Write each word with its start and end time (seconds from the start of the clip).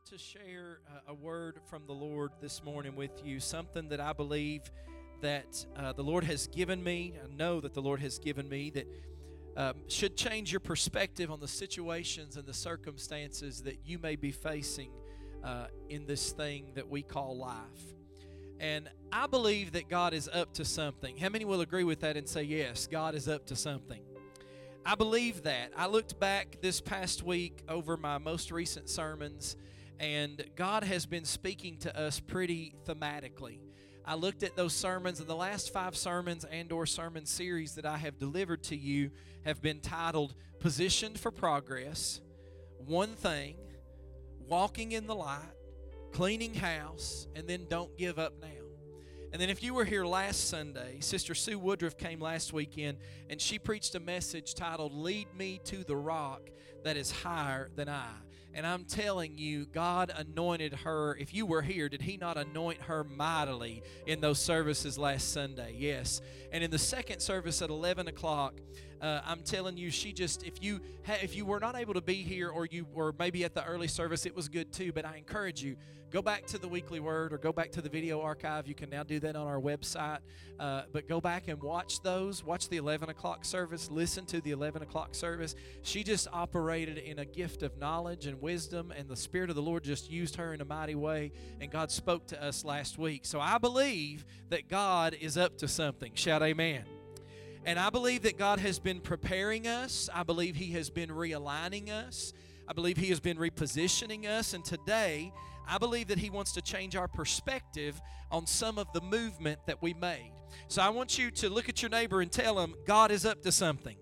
want 0.00 0.18
to 0.18 0.18
share 0.18 0.78
uh, 0.88 1.12
a 1.12 1.14
word 1.14 1.58
from 1.66 1.82
the 1.86 1.92
Lord 1.92 2.30
this 2.40 2.64
morning 2.64 2.96
with 2.96 3.10
you, 3.22 3.38
something 3.38 3.88
that 3.90 4.00
I 4.00 4.14
believe 4.14 4.62
that 5.20 5.66
uh, 5.76 5.92
the 5.92 6.02
Lord 6.02 6.24
has 6.24 6.46
given 6.46 6.82
me. 6.82 7.14
I 7.22 7.34
know 7.36 7.60
that 7.60 7.74
the 7.74 7.82
Lord 7.82 8.00
has 8.00 8.18
given 8.18 8.48
me 8.48 8.70
that 8.70 8.86
um, 9.56 9.74
should 9.88 10.16
change 10.16 10.52
your 10.52 10.60
perspective 10.60 11.30
on 11.30 11.40
the 11.40 11.48
situations 11.48 12.36
and 12.36 12.46
the 12.46 12.54
circumstances 12.54 13.62
that 13.64 13.80
you 13.84 13.98
may 13.98 14.16
be 14.16 14.30
facing 14.30 14.90
uh, 15.44 15.66
in 15.90 16.06
this 16.06 16.32
thing 16.32 16.72
that 16.76 16.88
we 16.88 17.02
call 17.02 17.36
life. 17.36 17.94
And 18.58 18.88
I 19.12 19.26
believe 19.26 19.72
that 19.72 19.88
God 19.90 20.14
is 20.14 20.30
up 20.32 20.54
to 20.54 20.64
something. 20.64 21.18
How 21.18 21.28
many 21.28 21.44
will 21.44 21.60
agree 21.60 21.84
with 21.84 22.00
that 22.00 22.16
and 22.16 22.26
say, 22.26 22.44
yes, 22.44 22.86
God 22.86 23.14
is 23.14 23.28
up 23.28 23.46
to 23.46 23.56
something? 23.56 24.00
I 24.86 24.94
believe 24.94 25.42
that. 25.42 25.72
I 25.76 25.88
looked 25.88 26.18
back 26.18 26.58
this 26.62 26.80
past 26.80 27.22
week 27.22 27.62
over 27.68 27.98
my 27.98 28.16
most 28.16 28.50
recent 28.50 28.88
sermons, 28.88 29.56
and 30.00 30.42
God 30.56 30.82
has 30.82 31.04
been 31.04 31.26
speaking 31.26 31.76
to 31.78 31.96
us 31.96 32.18
pretty 32.18 32.74
thematically. 32.86 33.60
I 34.04 34.14
looked 34.14 34.42
at 34.42 34.56
those 34.56 34.72
sermons, 34.72 35.20
and 35.20 35.28
the 35.28 35.36
last 35.36 35.72
five 35.72 35.94
sermons 35.94 36.44
and/or 36.44 36.86
sermon 36.86 37.26
series 37.26 37.74
that 37.74 37.84
I 37.84 37.98
have 37.98 38.18
delivered 38.18 38.62
to 38.64 38.76
you 38.76 39.10
have 39.44 39.60
been 39.60 39.80
titled 39.80 40.34
"Positioned 40.58 41.20
for 41.20 41.30
Progress," 41.30 42.20
"One 42.78 43.14
Thing," 43.14 43.56
"Walking 44.48 44.92
in 44.92 45.06
the 45.06 45.14
Light," 45.14 45.52
"Cleaning 46.12 46.54
House," 46.54 47.28
and 47.36 47.46
then 47.46 47.66
"Don't 47.68 47.96
Give 47.98 48.18
Up 48.18 48.32
Now." 48.40 48.48
And 49.32 49.40
then, 49.40 49.50
if 49.50 49.62
you 49.62 49.74
were 49.74 49.84
here 49.84 50.04
last 50.04 50.48
Sunday, 50.48 50.98
Sister 51.00 51.36
Sue 51.36 51.58
Woodruff 51.58 51.96
came 51.96 52.20
last 52.20 52.52
weekend 52.52 52.98
and 53.28 53.40
she 53.40 53.60
preached 53.60 53.94
a 53.94 54.00
message 54.00 54.54
titled 54.54 54.92
Lead 54.92 55.28
Me 55.36 55.60
to 55.66 55.84
the 55.84 55.94
Rock 55.94 56.50
That 56.82 56.96
Is 56.96 57.12
Higher 57.12 57.70
Than 57.76 57.88
I. 57.88 58.10
And 58.54 58.66
I'm 58.66 58.84
telling 58.84 59.38
you, 59.38 59.66
God 59.66 60.12
anointed 60.14 60.72
her. 60.72 61.16
If 61.16 61.32
you 61.32 61.46
were 61.46 61.62
here, 61.62 61.88
did 61.88 62.02
He 62.02 62.16
not 62.16 62.36
anoint 62.36 62.82
her 62.82 63.04
mightily 63.04 63.82
in 64.06 64.20
those 64.20 64.38
services 64.38 64.98
last 64.98 65.32
Sunday? 65.32 65.74
Yes. 65.78 66.20
And 66.52 66.64
in 66.64 66.70
the 66.70 66.78
second 66.78 67.20
service 67.20 67.62
at 67.62 67.70
11 67.70 68.08
o'clock, 68.08 68.54
uh, 69.00 69.20
I'm 69.24 69.42
telling 69.42 69.76
you, 69.76 69.90
she 69.90 70.12
just 70.12 70.42
if 70.42 70.62
you 70.62 70.80
ha- 71.06 71.18
if 71.22 71.34
you 71.34 71.46
were 71.46 71.60
not 71.60 71.74
able 71.74 71.94
to 71.94 72.02
be 72.02 72.16
here 72.16 72.50
or 72.50 72.66
you 72.66 72.86
were 72.92 73.14
maybe 73.18 73.44
at 73.44 73.54
the 73.54 73.64
early 73.64 73.88
service, 73.88 74.26
it 74.26 74.34
was 74.34 74.48
good 74.48 74.72
too. 74.72 74.92
But 74.92 75.06
I 75.06 75.16
encourage 75.16 75.62
you, 75.62 75.76
go 76.10 76.20
back 76.20 76.46
to 76.46 76.58
the 76.58 76.68
weekly 76.68 77.00
word 77.00 77.32
or 77.32 77.38
go 77.38 77.52
back 77.52 77.70
to 77.72 77.80
the 77.80 77.88
video 77.88 78.20
archive. 78.20 78.66
You 78.66 78.74
can 78.74 78.90
now 78.90 79.02
do 79.02 79.20
that 79.20 79.36
on 79.36 79.46
our 79.46 79.60
website. 79.60 80.18
Uh, 80.58 80.82
but 80.92 81.08
go 81.08 81.20
back 81.20 81.48
and 81.48 81.62
watch 81.62 82.02
those. 82.02 82.44
Watch 82.44 82.68
the 82.68 82.76
11 82.76 83.08
o'clock 83.08 83.44
service. 83.44 83.90
Listen 83.90 84.26
to 84.26 84.40
the 84.40 84.50
11 84.50 84.82
o'clock 84.82 85.14
service. 85.14 85.54
She 85.82 86.02
just 86.02 86.28
operated 86.32 86.98
in 86.98 87.18
a 87.20 87.24
gift 87.24 87.62
of 87.62 87.78
knowledge 87.78 88.26
and 88.26 88.40
wisdom, 88.42 88.92
and 88.96 89.08
the 89.08 89.16
Spirit 89.16 89.50
of 89.50 89.56
the 89.56 89.62
Lord 89.62 89.84
just 89.84 90.10
used 90.10 90.36
her 90.36 90.52
in 90.52 90.60
a 90.60 90.64
mighty 90.64 90.94
way. 90.96 91.32
And 91.60 91.70
God 91.70 91.90
spoke 91.90 92.26
to 92.28 92.42
us 92.42 92.64
last 92.64 92.98
week. 92.98 93.24
So 93.24 93.40
I 93.40 93.58
believe 93.58 94.24
that 94.50 94.68
God 94.68 95.16
is 95.20 95.38
up 95.38 95.58
to 95.58 95.68
something. 95.68 96.12
Shout 96.14 96.42
amen. 96.42 96.84
And 97.64 97.78
I 97.78 97.90
believe 97.90 98.22
that 98.22 98.38
God 98.38 98.58
has 98.58 98.78
been 98.78 99.00
preparing 99.00 99.66
us. 99.66 100.08
I 100.12 100.22
believe 100.22 100.56
He 100.56 100.72
has 100.72 100.90
been 100.90 101.10
realigning 101.10 101.90
us. 101.90 102.32
I 102.66 102.72
believe 102.72 102.96
He 102.96 103.08
has 103.10 103.20
been 103.20 103.36
repositioning 103.36 104.26
us. 104.26 104.54
And 104.54 104.64
today, 104.64 105.32
I 105.66 105.78
believe 105.78 106.08
that 106.08 106.18
He 106.18 106.30
wants 106.30 106.52
to 106.52 106.62
change 106.62 106.96
our 106.96 107.08
perspective 107.08 108.00
on 108.30 108.46
some 108.46 108.78
of 108.78 108.86
the 108.92 109.00
movement 109.00 109.60
that 109.66 109.82
we 109.82 109.94
made. 109.94 110.32
So 110.68 110.82
I 110.82 110.88
want 110.90 111.18
you 111.18 111.30
to 111.32 111.48
look 111.48 111.68
at 111.68 111.82
your 111.82 111.90
neighbor 111.90 112.20
and 112.20 112.30
tell 112.30 112.58
him, 112.58 112.74
God 112.86 113.10
is 113.10 113.24
up 113.24 113.42
to 113.42 113.52
something. 113.52 113.96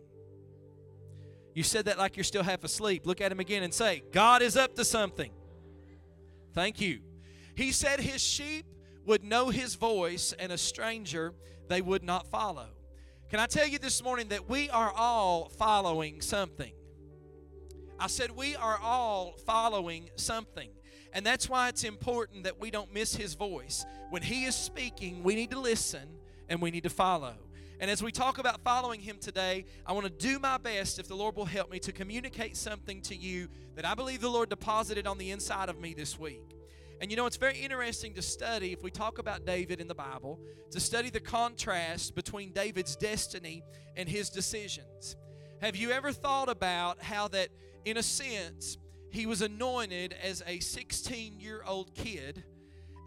You 1.54 1.62
said 1.62 1.86
that 1.86 1.98
like 1.98 2.16
you're 2.16 2.24
still 2.24 2.42
half 2.42 2.62
asleep. 2.64 3.06
Look 3.06 3.20
at 3.20 3.32
him 3.32 3.40
again 3.40 3.62
and 3.62 3.72
say, 3.72 4.02
God 4.12 4.42
is 4.42 4.56
up 4.56 4.74
to 4.76 4.84
something. 4.84 5.32
Thank 6.54 6.80
you. 6.80 7.00
He 7.54 7.72
said 7.72 8.00
his 8.00 8.22
sheep 8.22 8.66
would 9.06 9.24
know 9.24 9.48
his 9.48 9.74
voice, 9.74 10.34
and 10.38 10.52
a 10.52 10.58
stranger 10.58 11.32
they 11.68 11.80
would 11.80 12.04
not 12.04 12.30
follow. 12.30 12.66
Can 13.30 13.40
I 13.40 13.46
tell 13.46 13.66
you 13.66 13.78
this 13.78 14.02
morning 14.02 14.28
that 14.28 14.48
we 14.48 14.70
are 14.70 14.92
all 14.94 15.48
following 15.48 16.20
something? 16.20 16.72
I 17.98 18.06
said 18.06 18.30
we 18.30 18.54
are 18.54 18.78
all 18.80 19.36
following 19.44 20.10
something. 20.16 20.70
And 21.18 21.26
that's 21.26 21.48
why 21.48 21.68
it's 21.68 21.82
important 21.82 22.44
that 22.44 22.60
we 22.60 22.70
don't 22.70 22.94
miss 22.94 23.16
his 23.16 23.34
voice. 23.34 23.84
When 24.10 24.22
he 24.22 24.44
is 24.44 24.54
speaking, 24.54 25.24
we 25.24 25.34
need 25.34 25.50
to 25.50 25.58
listen 25.58 26.08
and 26.48 26.62
we 26.62 26.70
need 26.70 26.84
to 26.84 26.90
follow. 26.90 27.34
And 27.80 27.90
as 27.90 28.04
we 28.04 28.12
talk 28.12 28.38
about 28.38 28.62
following 28.62 29.00
him 29.00 29.16
today, 29.18 29.64
I 29.84 29.94
want 29.94 30.06
to 30.06 30.12
do 30.12 30.38
my 30.38 30.58
best, 30.58 31.00
if 31.00 31.08
the 31.08 31.16
Lord 31.16 31.34
will 31.34 31.44
help 31.44 31.72
me, 31.72 31.80
to 31.80 31.90
communicate 31.90 32.56
something 32.56 33.02
to 33.02 33.16
you 33.16 33.48
that 33.74 33.84
I 33.84 33.96
believe 33.96 34.20
the 34.20 34.28
Lord 34.28 34.48
deposited 34.48 35.08
on 35.08 35.18
the 35.18 35.32
inside 35.32 35.68
of 35.68 35.80
me 35.80 35.92
this 35.92 36.20
week. 36.20 36.54
And 37.00 37.10
you 37.10 37.16
know, 37.16 37.26
it's 37.26 37.36
very 37.36 37.58
interesting 37.58 38.14
to 38.14 38.22
study, 38.22 38.72
if 38.72 38.84
we 38.84 38.92
talk 38.92 39.18
about 39.18 39.44
David 39.44 39.80
in 39.80 39.88
the 39.88 39.96
Bible, 39.96 40.38
to 40.70 40.78
study 40.78 41.10
the 41.10 41.18
contrast 41.18 42.14
between 42.14 42.52
David's 42.52 42.94
destiny 42.94 43.64
and 43.96 44.08
his 44.08 44.30
decisions. 44.30 45.16
Have 45.60 45.74
you 45.74 45.90
ever 45.90 46.12
thought 46.12 46.48
about 46.48 47.02
how 47.02 47.26
that, 47.26 47.48
in 47.84 47.96
a 47.96 48.04
sense, 48.04 48.78
he 49.18 49.26
was 49.26 49.42
anointed 49.42 50.14
as 50.22 50.44
a 50.46 50.60
16 50.60 51.40
year 51.40 51.62
old 51.66 51.92
kid, 51.94 52.44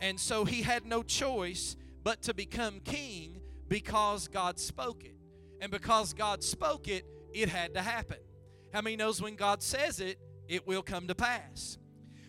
and 0.01 0.19
so 0.19 0.43
he 0.43 0.61
had 0.61 0.85
no 0.85 1.03
choice 1.03 1.77
but 2.03 2.21
to 2.23 2.33
become 2.33 2.81
king 2.81 3.39
because 3.69 4.27
God 4.27 4.59
spoke 4.59 5.05
it. 5.05 5.15
And 5.61 5.71
because 5.71 6.11
God 6.13 6.43
spoke 6.43 6.89
it, 6.89 7.05
it 7.33 7.47
had 7.47 7.75
to 7.75 7.81
happen. 7.81 8.17
How 8.73 8.81
many 8.81 8.97
knows 8.97 9.21
when 9.21 9.35
God 9.35 9.63
says 9.63 10.01
it, 10.01 10.19
it 10.49 10.67
will 10.67 10.81
come 10.81 11.07
to 11.07 11.15
pass? 11.15 11.77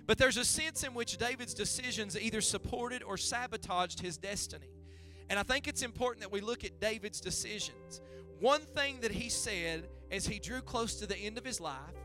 But 0.07 0.17
there's 0.17 0.37
a 0.37 0.45
sense 0.45 0.85
in 0.85 0.95
which 0.95 1.17
David's 1.17 1.55
decisions 1.55 2.17
either 2.17 2.41
supported 2.41 3.03
or 3.03 3.17
sabotaged 3.17 3.99
his 3.99 4.17
destiny. 4.17 4.71
And 5.29 5.41
I 5.41 5.43
think 5.43 5.67
it's 5.67 5.83
important 5.83 6.21
that 6.21 6.31
we 6.31 6.41
look 6.41 6.65
at 6.65 6.79
David's 6.79 7.21
decisions. 7.21 8.01
One 8.39 8.61
thing 8.61 9.01
that 9.01 9.11
he 9.11 9.29
said 9.29 9.89
as 10.13 10.27
he 10.27 10.39
drew 10.39 10.61
close 10.61 10.97
to 11.01 11.07
the 11.07 11.17
end 11.17 11.37
of 11.37 11.45
his 11.45 11.59
life 11.59 11.97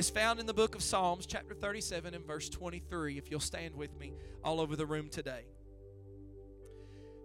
is 0.00 0.08
found 0.08 0.40
in 0.40 0.46
the 0.46 0.54
book 0.54 0.74
of 0.74 0.82
Psalms, 0.82 1.26
chapter 1.26 1.52
37, 1.52 2.14
and 2.14 2.26
verse 2.26 2.48
23, 2.48 3.18
if 3.18 3.30
you'll 3.30 3.38
stand 3.38 3.74
with 3.74 3.94
me 4.00 4.14
all 4.42 4.58
over 4.58 4.74
the 4.74 4.86
room 4.86 5.10
today. 5.10 5.42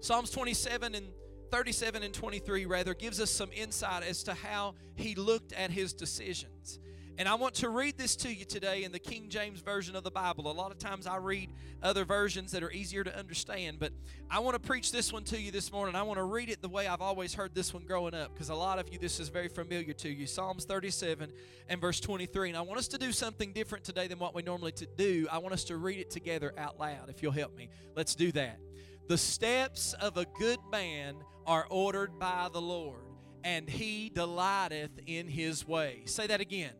Psalms 0.02 0.30
27 0.30 0.94
and 0.94 1.06
37 1.52 2.04
and 2.04 2.14
23, 2.14 2.66
rather, 2.66 2.94
gives 2.94 3.22
us 3.22 3.32
some 3.32 3.50
insight 3.56 4.04
as 4.04 4.24
to 4.24 4.34
how 4.34 4.76
he 4.96 5.16
looked 5.16 5.54
at 5.54 5.72
his 5.72 5.94
decisions. 5.94 6.80
And 7.18 7.30
I 7.30 7.36
want 7.36 7.56
to 7.56 7.70
read 7.70 7.98
this 7.98 8.18
to 8.18 8.34
you 8.34 8.44
today 8.44 8.84
in 8.84 8.92
the 8.92 9.00
King 9.00 9.30
James 9.30 9.62
Version 9.62 9.96
of 9.96 10.04
the 10.04 10.12
Bible. 10.12 10.52
A 10.52 10.54
lot 10.54 10.72
of 10.72 10.78
times 10.78 11.08
I 11.08 11.16
read 11.16 11.50
other 11.82 12.04
versions 12.04 12.52
that 12.52 12.62
are 12.62 12.72
easier 12.72 13.06
to 13.06 13.18
understand, 13.18 13.80
but 13.80 13.94
I 14.30 14.40
want 14.40 14.56
to 14.56 14.60
preach 14.60 14.92
this 14.92 15.14
one 15.14 15.24
to 15.26 15.40
you 15.40 15.50
this 15.50 15.72
morning. 15.72 15.96
I 15.96 16.04
want 16.04 16.18
to 16.18 16.26
read 16.26 16.50
it 16.50 16.62
the 16.62 16.68
way 16.68 16.88
I've 16.88 17.02
always 17.02 17.34
heard 17.34 17.56
this 17.56 17.74
one 17.74 17.86
growing 17.86 18.14
up 18.14 18.34
because 18.34 18.50
a 18.50 18.56
lot 18.56 18.80
of 18.80 18.92
you, 18.92 19.00
this 19.00 19.22
is 19.22 19.30
very 19.30 19.48
familiar 19.48 19.94
to 19.94 20.10
you. 20.10 20.28
Psalms 20.28 20.66
37 20.66 21.32
and 21.70 21.80
verse 21.80 22.02
23. 22.02 22.50
And 22.50 22.58
I 22.58 22.62
want 22.62 22.80
us 22.80 22.90
to 22.90 22.98
do 22.98 23.14
something 23.14 23.54
different 23.54 23.86
today 23.86 24.08
than 24.08 24.20
what 24.20 24.36
we 24.36 24.42
normally 24.42 24.74
to 24.74 24.86
do. 24.86 25.26
I 25.32 25.38
want 25.38 25.54
us 25.54 25.64
to 25.66 25.78
read 25.78 26.00
it 26.00 26.12
together 26.12 26.54
out 26.58 26.78
loud, 26.82 27.08
if 27.08 27.24
you'll 27.24 27.32
help 27.32 27.56
me. 27.56 27.70
Let's 27.96 28.16
do 28.16 28.34
that. 28.34 28.60
The 29.08 29.18
steps 29.18 29.94
of 30.02 30.18
a 30.18 30.26
good 30.38 30.60
man 30.70 31.16
are 31.48 31.66
ordered 31.70 32.20
by 32.20 32.50
the 32.52 32.62
Lord, 32.62 33.00
and 33.46 33.70
he 33.70 34.10
delighteth 34.14 35.00
in 35.06 35.30
his 35.30 35.66
way. 35.66 36.02
Say 36.04 36.28
that 36.28 36.42
again. 36.42 36.74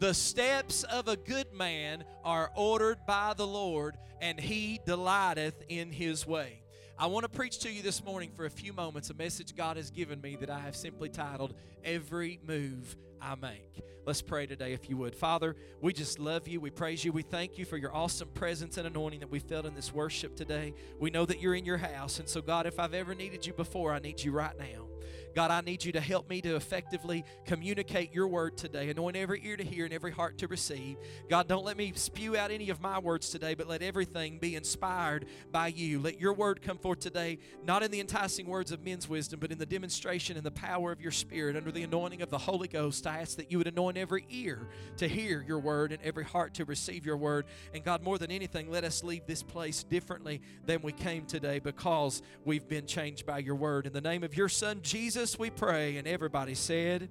The 0.00 0.14
steps 0.14 0.82
of 0.84 1.08
a 1.08 1.16
good 1.16 1.52
man 1.52 2.04
are 2.24 2.50
ordered 2.56 2.96
by 3.06 3.34
the 3.36 3.46
Lord, 3.46 3.98
and 4.22 4.40
he 4.40 4.80
delighteth 4.86 5.62
in 5.68 5.92
his 5.92 6.26
way. 6.26 6.62
I 6.98 7.04
want 7.06 7.24
to 7.24 7.28
preach 7.28 7.58
to 7.60 7.70
you 7.70 7.82
this 7.82 8.02
morning 8.02 8.30
for 8.34 8.46
a 8.46 8.50
few 8.50 8.72
moments 8.72 9.10
a 9.10 9.14
message 9.14 9.54
God 9.54 9.76
has 9.76 9.90
given 9.90 10.18
me 10.22 10.36
that 10.36 10.48
I 10.48 10.58
have 10.60 10.74
simply 10.74 11.10
titled 11.10 11.52
Every 11.84 12.40
Move 12.46 12.96
I 13.20 13.34
Make. 13.34 13.82
Let's 14.06 14.22
pray 14.22 14.46
today, 14.46 14.72
if 14.72 14.88
you 14.88 14.96
would. 14.96 15.14
Father, 15.14 15.54
we 15.82 15.92
just 15.92 16.18
love 16.18 16.48
you. 16.48 16.60
We 16.60 16.70
praise 16.70 17.04
you. 17.04 17.12
We 17.12 17.20
thank 17.20 17.58
you 17.58 17.66
for 17.66 17.76
your 17.76 17.94
awesome 17.94 18.30
presence 18.30 18.78
and 18.78 18.86
anointing 18.86 19.20
that 19.20 19.30
we 19.30 19.38
felt 19.38 19.66
in 19.66 19.74
this 19.74 19.92
worship 19.92 20.34
today. 20.34 20.72
We 20.98 21.10
know 21.10 21.26
that 21.26 21.42
you're 21.42 21.54
in 21.54 21.66
your 21.66 21.76
house. 21.76 22.18
And 22.18 22.26
so, 22.26 22.40
God, 22.40 22.64
if 22.64 22.78
I've 22.78 22.94
ever 22.94 23.14
needed 23.14 23.44
you 23.44 23.52
before, 23.52 23.92
I 23.92 23.98
need 23.98 24.22
you 24.22 24.32
right 24.32 24.58
now. 24.58 24.89
God, 25.34 25.50
I 25.50 25.60
need 25.60 25.84
you 25.84 25.92
to 25.92 26.00
help 26.00 26.28
me 26.28 26.40
to 26.42 26.56
effectively 26.56 27.24
communicate 27.44 28.12
your 28.12 28.28
word 28.28 28.56
today. 28.56 28.90
Anoint 28.90 29.16
every 29.16 29.40
ear 29.44 29.56
to 29.56 29.64
hear 29.64 29.84
and 29.84 29.94
every 29.94 30.10
heart 30.10 30.38
to 30.38 30.48
receive. 30.48 30.96
God, 31.28 31.46
don't 31.46 31.64
let 31.64 31.76
me 31.76 31.92
spew 31.94 32.36
out 32.36 32.50
any 32.50 32.70
of 32.70 32.80
my 32.80 32.98
words 32.98 33.30
today, 33.30 33.54
but 33.54 33.68
let 33.68 33.82
everything 33.82 34.38
be 34.38 34.56
inspired 34.56 35.26
by 35.52 35.68
you. 35.68 36.00
Let 36.00 36.20
your 36.20 36.32
word 36.32 36.62
come 36.62 36.78
forth 36.78 37.00
today, 37.00 37.38
not 37.64 37.82
in 37.82 37.90
the 37.90 38.00
enticing 38.00 38.46
words 38.46 38.72
of 38.72 38.84
men's 38.84 39.08
wisdom, 39.08 39.40
but 39.40 39.52
in 39.52 39.58
the 39.58 39.66
demonstration 39.66 40.36
and 40.36 40.44
the 40.44 40.50
power 40.50 40.90
of 40.90 41.00
your 41.00 41.12
spirit 41.12 41.56
under 41.56 41.70
the 41.70 41.82
anointing 41.82 42.22
of 42.22 42.30
the 42.30 42.38
Holy 42.38 42.68
Ghost. 42.68 43.06
I 43.06 43.20
ask 43.20 43.36
that 43.36 43.50
you 43.52 43.58
would 43.58 43.68
anoint 43.68 43.96
every 43.96 44.26
ear 44.30 44.68
to 44.96 45.06
hear 45.06 45.44
your 45.46 45.60
word 45.60 45.92
and 45.92 46.02
every 46.02 46.24
heart 46.24 46.54
to 46.54 46.64
receive 46.64 47.06
your 47.06 47.16
word. 47.16 47.46
And 47.72 47.84
God, 47.84 48.02
more 48.02 48.18
than 48.18 48.30
anything, 48.30 48.70
let 48.70 48.84
us 48.84 49.04
leave 49.04 49.26
this 49.26 49.42
place 49.42 49.84
differently 49.84 50.40
than 50.66 50.82
we 50.82 50.92
came 50.92 51.26
today 51.26 51.58
because 51.58 52.22
we've 52.44 52.68
been 52.68 52.86
changed 52.86 53.26
by 53.26 53.38
your 53.38 53.54
word. 53.54 53.86
In 53.86 53.92
the 53.92 54.00
name 54.00 54.24
of 54.24 54.36
your 54.36 54.48
Son, 54.48 54.80
Jesus. 54.82 55.19
Jesus, 55.20 55.38
we 55.38 55.50
pray. 55.50 55.98
And 55.98 56.08
everybody 56.08 56.54
said, 56.54 57.10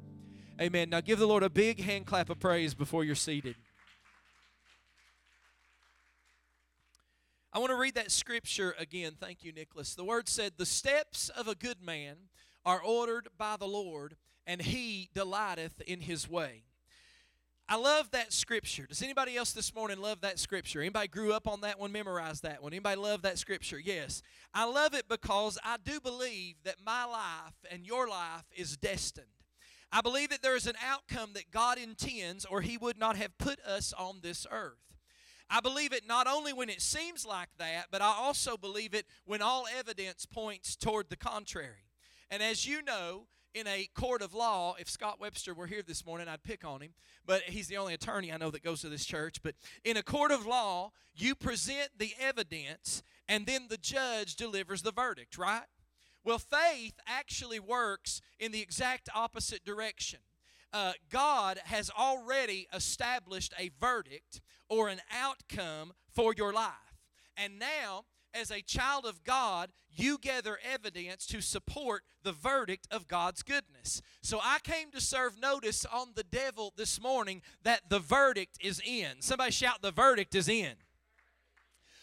Amen. 0.59 0.89
Now 0.89 0.99
give 0.99 1.19
the 1.19 1.27
Lord 1.27 1.43
a 1.43 1.49
big 1.49 1.79
hand 1.79 2.07
clap 2.07 2.31
of 2.31 2.39
praise 2.39 2.73
before 2.73 3.03
you're 3.03 3.13
seated. 3.13 3.55
I 7.53 7.59
want 7.59 7.69
to 7.69 7.75
read 7.75 7.93
that 7.93 8.09
scripture 8.09 8.73
again. 8.79 9.13
Thank 9.19 9.43
you, 9.43 9.51
Nicholas. 9.51 9.93
The 9.93 10.03
word 10.03 10.27
said, 10.27 10.53
The 10.57 10.65
steps 10.65 11.29
of 11.29 11.47
a 11.47 11.53
good 11.53 11.83
man 11.83 12.15
are 12.65 12.81
ordered 12.81 13.27
by 13.37 13.57
the 13.57 13.67
Lord, 13.67 14.15
and 14.47 14.59
he 14.59 15.11
delighteth 15.13 15.79
in 15.81 16.01
his 16.01 16.27
way. 16.27 16.63
I 17.71 17.75
love 17.75 18.09
that 18.11 18.33
scripture. 18.33 18.87
Does 18.87 19.03
anybody 19.03 19.37
else 19.37 19.51
this 19.51 19.75
morning 19.75 20.01
love 20.01 20.21
that 20.21 20.39
scripture? 20.39 20.81
Anybody 20.81 21.07
grew 21.07 21.33
up 21.33 21.47
on 21.47 21.61
that 21.61 21.79
one, 21.79 21.91
memorized 21.91 22.41
that 22.41 22.63
one? 22.63 22.73
Anybody 22.73 22.99
love 22.99 23.21
that 23.21 23.37
scripture? 23.37 23.77
Yes. 23.77 24.23
I 24.55 24.65
love 24.65 24.95
it 24.95 25.07
because 25.07 25.59
I 25.63 25.77
do 25.77 25.99
believe 25.99 26.55
that 26.63 26.77
my 26.83 27.05
life 27.05 27.53
and 27.69 27.85
your 27.85 28.09
life 28.09 28.45
is 28.55 28.75
destined. 28.75 29.27
I 29.91 30.01
believe 30.01 30.29
that 30.29 30.41
there 30.41 30.55
is 30.55 30.65
an 30.65 30.77
outcome 30.83 31.33
that 31.33 31.51
God 31.51 31.77
intends, 31.77 32.43
or 32.43 32.61
He 32.61 32.75
would 32.75 32.97
not 32.97 33.17
have 33.17 33.37
put 33.37 33.59
us 33.59 33.93
on 33.93 34.21
this 34.23 34.47
earth. 34.49 34.97
I 35.47 35.59
believe 35.59 35.93
it 35.93 36.07
not 36.07 36.25
only 36.25 36.53
when 36.53 36.69
it 36.69 36.81
seems 36.81 37.23
like 37.23 37.49
that, 37.59 37.85
but 37.91 38.01
I 38.01 38.15
also 38.17 38.57
believe 38.57 38.95
it 38.95 39.05
when 39.25 39.43
all 39.43 39.67
evidence 39.77 40.25
points 40.25 40.75
toward 40.75 41.11
the 41.11 41.17
contrary. 41.17 41.85
And 42.31 42.41
as 42.41 42.65
you 42.65 42.81
know, 42.81 43.27
in 43.53 43.67
a 43.67 43.87
court 43.95 44.21
of 44.21 44.33
law, 44.33 44.75
if 44.79 44.89
Scott 44.89 45.19
Webster 45.19 45.53
were 45.53 45.67
here 45.67 45.81
this 45.81 46.05
morning, 46.05 46.27
I'd 46.27 46.43
pick 46.43 46.63
on 46.63 46.81
him, 46.81 46.93
but 47.25 47.41
he's 47.43 47.67
the 47.67 47.77
only 47.77 47.93
attorney 47.93 48.31
I 48.31 48.37
know 48.37 48.51
that 48.51 48.63
goes 48.63 48.81
to 48.81 48.89
this 48.89 49.05
church. 49.05 49.41
But 49.41 49.55
in 49.83 49.97
a 49.97 50.03
court 50.03 50.31
of 50.31 50.45
law, 50.45 50.91
you 51.15 51.35
present 51.35 51.89
the 51.97 52.13
evidence 52.19 53.01
and 53.27 53.45
then 53.45 53.67
the 53.69 53.77
judge 53.77 54.35
delivers 54.35 54.81
the 54.81 54.91
verdict, 54.91 55.37
right? 55.37 55.63
Well, 56.23 56.39
faith 56.39 56.93
actually 57.07 57.59
works 57.59 58.21
in 58.39 58.51
the 58.51 58.61
exact 58.61 59.09
opposite 59.15 59.63
direction. 59.65 60.19
Uh, 60.71 60.93
God 61.09 61.59
has 61.65 61.89
already 61.89 62.67
established 62.73 63.53
a 63.57 63.71
verdict 63.79 64.41
or 64.69 64.89
an 64.89 64.99
outcome 65.11 65.93
for 66.13 66.33
your 66.35 66.53
life. 66.53 66.73
And 67.35 67.57
now 67.57 68.05
as 68.33 68.51
a 68.51 68.61
child 68.61 69.05
of 69.05 69.23
God, 69.23 69.71
you 69.91 70.17
gather 70.17 70.59
evidence 70.63 71.25
to 71.27 71.41
support 71.41 72.03
the 72.23 72.31
verdict 72.31 72.87
of 72.91 73.07
God's 73.07 73.43
goodness. 73.43 74.01
So 74.21 74.39
I 74.41 74.59
came 74.63 74.91
to 74.91 75.01
serve 75.01 75.39
notice 75.39 75.85
on 75.85 76.09
the 76.15 76.23
devil 76.23 76.73
this 76.75 77.01
morning 77.01 77.41
that 77.63 77.89
the 77.89 77.99
verdict 77.99 78.57
is 78.61 78.81
in. 78.85 79.21
Somebody 79.21 79.51
shout, 79.51 79.81
The 79.81 79.91
verdict 79.91 80.35
is 80.35 80.47
in. 80.47 80.75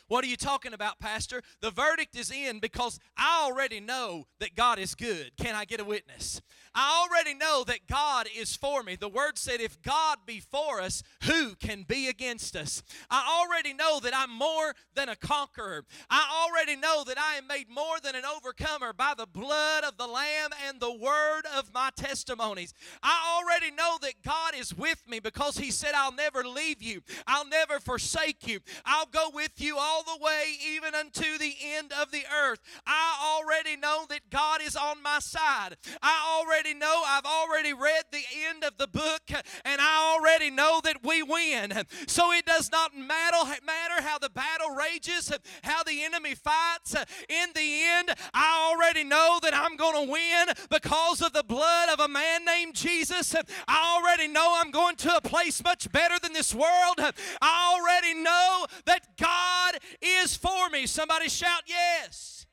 What 0.08 0.24
are 0.24 0.28
you 0.28 0.36
talking 0.36 0.72
about, 0.72 1.00
Pastor? 1.00 1.42
The 1.60 1.72
verdict 1.72 2.16
is 2.16 2.30
in 2.30 2.60
because 2.60 3.00
I 3.16 3.42
already 3.44 3.80
know 3.80 4.26
that 4.38 4.54
God 4.54 4.78
is 4.78 4.94
good. 4.94 5.32
Can 5.36 5.56
I 5.56 5.64
get 5.64 5.80
a 5.80 5.84
witness? 5.84 6.40
I 6.78 7.08
already 7.08 7.32
know 7.32 7.64
that 7.64 7.86
God 7.88 8.28
is 8.36 8.54
for 8.54 8.82
me. 8.82 8.96
The 8.96 9.08
word 9.08 9.38
said, 9.38 9.62
if 9.62 9.80
God 9.80 10.18
be 10.26 10.40
for 10.40 10.78
us, 10.78 11.02
who 11.24 11.54
can 11.54 11.84
be 11.84 12.06
against 12.06 12.54
us? 12.54 12.82
I 13.10 13.40
already 13.40 13.72
know 13.72 13.98
that 14.00 14.14
I'm 14.14 14.30
more 14.30 14.74
than 14.94 15.08
a 15.08 15.16
conqueror. 15.16 15.86
I 16.10 16.46
already 16.46 16.76
know 16.76 17.02
that 17.04 17.18
I 17.18 17.36
am 17.36 17.46
made 17.46 17.70
more 17.70 17.98
than 18.02 18.14
an 18.14 18.24
overcomer 18.24 18.92
by 18.92 19.14
the 19.16 19.26
blood 19.26 19.84
of 19.84 19.96
the 19.96 20.06
Lamb 20.06 20.50
and 20.68 20.78
the 20.78 20.92
word 20.92 21.44
of 21.56 21.72
my 21.72 21.88
testimonies. 21.96 22.74
I 23.02 23.40
already 23.40 23.74
know 23.74 23.96
that 24.02 24.22
God 24.22 24.54
is 24.54 24.76
with 24.76 25.02
me 25.08 25.18
because 25.18 25.56
He 25.56 25.70
said, 25.70 25.92
I'll 25.94 26.12
never 26.12 26.44
leave 26.44 26.82
you, 26.82 27.02
I'll 27.26 27.48
never 27.48 27.80
forsake 27.80 28.46
you, 28.46 28.60
I'll 28.84 29.06
go 29.06 29.30
with 29.32 29.52
you 29.56 29.78
all 29.78 30.02
the 30.02 30.22
way, 30.22 30.44
even 30.62 30.94
unto 30.94 31.38
the 31.38 31.54
end 31.62 31.92
of 31.98 32.10
the 32.10 32.24
earth. 32.30 32.60
I 32.86 33.38
already 33.40 33.76
know 33.78 34.04
that 34.10 34.28
God 34.28 34.60
is 34.60 34.76
on 34.76 35.02
my 35.02 35.20
side. 35.20 35.76
I 36.02 36.38
already 36.38 36.65
already 36.66 36.78
know, 36.80 37.02
I've 37.06 37.24
already 37.24 37.72
read 37.72 38.04
the 38.10 38.24
end 38.48 38.64
of 38.64 38.76
the 38.76 38.88
book, 38.88 39.22
and 39.64 39.80
I 39.80 40.16
already 40.16 40.50
know 40.50 40.80
that 40.82 41.04
we 41.04 41.22
win. 41.22 41.72
So 42.08 42.32
it 42.32 42.44
does 42.44 42.72
not 42.72 42.96
matter, 42.96 43.36
matter 43.64 44.02
how 44.02 44.18
the 44.18 44.30
battle 44.30 44.70
rages, 44.70 45.32
how 45.62 45.84
the 45.84 46.02
enemy 46.02 46.34
fights. 46.34 46.96
In 47.28 47.48
the 47.54 47.82
end, 47.84 48.10
I 48.34 48.72
already 48.72 49.04
know 49.04 49.38
that 49.42 49.54
I'm 49.54 49.76
going 49.76 50.06
to 50.06 50.10
win 50.10 50.48
because 50.68 51.22
of 51.22 51.32
the 51.32 51.44
blood 51.44 51.88
of 51.90 52.00
a 52.00 52.08
man 52.08 52.44
named 52.44 52.74
Jesus. 52.74 53.34
I 53.68 54.00
already 54.00 54.26
know 54.26 54.56
I'm 54.56 54.72
going 54.72 54.96
to 54.96 55.16
a 55.16 55.20
place 55.20 55.62
much 55.62 55.90
better 55.92 56.18
than 56.20 56.32
this 56.32 56.52
world. 56.52 56.98
I 57.40 57.76
already 57.78 58.20
know 58.20 58.66
that 58.86 59.16
God 59.16 59.74
is 60.02 60.34
for 60.36 60.68
me. 60.70 60.86
Somebody 60.86 61.28
shout 61.28 61.62
yes. 61.66 62.46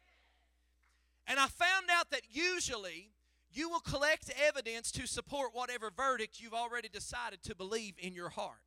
And 1.26 1.40
I 1.40 1.48
found 1.48 1.88
out 1.90 2.12
that 2.12 2.22
usually 2.30 3.13
you 3.54 3.70
will 3.70 3.80
collect 3.80 4.32
evidence 4.42 4.92
to 4.92 5.08
support 5.08 5.52
whatever 5.54 5.92
verdict 5.96 6.40
you've 6.40 6.54
already 6.54 6.90
decided 6.90 7.44
to 7.44 7.56
believe 7.56 7.94
in 7.98 8.14
your 8.14 8.30
heart. 8.30 8.58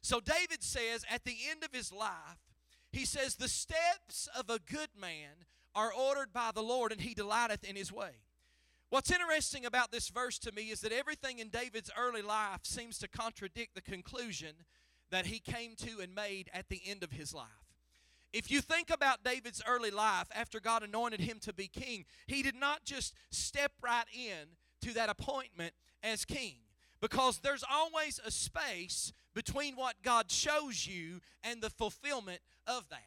So 0.00 0.20
David 0.20 0.62
says 0.62 1.04
at 1.10 1.24
the 1.24 1.36
end 1.50 1.64
of 1.64 1.72
his 1.72 1.92
life, 1.92 2.38
he 2.92 3.04
says, 3.04 3.34
The 3.34 3.48
steps 3.48 4.28
of 4.38 4.48
a 4.48 4.58
good 4.58 4.90
man 4.98 5.44
are 5.74 5.92
ordered 5.92 6.32
by 6.32 6.50
the 6.54 6.62
Lord, 6.62 6.92
and 6.92 7.00
he 7.00 7.14
delighteth 7.14 7.64
in 7.64 7.76
his 7.76 7.92
way. 7.92 8.22
What's 8.90 9.12
interesting 9.12 9.66
about 9.66 9.92
this 9.92 10.08
verse 10.08 10.38
to 10.40 10.52
me 10.52 10.70
is 10.70 10.80
that 10.80 10.92
everything 10.92 11.40
in 11.40 11.50
David's 11.50 11.90
early 11.96 12.22
life 12.22 12.60
seems 12.62 12.98
to 12.98 13.08
contradict 13.08 13.74
the 13.74 13.82
conclusion 13.82 14.54
that 15.10 15.26
he 15.26 15.40
came 15.40 15.74
to 15.76 16.00
and 16.00 16.14
made 16.14 16.48
at 16.54 16.68
the 16.68 16.80
end 16.86 17.02
of 17.02 17.12
his 17.12 17.34
life. 17.34 17.67
If 18.32 18.50
you 18.50 18.60
think 18.60 18.90
about 18.90 19.24
David's 19.24 19.62
early 19.66 19.90
life 19.90 20.28
after 20.34 20.60
God 20.60 20.82
anointed 20.82 21.20
him 21.20 21.38
to 21.40 21.52
be 21.52 21.66
king, 21.66 22.04
he 22.26 22.42
did 22.42 22.54
not 22.54 22.84
just 22.84 23.14
step 23.30 23.72
right 23.82 24.04
in 24.12 24.48
to 24.82 24.94
that 24.94 25.08
appointment 25.08 25.72
as 26.02 26.24
king 26.24 26.56
because 27.00 27.38
there's 27.38 27.64
always 27.68 28.20
a 28.24 28.30
space 28.30 29.12
between 29.34 29.76
what 29.76 30.02
God 30.02 30.30
shows 30.30 30.86
you 30.86 31.20
and 31.42 31.62
the 31.62 31.70
fulfillment 31.70 32.40
of 32.66 32.88
that. 32.90 33.02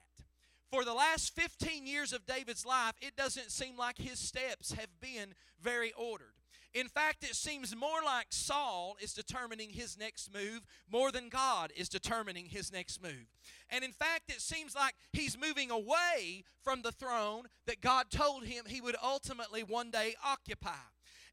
For 0.72 0.86
the 0.86 0.94
last 0.94 1.36
15 1.36 1.86
years 1.86 2.14
of 2.14 2.26
David's 2.26 2.66
life, 2.66 2.94
it 3.02 3.18
doesn't 3.18 3.52
seem 3.52 3.78
like 3.78 3.98
his 3.98 4.20
steps 4.20 4.72
have 4.72 4.88
been 5.02 5.36
very 5.62 5.92
ordered. 5.94 6.34
In 6.74 6.88
fact, 6.88 7.24
it 7.24 7.36
seems 7.36 7.76
more 7.76 8.02
like 8.06 8.28
Saul 8.30 8.96
is 9.02 9.14
determining 9.14 9.72
his 9.72 9.98
next 9.98 10.34
move 10.34 10.62
more 10.90 11.12
than 11.12 11.28
God 11.28 11.72
is 11.76 11.90
determining 11.90 12.46
his 12.46 12.72
next 12.72 13.04
move. 13.04 13.28
And 13.70 13.84
in 13.84 13.92
fact, 13.92 14.30
it 14.30 14.40
seems 14.40 14.74
like 14.74 14.96
he's 15.12 15.38
moving 15.38 15.70
away 15.70 16.46
from 16.64 16.82
the 16.82 16.94
throne 16.94 17.44
that 17.68 17.82
God 17.82 18.10
told 18.10 18.46
him 18.46 18.64
he 18.66 18.80
would 18.80 18.96
ultimately 19.04 19.64
one 19.64 19.92
day 19.92 20.16
occupy. 20.26 20.70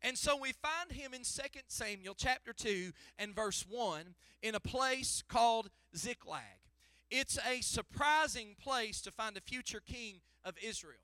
And 0.02 0.18
so 0.18 0.36
we 0.36 0.52
find 0.52 0.92
him 0.92 1.14
in 1.14 1.22
2 1.22 1.42
Samuel 1.68 2.14
chapter 2.16 2.52
2 2.52 2.92
and 3.18 3.34
verse 3.34 3.64
1 3.68 4.14
in 4.42 4.54
a 4.54 4.60
place 4.60 5.22
called 5.28 5.70
Ziklag. 5.96 6.42
It's 7.10 7.38
a 7.48 7.60
surprising 7.60 8.56
place 8.60 9.00
to 9.02 9.12
find 9.12 9.36
a 9.36 9.40
future 9.40 9.82
king 9.84 10.20
of 10.44 10.54
Israel. 10.62 10.98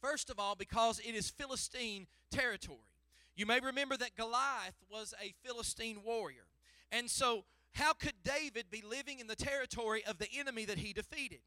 First 0.00 0.30
of 0.30 0.38
all, 0.38 0.54
because 0.54 0.98
it 0.98 1.14
is 1.14 1.30
Philistine 1.30 2.06
territory. 2.30 2.91
You 3.34 3.46
may 3.46 3.60
remember 3.60 3.96
that 3.96 4.16
Goliath 4.16 4.76
was 4.90 5.14
a 5.22 5.34
Philistine 5.44 6.02
warrior. 6.04 6.46
And 6.90 7.10
so, 7.10 7.44
how 7.72 7.94
could 7.94 8.22
David 8.22 8.66
be 8.70 8.82
living 8.82 9.18
in 9.18 9.26
the 9.26 9.36
territory 9.36 10.04
of 10.04 10.18
the 10.18 10.28
enemy 10.36 10.66
that 10.66 10.78
he 10.78 10.92
defeated? 10.92 11.40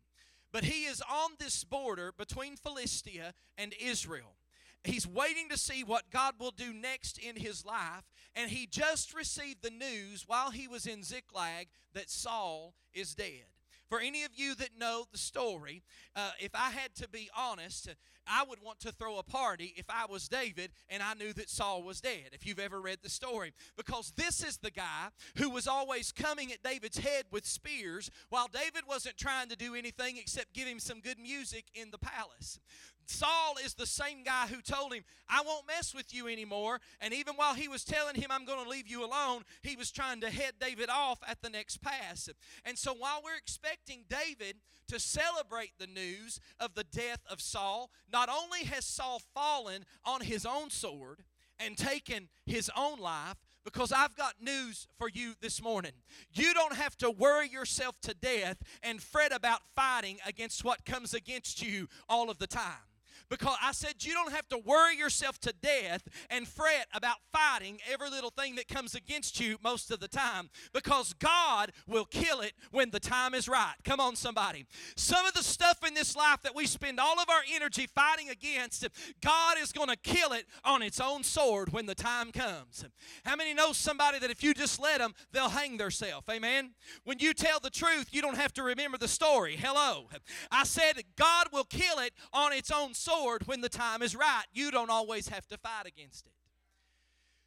But 0.52 0.64
he 0.64 0.86
is 0.86 1.02
on 1.02 1.32
this 1.40 1.64
border 1.64 2.12
between 2.18 2.56
Philistia 2.56 3.34
and 3.58 3.74
Israel. 3.80 4.38
He's 4.84 5.08
waiting 5.08 5.50
to 5.50 5.58
see 5.58 5.84
what 5.84 6.12
God 6.12 6.36
will 6.40 6.52
do 6.52 6.72
next 6.72 7.18
in 7.18 7.36
his 7.36 7.66
life, 7.66 8.04
and 8.36 8.52
he 8.52 8.68
just 8.68 9.14
received 9.14 9.64
the 9.64 9.72
news 9.72 10.26
while 10.28 10.52
he 10.52 10.68
was 10.68 10.86
in 10.86 11.04
Ziklag 11.04 11.68
that 11.94 12.10
Saul 12.10 12.76
is 12.94 13.16
dead. 13.16 13.46
For 13.90 14.00
any 14.00 14.24
of 14.24 14.32
you 14.36 14.56
that 14.56 14.80
know 14.80 15.06
the 15.12 15.18
story, 15.18 15.84
uh, 16.16 16.32
if 16.40 16.52
I 16.56 16.72
had 16.72 16.96
to 16.96 17.08
be 17.08 17.30
honest, 17.38 17.90
I 18.28 18.44
would 18.48 18.62
want 18.62 18.80
to 18.82 18.92
throw 18.92 19.18
a 19.18 19.24
party 19.24 19.74
if 19.78 19.86
I 19.90 20.06
was 20.10 20.28
David 20.28 20.72
and 20.90 21.04
I 21.04 21.14
knew 21.14 21.34
that 21.34 21.50
Saul 21.50 21.84
was 21.84 22.02
dead, 22.02 22.30
if 22.34 22.46
you've 22.46 22.60
ever 22.60 22.82
read 22.82 23.00
the 23.04 23.10
story. 23.10 23.54
Because 23.78 24.12
this 24.16 24.44
is 24.44 24.58
the 24.58 24.72
guy 24.72 25.10
who 25.38 25.50
was 25.50 25.68
always 25.68 26.12
coming 26.12 26.52
at 26.52 26.64
David's 26.64 26.98
head 26.98 27.26
with 27.32 27.46
spears 27.46 28.10
while 28.30 28.48
David 28.48 28.84
wasn't 28.88 29.18
trying 29.18 29.50
to 29.50 29.56
do 29.56 29.76
anything 29.76 30.18
except 30.18 30.54
give 30.54 30.68
him 30.68 30.80
some 30.80 31.00
good 31.00 31.20
music 31.20 31.66
in 31.76 31.92
the 31.92 32.00
palace. 32.00 32.60
Saul 33.10 33.56
is 33.64 33.74
the 33.74 33.86
same 33.86 34.24
guy 34.24 34.48
who 34.48 34.62
told 34.62 34.94
him, 34.94 35.04
I 35.30 35.42
won't 35.46 35.68
mess 35.68 35.94
with 35.94 36.14
you 36.14 36.28
anymore. 36.28 36.80
And 37.02 37.14
even 37.14 37.36
while 37.36 37.54
he 37.54 37.68
was 37.68 37.84
telling 37.84 38.16
him, 38.16 38.28
I'm 38.30 38.46
going 38.46 38.64
to 38.64 38.70
leave 38.70 38.88
you 38.88 39.06
alone, 39.06 39.44
he 39.62 39.76
was 39.76 39.92
trying 39.92 40.22
to 40.22 40.30
head 40.30 40.54
David 40.60 40.90
off 40.90 41.20
at 41.28 41.42
the 41.42 41.50
next 41.50 41.82
pass. 41.82 42.30
And 42.64 42.78
so 42.78 42.94
while 42.94 43.22
we're 43.24 43.38
expecting 43.38 44.06
David 44.10 44.58
to 44.88 45.00
celebrate 45.00 45.74
the 45.80 45.88
news 45.88 46.40
of 46.60 46.76
the 46.76 46.84
death 46.84 47.22
of 47.30 47.42
Saul, 47.42 47.92
not 48.12 48.30
only 48.30 48.64
has 48.66 48.86
Saul 48.86 49.22
fallen 49.34 49.86
on 50.04 50.22
his 50.22 50.46
own 50.46 50.70
sword 50.70 51.24
and 51.60 51.78
taken 51.78 52.30
his 52.46 52.70
own 52.76 53.00
life, 53.00 53.38
because 53.64 53.92
I've 53.92 54.16
got 54.16 54.36
news 54.40 54.88
for 54.98 55.10
you 55.10 55.34
this 55.42 55.62
morning. 55.62 55.92
You 56.32 56.54
don't 56.54 56.76
have 56.76 56.96
to 56.98 57.10
worry 57.10 57.50
yourself 57.50 58.00
to 58.02 58.14
death 58.14 58.58
and 58.84 59.02
fret 59.02 59.34
about 59.34 59.62
fighting 59.76 60.20
against 60.26 60.64
what 60.64 60.86
comes 60.86 61.16
against 61.16 61.66
you 61.66 61.88
all 62.08 62.30
of 62.30 62.38
the 62.38 62.46
time. 62.48 62.84
Because 63.30 63.56
I 63.62 63.72
said 63.72 63.96
you 64.04 64.14
don't 64.14 64.32
have 64.32 64.48
to 64.50 64.58
worry 64.58 64.98
yourself 64.98 65.40
to 65.42 65.54
death 65.62 66.04
and 66.30 66.48
fret 66.48 66.88
about 66.94 67.18
fighting 67.32 67.80
every 67.92 68.10
little 68.10 68.30
thing 68.30 68.56
that 68.56 68.68
comes 68.68 68.96
against 68.96 69.40
you 69.40 69.58
most 69.64 69.92
of 69.92 70.00
the 70.00 70.08
time 70.08 70.50
because 70.74 71.14
God 71.14 71.72
will 71.88 72.06
kill 72.06 72.42
it 72.42 72.54
when 72.72 72.92
the 72.92 73.00
time 73.00 73.34
is 73.34 73.48
right. 73.48 73.76
Come 73.84 74.00
on, 74.00 74.16
somebody. 74.16 74.66
Some 74.96 75.26
of 75.26 75.34
the 75.34 75.44
stuff 75.44 75.80
in 75.86 75.94
this 75.94 76.16
life 76.16 76.42
that 76.44 76.56
we 76.56 76.66
spend 76.66 77.00
all 77.00 77.20
of 77.20 77.30
our 77.30 77.42
energy 77.54 77.88
fighting 77.88 78.30
against, 78.30 78.88
God 79.22 79.58
is 79.60 79.72
going 79.72 79.90
to 79.90 79.98
kill 79.98 80.34
it 80.34 80.46
on 80.64 80.82
its 80.82 81.00
own 81.00 81.24
sword 81.24 81.74
when 81.74 81.86
the 81.86 81.96
time 81.96 82.32
comes. 82.32 82.86
How 83.24 83.36
many 83.36 83.54
know 83.54 83.74
somebody 83.74 84.20
that 84.20 84.30
if 84.30 84.44
you 84.44 84.54
just 84.54 84.82
let 84.82 85.00
them, 85.00 85.14
they'll 85.32 85.50
hang 85.50 85.78
themselves? 85.78 86.28
Amen. 86.30 86.72
When 87.04 87.20
you 87.20 87.34
tell 87.34 87.60
the 87.60 87.70
truth, 87.70 88.10
you 88.12 88.22
don't 88.22 88.38
have 88.38 88.54
to 88.54 88.64
remember 88.64 88.98
the 88.98 89.08
story. 89.08 89.56
Hello. 89.56 90.10
I 90.52 90.64
said 90.64 91.02
God 91.16 91.48
will 91.52 91.64
kill 91.64 92.00
it 92.00 92.14
on 92.34 92.54
its 92.54 92.72
own 92.72 92.94
sword 93.16 93.48
when 93.48 93.62
the 93.62 93.70
time 93.70 94.02
is 94.02 94.16
right. 94.16 94.46
You 94.54 94.72
don't 94.72 94.90
always 94.90 95.30
have 95.30 95.48
to 95.48 95.58
fight 95.58 95.86
against 95.86 96.26
it. 96.26 96.34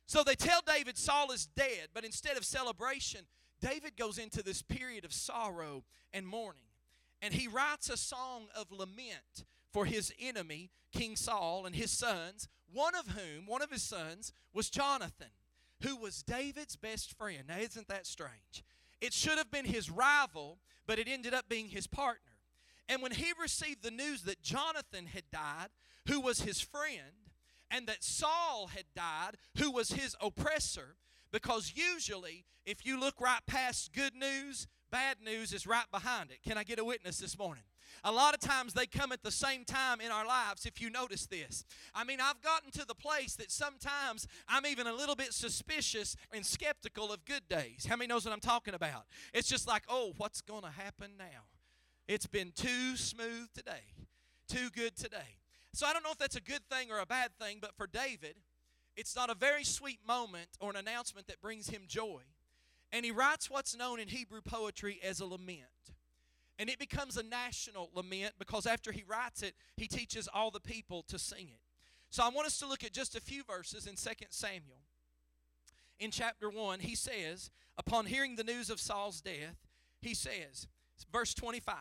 So 0.07 0.23
they 0.23 0.35
tell 0.35 0.61
David 0.67 0.97
Saul 0.97 1.31
is 1.33 1.47
dead, 1.47 1.89
but 1.93 2.05
instead 2.05 2.37
of 2.37 2.45
celebration, 2.45 3.27
David 3.61 3.97
goes 3.97 4.19
into 4.19 4.43
this 4.43 4.63
period 4.63 5.05
of 5.05 5.13
sorrow 5.13 5.85
and 6.13 6.27
mourning. 6.27 6.63
And 7.21 7.35
he 7.35 7.49
writes 7.49 7.91
a 7.91 7.97
song 7.97 8.47
of 8.57 8.71
lament 8.71 9.45
for 9.73 9.85
his 9.85 10.13
enemy, 10.21 10.71
King 10.93 11.17
Saul, 11.17 11.67
and 11.67 11.75
his 11.75 11.91
sons, 11.91 12.49
one 12.73 12.95
of 12.95 13.09
whom, 13.09 13.47
one 13.47 13.61
of 13.61 13.71
his 13.71 13.83
sons, 13.83 14.33
was 14.55 14.71
Jonathan, 14.71 15.29
who 15.83 15.97
was 15.97 16.23
David's 16.23 16.77
best 16.77 17.17
friend. 17.17 17.45
Now, 17.49 17.59
isn't 17.59 17.89
that 17.89 18.07
strange? 18.07 18.65
It 19.01 19.13
should 19.13 19.39
have 19.39 19.51
been 19.51 19.65
his 19.65 19.91
rival, 19.91 20.59
but 20.87 20.99
it 20.99 21.09
ended 21.09 21.35
up 21.35 21.49
being 21.49 21.69
his 21.69 21.87
partner. 21.87 22.28
And 22.89 23.03
when 23.03 23.13
he 23.13 23.33
received 23.41 23.83
the 23.83 23.91
news 23.91 24.23
that 24.23 24.43
Jonathan 24.43 25.07
had 25.07 25.31
died, 25.31 25.69
who 26.09 26.21
was 26.21 26.41
his 26.41 26.61
friend, 26.61 27.29
and 27.71 27.87
that 27.87 28.03
Saul 28.03 28.71
had 28.75 28.85
died, 28.97 29.37
who 29.59 29.71
was 29.71 29.91
his 29.91 30.17
oppressor, 30.23 30.97
because 31.31 31.75
usually, 31.77 32.47
if 32.65 32.87
you 32.87 32.99
look 32.99 33.21
right 33.21 33.43
past 33.47 33.93
good 33.93 34.15
news, 34.15 34.67
bad 34.91 35.19
news 35.23 35.53
is 35.53 35.67
right 35.67 35.91
behind 35.91 36.31
it. 36.31 36.43
Can 36.43 36.57
I 36.57 36.65
get 36.65 36.79
a 36.79 36.85
witness 36.85 37.19
this 37.19 37.39
morning? 37.39 37.65
A 38.05 38.13
lot 38.13 38.35
of 38.35 38.41
times 38.41 38.75
they 38.75 38.87
come 38.87 39.13
at 39.13 39.23
the 39.23 39.31
same 39.31 39.65
time 39.65 40.01
in 40.01 40.11
our 40.11 40.27
lives, 40.27 40.67
if 40.67 40.81
you 40.81 40.89
notice 40.89 41.27
this. 41.27 41.65
I 41.95 42.05
mean, 42.05 42.21
I've 42.21 42.41
gotten 42.43 42.71
to 42.73 42.87
the 42.87 42.95
place 42.95 43.35
that 43.37 43.51
sometimes 43.51 44.27
I'm 44.49 44.67
even 44.67 44.87
a 44.87 44.93
little 44.93 45.17
bit 45.17 45.33
suspicious 45.33 46.17
and 46.33 46.45
skeptical 46.45 47.13
of 47.13 47.25
good 47.25 47.49
days. 47.49 47.87
How 47.89 47.97
many 47.97 48.09
knows 48.09 48.25
what 48.25 48.33
I'm 48.33 48.41
talking 48.41 48.75
about? 48.75 49.05
It's 49.35 49.49
just 49.49 49.67
like, 49.67 49.83
oh, 49.89 50.13
what's 50.17 50.41
going 50.41 50.63
to 50.63 50.71
happen 50.71 51.13
now? 51.19 51.45
It's 52.09 52.27
been 52.27 52.53
too 52.57 52.97
smooth 52.97 53.53
today, 53.55 53.85
too 54.49 54.71
good 54.75 54.97
today. 54.97 55.37
So 55.75 55.87
I 55.87 55.93
don't 55.93 56.03
know 56.03 56.11
if 56.11 56.19
that's 56.19 56.37
a 56.37 56.41
good 56.41 56.63
thing 56.71 56.91
or 56.91 57.01
a 57.01 57.07
bad 57.07 57.33
thing, 57.39 57.59
but 57.61 57.77
for 57.77 57.87
David, 57.87 58.35
it's 58.97 59.15
not 59.15 59.29
a 59.29 59.35
very 59.35 59.63
sweet 59.63 60.01
moment 60.09 60.49
or 60.59 60.71
an 60.71 60.77
announcement 60.77 61.27
that 61.27 61.43
brings 61.43 61.69
him 61.69 61.83
joy. 61.87 62.23
And 62.91 63.05
he 63.05 63.11
writes 63.11 63.51
what's 63.51 63.77
known 63.77 64.01
in 64.01 64.09
Hebrew 64.09 64.41
poetry 64.41 64.99
as 65.05 65.21
a 65.21 65.27
lament. 65.27 65.67
And 66.59 66.71
it 66.71 66.79
becomes 66.79 67.19
a 67.19 67.23
national 67.23 67.91
lament 67.95 68.35
because 68.39 68.67
after 68.67 68.91
he 68.91 69.05
writes 69.07 69.43
it, 69.43 69.55
he 69.77 69.87
teaches 69.87 70.29
all 70.33 70.51
the 70.51 70.61
people 70.61 71.05
to 71.09 71.19
sing 71.19 71.49
it. 71.51 71.61
So 72.09 72.25
I 72.25 72.31
want 72.31 72.47
us 72.47 72.59
to 72.61 72.67
look 72.67 72.83
at 72.83 72.95
just 72.95 73.15
a 73.15 73.21
few 73.21 73.45
verses 73.45 73.87
in 73.87 73.97
2 73.97 74.11
Samuel. 74.31 74.81
In 76.01 76.11
chapter 76.11 76.49
1, 76.49 76.81
he 76.81 76.95
says, 76.95 77.51
upon 77.77 78.07
hearing 78.07 78.37
the 78.37 78.45
news 78.45 78.71
of 78.71 78.81
Saul's 78.81 79.21
death, 79.21 79.69
he 80.01 80.15
says, 80.15 80.67
verse 81.13 81.35
25, 81.35 81.77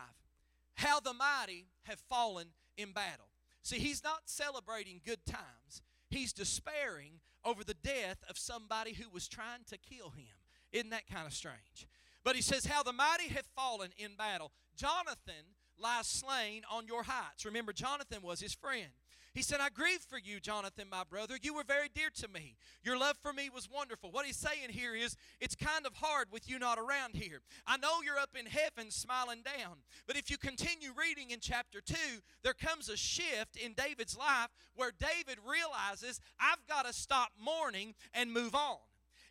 how 0.74 1.00
the 1.00 1.12
mighty 1.12 1.66
have 1.84 2.00
fallen 2.08 2.48
in 2.76 2.92
battle. 2.92 3.28
See, 3.62 3.78
he's 3.78 4.04
not 4.04 4.22
celebrating 4.26 5.00
good 5.04 5.24
times, 5.26 5.82
he's 6.08 6.32
despairing 6.32 7.20
over 7.44 7.64
the 7.64 7.74
death 7.74 8.18
of 8.28 8.38
somebody 8.38 8.92
who 8.92 9.08
was 9.10 9.28
trying 9.28 9.64
to 9.68 9.78
kill 9.78 10.10
him. 10.10 10.26
Isn't 10.72 10.90
that 10.90 11.06
kind 11.06 11.26
of 11.26 11.32
strange? 11.32 11.88
But 12.24 12.36
he 12.36 12.42
says, 12.42 12.66
How 12.66 12.82
the 12.82 12.92
mighty 12.92 13.28
have 13.28 13.46
fallen 13.56 13.90
in 13.96 14.14
battle. 14.16 14.52
Jonathan 14.76 15.56
lies 15.78 16.06
slain 16.06 16.62
on 16.70 16.86
your 16.86 17.04
heights. 17.04 17.44
Remember, 17.44 17.72
Jonathan 17.72 18.22
was 18.22 18.40
his 18.40 18.54
friend. 18.54 18.90
He 19.38 19.44
said, 19.44 19.60
I 19.60 19.68
grieve 19.68 20.00
for 20.00 20.18
you, 20.18 20.40
Jonathan, 20.40 20.88
my 20.90 21.04
brother. 21.08 21.36
You 21.40 21.54
were 21.54 21.62
very 21.62 21.88
dear 21.94 22.08
to 22.16 22.26
me. 22.26 22.56
Your 22.82 22.98
love 22.98 23.16
for 23.22 23.32
me 23.32 23.48
was 23.54 23.70
wonderful. 23.72 24.10
What 24.10 24.26
he's 24.26 24.36
saying 24.36 24.70
here 24.70 24.96
is, 24.96 25.16
it's 25.40 25.54
kind 25.54 25.86
of 25.86 25.94
hard 25.94 26.26
with 26.32 26.50
you 26.50 26.58
not 26.58 26.76
around 26.76 27.14
here. 27.14 27.40
I 27.64 27.76
know 27.76 28.02
you're 28.04 28.18
up 28.18 28.30
in 28.36 28.46
heaven 28.46 28.90
smiling 28.90 29.42
down. 29.44 29.76
But 30.08 30.16
if 30.16 30.28
you 30.28 30.38
continue 30.38 30.90
reading 30.98 31.30
in 31.30 31.38
chapter 31.38 31.80
2, 31.80 31.94
there 32.42 32.52
comes 32.52 32.88
a 32.88 32.96
shift 32.96 33.54
in 33.54 33.74
David's 33.74 34.18
life 34.18 34.48
where 34.74 34.90
David 34.98 35.38
realizes, 35.48 36.20
I've 36.40 36.66
got 36.66 36.86
to 36.86 36.92
stop 36.92 37.28
mourning 37.40 37.94
and 38.14 38.32
move 38.32 38.56
on. 38.56 38.78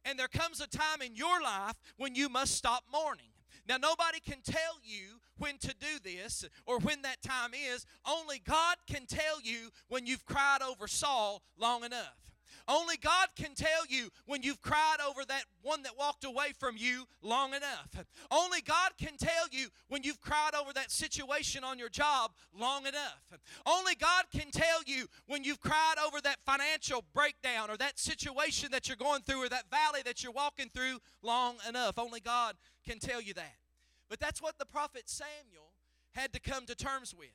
And 0.05 0.17
there 0.17 0.29
comes 0.29 0.61
a 0.61 0.69
time 0.69 1.01
in 1.05 1.17
your 1.17 1.41
life 1.41 1.75
when 1.97 2.15
you 2.15 2.29
must 2.29 2.55
stop 2.55 2.85
mourning. 2.89 3.33
Now, 3.67 3.77
nobody 3.77 4.19
can 4.19 4.41
tell 4.43 4.79
you 4.83 5.19
when 5.37 5.57
to 5.59 5.73
do 5.79 5.99
this 6.03 6.45
or 6.65 6.79
when 6.79 7.01
that 7.01 7.21
time 7.21 7.51
is. 7.53 7.85
Only 8.05 8.39
God 8.39 8.77
can 8.87 9.05
tell 9.05 9.41
you 9.43 9.71
when 9.89 10.05
you've 10.05 10.25
cried 10.25 10.59
over 10.61 10.87
Saul 10.87 11.41
long 11.57 11.83
enough. 11.83 12.26
Only 12.67 12.97
God 12.97 13.29
can 13.35 13.53
tell 13.55 13.85
you 13.87 14.09
when 14.25 14.43
you've 14.43 14.61
cried 14.61 14.97
over 15.07 15.23
that 15.25 15.43
one 15.61 15.83
that 15.83 15.97
walked 15.97 16.25
away 16.25 16.53
from 16.57 16.75
you 16.77 17.05
long 17.21 17.53
enough. 17.53 18.05
Only 18.29 18.61
God 18.61 18.91
can 18.97 19.15
tell 19.17 19.47
you 19.51 19.67
when 19.87 20.03
you've 20.03 20.19
cried 20.19 20.51
over 20.59 20.73
that 20.73 20.91
situation 20.91 21.63
on 21.63 21.79
your 21.79 21.89
job 21.89 22.31
long 22.53 22.85
enough. 22.85 23.23
Only 23.65 23.95
God 23.95 24.25
can 24.33 24.51
tell 24.51 24.83
you 24.85 25.07
when 25.27 25.43
you've 25.43 25.61
cried 25.61 25.95
over 26.05 26.19
that 26.21 26.39
financial 26.45 27.03
breakdown 27.13 27.69
or 27.69 27.77
that 27.77 27.99
situation 27.99 28.71
that 28.71 28.87
you're 28.87 28.97
going 28.97 29.21
through 29.21 29.45
or 29.45 29.49
that 29.49 29.69
valley 29.69 30.01
that 30.03 30.23
you're 30.23 30.33
walking 30.33 30.69
through 30.69 30.99
long 31.21 31.55
enough. 31.67 31.97
Only 31.97 32.19
God 32.19 32.55
can 32.85 32.99
tell 32.99 33.21
you 33.21 33.33
that. 33.35 33.55
But 34.09 34.19
that's 34.19 34.41
what 34.41 34.57
the 34.57 34.65
prophet 34.65 35.03
Samuel 35.05 35.71
had 36.11 36.33
to 36.33 36.39
come 36.39 36.65
to 36.65 36.75
terms 36.75 37.13
with. 37.17 37.29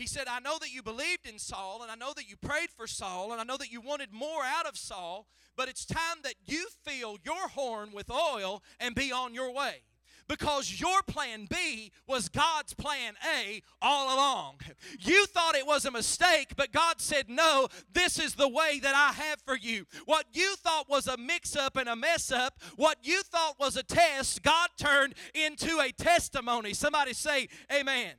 He 0.00 0.06
said, 0.06 0.28
I 0.28 0.40
know 0.40 0.56
that 0.60 0.72
you 0.72 0.82
believed 0.82 1.28
in 1.28 1.38
Saul, 1.38 1.82
and 1.82 1.90
I 1.90 1.94
know 1.94 2.14
that 2.16 2.26
you 2.26 2.34
prayed 2.34 2.70
for 2.74 2.86
Saul, 2.86 3.32
and 3.32 3.40
I 3.40 3.44
know 3.44 3.58
that 3.58 3.70
you 3.70 3.82
wanted 3.82 4.14
more 4.14 4.42
out 4.42 4.64
of 4.64 4.78
Saul, 4.78 5.26
but 5.58 5.68
it's 5.68 5.84
time 5.84 6.16
that 6.22 6.36
you 6.46 6.68
fill 6.86 7.18
your 7.22 7.48
horn 7.48 7.90
with 7.92 8.10
oil 8.10 8.62
and 8.80 8.94
be 8.94 9.12
on 9.12 9.34
your 9.34 9.52
way 9.52 9.82
because 10.26 10.80
your 10.80 11.02
plan 11.02 11.46
B 11.50 11.92
was 12.06 12.30
God's 12.30 12.72
plan 12.72 13.12
A 13.38 13.60
all 13.82 14.14
along. 14.14 14.60
You 14.98 15.26
thought 15.26 15.54
it 15.54 15.66
was 15.66 15.84
a 15.84 15.90
mistake, 15.90 16.54
but 16.56 16.72
God 16.72 16.98
said, 16.98 17.28
No, 17.28 17.68
this 17.92 18.18
is 18.18 18.36
the 18.36 18.48
way 18.48 18.80
that 18.80 18.94
I 18.94 19.12
have 19.20 19.42
for 19.42 19.54
you. 19.56 19.84
What 20.06 20.24
you 20.32 20.56
thought 20.56 20.88
was 20.88 21.08
a 21.08 21.18
mix 21.18 21.56
up 21.56 21.76
and 21.76 21.90
a 21.90 21.96
mess 21.96 22.32
up, 22.32 22.58
what 22.76 22.96
you 23.02 23.22
thought 23.22 23.60
was 23.60 23.76
a 23.76 23.82
test, 23.82 24.42
God 24.42 24.70
turned 24.78 25.14
into 25.34 25.78
a 25.78 25.92
testimony. 25.92 26.72
Somebody 26.72 27.12
say, 27.12 27.48
Amen. 27.70 28.14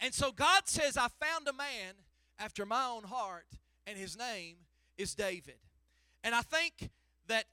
And 0.00 0.14
so 0.14 0.30
God 0.32 0.62
says, 0.66 0.96
I 0.96 1.08
found 1.08 1.48
a 1.48 1.52
man 1.52 1.94
after 2.38 2.64
my 2.64 2.86
own 2.86 3.04
heart, 3.04 3.46
and 3.86 3.98
his 3.98 4.16
name 4.16 4.56
is 4.96 5.14
David. 5.14 5.58
And 6.22 6.34
I 6.34 6.42
think 6.42 6.90
that 7.26 7.44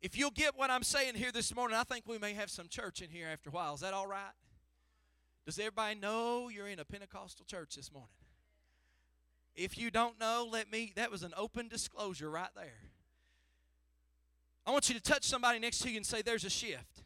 if 0.00 0.16
you'll 0.16 0.30
get 0.30 0.56
what 0.56 0.70
I'm 0.70 0.82
saying 0.82 1.14
here 1.14 1.32
this 1.32 1.54
morning, 1.54 1.76
I 1.76 1.84
think 1.84 2.04
we 2.06 2.18
may 2.18 2.34
have 2.34 2.50
some 2.50 2.68
church 2.68 3.00
in 3.00 3.10
here 3.10 3.28
after 3.32 3.50
a 3.50 3.52
while. 3.52 3.74
Is 3.74 3.80
that 3.80 3.94
all 3.94 4.06
right? 4.06 4.32
Does 5.46 5.58
everybody 5.58 5.98
know 5.98 6.48
you're 6.48 6.68
in 6.68 6.78
a 6.78 6.84
Pentecostal 6.84 7.46
church 7.46 7.74
this 7.76 7.90
morning? 7.90 8.10
If 9.56 9.78
you 9.78 9.90
don't 9.90 10.20
know, 10.20 10.46
let 10.50 10.70
me, 10.70 10.92
that 10.96 11.10
was 11.10 11.22
an 11.22 11.32
open 11.36 11.68
disclosure 11.68 12.30
right 12.30 12.50
there. 12.54 12.80
I 14.66 14.70
want 14.70 14.88
you 14.88 14.94
to 14.94 15.00
touch 15.00 15.24
somebody 15.24 15.58
next 15.58 15.78
to 15.80 15.90
you 15.90 15.96
and 15.96 16.04
say, 16.04 16.20
There's 16.20 16.44
a 16.44 16.50
shift. 16.50 17.02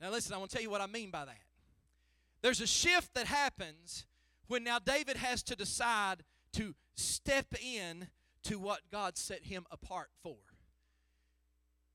Now, 0.00 0.10
listen, 0.10 0.34
I 0.34 0.38
want 0.38 0.50
to 0.50 0.56
tell 0.56 0.62
you 0.62 0.70
what 0.70 0.80
I 0.80 0.86
mean 0.86 1.10
by 1.10 1.24
that. 1.24 1.38
There's 2.42 2.60
a 2.60 2.66
shift 2.66 3.14
that 3.14 3.26
happens 3.26 4.06
when 4.46 4.64
now 4.64 4.78
David 4.78 5.16
has 5.16 5.42
to 5.44 5.56
decide 5.56 6.24
to 6.54 6.74
step 6.94 7.54
in 7.62 8.08
to 8.44 8.58
what 8.58 8.80
God 8.90 9.16
set 9.16 9.44
him 9.44 9.66
apart 9.70 10.08
for. 10.22 10.36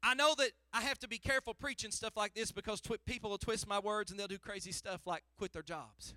I 0.04 0.14
know 0.14 0.36
that 0.38 0.52
I 0.72 0.82
have 0.82 1.00
to 1.00 1.08
be 1.08 1.18
careful 1.18 1.56
preaching 1.56 1.90
stuff 1.90 2.16
like 2.16 2.36
this 2.36 2.52
because 2.52 2.80
twi- 2.80 2.98
people 3.08 3.32
will 3.32 3.40
twist 3.40 3.68
my 3.68 3.80
words 3.80 4.12
and 4.12 4.20
they'll 4.20 4.28
do 4.28 4.38
crazy 4.38 4.72
stuff 4.72 5.02
like 5.08 5.24
quit 5.38 5.52
their 5.52 5.64
jobs. 5.64 6.14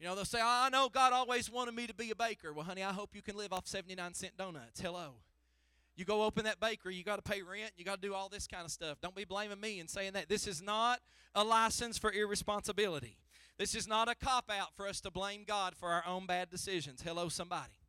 You 0.00 0.06
know, 0.06 0.14
they'll 0.14 0.24
say, 0.24 0.40
I 0.42 0.70
know 0.70 0.88
God 0.88 1.12
always 1.12 1.50
wanted 1.50 1.74
me 1.74 1.86
to 1.86 1.94
be 1.94 2.10
a 2.10 2.14
baker. 2.14 2.52
Well, 2.52 2.64
honey, 2.64 2.82
I 2.82 2.92
hope 2.92 3.10
you 3.14 3.20
can 3.20 3.36
live 3.36 3.52
off 3.52 3.66
79 3.66 4.14
cent 4.14 4.36
donuts. 4.38 4.80
Hello. 4.80 5.14
You 5.98 6.04
go 6.04 6.22
open 6.22 6.44
that 6.44 6.60
bakery, 6.60 6.94
you 6.94 7.02
got 7.02 7.16
to 7.16 7.28
pay 7.28 7.42
rent, 7.42 7.72
you 7.76 7.84
got 7.84 8.00
to 8.00 8.06
do 8.08 8.14
all 8.14 8.28
this 8.28 8.46
kind 8.46 8.64
of 8.64 8.70
stuff. 8.70 8.98
Don't 9.02 9.16
be 9.16 9.24
blaming 9.24 9.58
me 9.58 9.80
and 9.80 9.90
saying 9.90 10.12
that. 10.12 10.28
This 10.28 10.46
is 10.46 10.62
not 10.62 11.00
a 11.34 11.42
license 11.42 11.98
for 11.98 12.12
irresponsibility. 12.12 13.16
This 13.58 13.74
is 13.74 13.88
not 13.88 14.08
a 14.08 14.14
cop 14.14 14.48
out 14.48 14.76
for 14.76 14.86
us 14.86 15.00
to 15.00 15.10
blame 15.10 15.42
God 15.44 15.74
for 15.74 15.88
our 15.88 16.04
own 16.06 16.24
bad 16.24 16.50
decisions. 16.50 17.02
Hello, 17.02 17.28
somebody. 17.28 17.80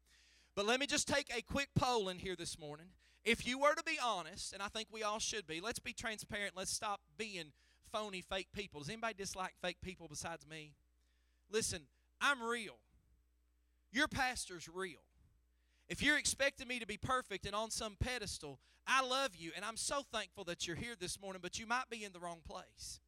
But 0.56 0.66
let 0.66 0.80
me 0.80 0.88
just 0.88 1.08
take 1.08 1.30
a 1.38 1.44
quick 1.44 1.70
poll 1.76 2.10
in 2.10 2.18
here 2.18 2.36
this 2.36 2.58
morning. 2.58 2.88
If 3.24 3.46
you 3.46 3.60
were 3.60 3.76
to 3.76 3.84
be 3.84 4.00
honest, 4.04 4.54
and 4.54 4.64
I 4.64 4.70
think 4.70 4.88
we 4.92 5.04
all 5.04 5.20
should 5.20 5.46
be, 5.46 5.62
let's 5.62 5.78
be 5.78 5.94
transparent. 5.94 6.54
Let's 6.58 6.72
stop 6.72 7.02
being 7.16 7.52
phony, 7.92 8.22
fake 8.22 8.48
people. 8.54 8.80
Does 8.80 8.90
anybody 8.90 9.14
dislike 9.20 9.54
fake 9.62 9.78
people 9.84 10.08
besides 10.10 10.48
me? 10.50 10.74
listen, 11.52 11.82
I'm 12.22 12.42
real. 12.42 12.78
Your 13.92 14.08
pastor's 14.08 14.68
real. 14.68 15.00
If 15.90 16.04
you're 16.04 16.18
expecting 16.18 16.68
me 16.68 16.80
to 16.80 16.86
be 16.86 16.98
perfect 16.98 17.48
and 17.48 17.56
on 17.56 17.72
some 17.72 17.98
pedestal, 18.00 18.60
I 18.86 19.06
love 19.06 19.36
you 19.36 19.52
and 19.56 19.66
I'm 19.66 19.78
so 19.78 20.04
thankful 20.14 20.44
that 20.46 20.68
you're 20.68 20.76
here 20.76 20.94
this 20.98 21.20
morning, 21.20 21.42
but 21.42 21.58
you 21.58 21.66
might 21.66 21.90
be 21.90 22.04
in 22.04 22.14
the 22.14 22.20
wrong 22.20 22.42
place 22.48 23.00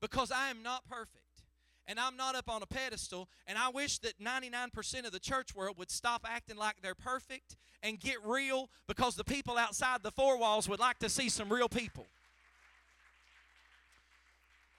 because 0.00 0.30
I 0.30 0.48
am 0.48 0.62
not 0.62 0.88
perfect 0.88 1.24
and 1.88 1.98
I'm 1.98 2.16
not 2.16 2.36
up 2.36 2.48
on 2.48 2.62
a 2.62 2.66
pedestal. 2.66 3.28
And 3.48 3.58
I 3.58 3.68
wish 3.68 3.98
that 3.98 4.20
99% 4.20 5.04
of 5.04 5.10
the 5.10 5.18
church 5.18 5.56
world 5.56 5.76
would 5.76 5.90
stop 5.90 6.24
acting 6.24 6.56
like 6.56 6.76
they're 6.82 6.94
perfect 6.94 7.56
and 7.82 7.98
get 7.98 8.24
real 8.24 8.70
because 8.86 9.16
the 9.16 9.24
people 9.24 9.58
outside 9.58 10.04
the 10.04 10.12
four 10.12 10.38
walls 10.38 10.68
would 10.68 10.78
like 10.78 11.00
to 11.00 11.08
see 11.08 11.28
some 11.28 11.52
real 11.52 11.68
people. 11.68 12.06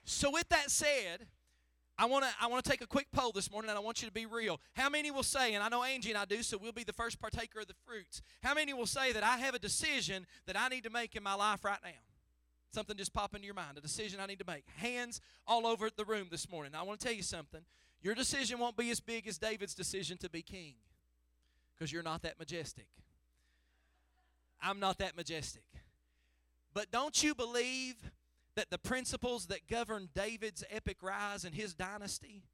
So, 0.04 0.30
with 0.30 0.48
that 0.48 0.70
said, 0.70 1.26
I 2.02 2.06
want 2.06 2.24
to 2.24 2.30
I 2.40 2.48
want 2.48 2.64
to 2.64 2.68
take 2.68 2.80
a 2.80 2.86
quick 2.86 3.06
poll 3.12 3.30
this 3.30 3.48
morning 3.48 3.68
and 3.70 3.78
I 3.78 3.80
want 3.80 4.02
you 4.02 4.08
to 4.08 4.12
be 4.12 4.26
real. 4.26 4.58
How 4.74 4.88
many 4.88 5.12
will 5.12 5.22
say 5.22 5.54
and 5.54 5.62
I 5.62 5.68
know 5.68 5.84
Angie 5.84 6.10
and 6.10 6.18
I 6.18 6.24
do 6.24 6.42
so 6.42 6.58
we'll 6.58 6.72
be 6.72 6.82
the 6.82 6.92
first 6.92 7.20
partaker 7.20 7.60
of 7.60 7.68
the 7.68 7.76
fruits. 7.86 8.22
How 8.42 8.54
many 8.54 8.74
will 8.74 8.86
say 8.86 9.12
that 9.12 9.22
I 9.22 9.36
have 9.36 9.54
a 9.54 9.58
decision 9.60 10.26
that 10.46 10.58
I 10.58 10.66
need 10.66 10.82
to 10.82 10.90
make 10.90 11.14
in 11.14 11.22
my 11.22 11.34
life 11.34 11.64
right 11.64 11.78
now? 11.84 11.90
Something 12.74 12.96
just 12.96 13.12
pop 13.12 13.36
into 13.36 13.46
your 13.46 13.54
mind, 13.54 13.78
a 13.78 13.80
decision 13.80 14.18
I 14.18 14.26
need 14.26 14.40
to 14.40 14.44
make. 14.44 14.64
Hands 14.78 15.20
all 15.46 15.64
over 15.64 15.90
the 15.96 16.04
room 16.04 16.26
this 16.28 16.50
morning. 16.50 16.72
I 16.74 16.82
want 16.82 16.98
to 16.98 17.06
tell 17.06 17.14
you 17.14 17.22
something. 17.22 17.60
Your 18.00 18.16
decision 18.16 18.58
won't 18.58 18.76
be 18.76 18.90
as 18.90 18.98
big 18.98 19.28
as 19.28 19.38
David's 19.38 19.74
decision 19.74 20.18
to 20.18 20.28
be 20.28 20.42
king 20.42 20.74
because 21.72 21.92
you're 21.92 22.02
not 22.02 22.22
that 22.22 22.36
majestic. 22.36 22.88
I'm 24.60 24.80
not 24.80 24.98
that 24.98 25.16
majestic. 25.16 25.66
But 26.74 26.90
don't 26.90 27.22
you 27.22 27.36
believe 27.36 27.94
that 28.54 28.70
the 28.70 28.78
principles 28.78 29.46
that 29.46 29.68
govern 29.68 30.08
David's 30.14 30.64
epic 30.70 30.98
rise 31.02 31.44
and 31.44 31.54
his 31.54 31.74
dynasty 31.74 32.44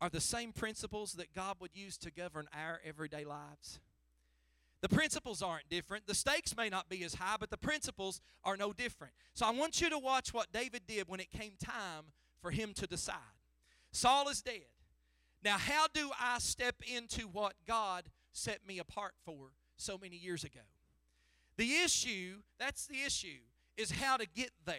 are 0.00 0.08
the 0.08 0.20
same 0.20 0.52
principles 0.52 1.12
that 1.14 1.34
God 1.34 1.56
would 1.60 1.74
use 1.74 1.98
to 1.98 2.10
govern 2.10 2.48
our 2.54 2.80
everyday 2.84 3.24
lives? 3.24 3.80
The 4.80 4.88
principles 4.88 5.42
aren't 5.42 5.68
different. 5.68 6.06
The 6.06 6.14
stakes 6.14 6.56
may 6.56 6.70
not 6.70 6.88
be 6.88 7.04
as 7.04 7.14
high, 7.14 7.36
but 7.38 7.50
the 7.50 7.58
principles 7.58 8.20
are 8.44 8.56
no 8.56 8.72
different. 8.72 9.12
So 9.34 9.44
I 9.44 9.50
want 9.50 9.80
you 9.80 9.90
to 9.90 9.98
watch 9.98 10.32
what 10.32 10.52
David 10.52 10.82
did 10.86 11.06
when 11.06 11.20
it 11.20 11.30
came 11.30 11.52
time 11.62 12.06
for 12.40 12.50
him 12.50 12.72
to 12.74 12.86
decide. 12.86 13.16
Saul 13.92 14.28
is 14.28 14.40
dead. 14.40 14.62
Now, 15.44 15.58
how 15.58 15.86
do 15.92 16.10
I 16.18 16.38
step 16.38 16.76
into 16.86 17.22
what 17.22 17.54
God 17.66 18.04
set 18.32 18.66
me 18.66 18.78
apart 18.78 19.12
for 19.24 19.52
so 19.76 19.98
many 19.98 20.16
years 20.16 20.44
ago? 20.44 20.60
The 21.56 21.76
issue, 21.76 22.36
that's 22.58 22.86
the 22.86 23.02
issue, 23.04 23.40
is 23.76 23.90
how 23.90 24.16
to 24.16 24.26
get 24.26 24.50
there, 24.64 24.76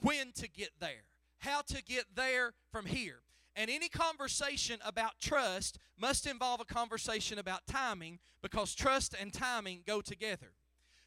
when 0.00 0.32
to 0.32 0.48
get 0.48 0.70
there, 0.80 1.04
how 1.38 1.62
to 1.62 1.82
get 1.82 2.04
there 2.14 2.54
from 2.70 2.86
here. 2.86 3.20
And 3.56 3.70
any 3.70 3.88
conversation 3.88 4.78
about 4.84 5.18
trust 5.20 5.78
must 5.98 6.26
involve 6.26 6.60
a 6.60 6.64
conversation 6.64 7.38
about 7.38 7.66
timing 7.66 8.20
because 8.40 8.74
trust 8.74 9.14
and 9.20 9.32
timing 9.32 9.82
go 9.86 10.00
together. 10.00 10.52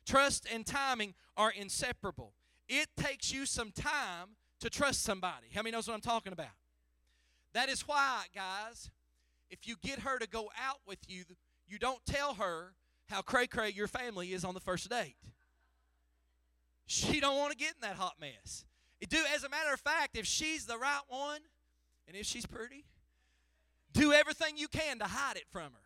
Trust 0.06 0.46
and 0.54 0.66
timing 0.66 1.14
are 1.38 1.52
inseparable. 1.52 2.34
It 2.68 2.88
takes 2.98 3.34
you 3.34 3.46
some 3.46 3.72
time 3.72 4.36
to 4.60 4.70
trust 4.70 5.04
somebody. 5.04 5.48
How 5.54 5.62
many 5.62 5.72
knows 5.72 5.88
what 5.88 5.94
I'm 5.94 6.02
talking 6.02 6.34
about? 6.34 6.48
That 7.54 7.70
is 7.70 7.88
why, 7.88 8.26
guys, 8.34 8.90
if 9.50 9.68
you 9.68 9.76
get 9.82 10.00
her 10.00 10.20
to 10.20 10.28
go 10.28 10.50
out 10.62 10.80
with 10.86 11.00
you, 11.08 11.24
you 11.68 11.78
don't 11.80 12.06
tell 12.06 12.36
her 12.36 12.74
how 13.08 13.22
cray 13.22 13.48
cray 13.48 13.70
your 13.70 13.88
family 13.88 14.34
is 14.34 14.44
on 14.44 14.54
the 14.54 14.60
first 14.60 14.90
date. 14.90 15.16
She 16.86 17.20
don't 17.20 17.38
want 17.38 17.52
to 17.52 17.58
get 17.58 17.76
in 17.76 17.82
that 17.82 17.96
hot 17.96 18.16
mess. 18.20 18.66
Do 19.10 19.18
as 19.34 19.44
a 19.44 19.50
matter 19.50 19.74
of 19.74 19.80
fact, 19.80 20.18
if 20.18 20.26
she's 20.26 20.66
the 20.66 20.78
right 20.78 21.02
one, 21.08 21.42
and 22.08 22.16
if 22.16 22.26
she's 22.26 22.46
pretty, 22.46 22.86
do 23.94 24.14
everything 24.14 24.58
you 24.58 24.68
can 24.68 25.00
to 25.00 25.06
hide 25.06 25.38
it 25.38 25.46
from 25.50 25.72
her. 25.74 25.80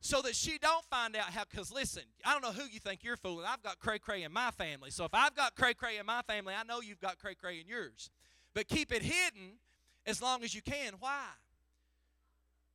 So 0.00 0.20
that 0.22 0.34
she 0.34 0.58
don't 0.58 0.84
find 0.86 1.14
out 1.14 1.30
how, 1.30 1.44
because 1.48 1.72
listen, 1.72 2.02
I 2.24 2.32
don't 2.32 2.42
know 2.42 2.50
who 2.50 2.68
you 2.68 2.80
think 2.80 3.04
you're 3.04 3.16
fooling. 3.16 3.46
I've 3.48 3.62
got 3.62 3.78
cray 3.78 4.00
cray 4.00 4.24
in 4.24 4.32
my 4.32 4.50
family. 4.50 4.90
So 4.90 5.04
if 5.04 5.14
I've 5.14 5.36
got 5.36 5.54
cray 5.54 5.74
cray 5.74 5.96
in 5.96 6.06
my 6.06 6.22
family, 6.22 6.54
I 6.54 6.64
know 6.64 6.80
you've 6.80 7.00
got 7.00 7.18
cray 7.20 7.36
cray 7.36 7.60
in 7.60 7.68
yours. 7.68 8.10
But 8.52 8.66
keep 8.66 8.92
it 8.92 9.02
hidden 9.02 9.58
as 10.04 10.20
long 10.20 10.42
as 10.42 10.54
you 10.56 10.60
can. 10.60 10.94
Why? 10.98 11.24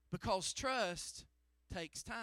Because 0.10 0.54
trust 0.54 1.26
takes 1.74 2.02
time. 2.02 2.16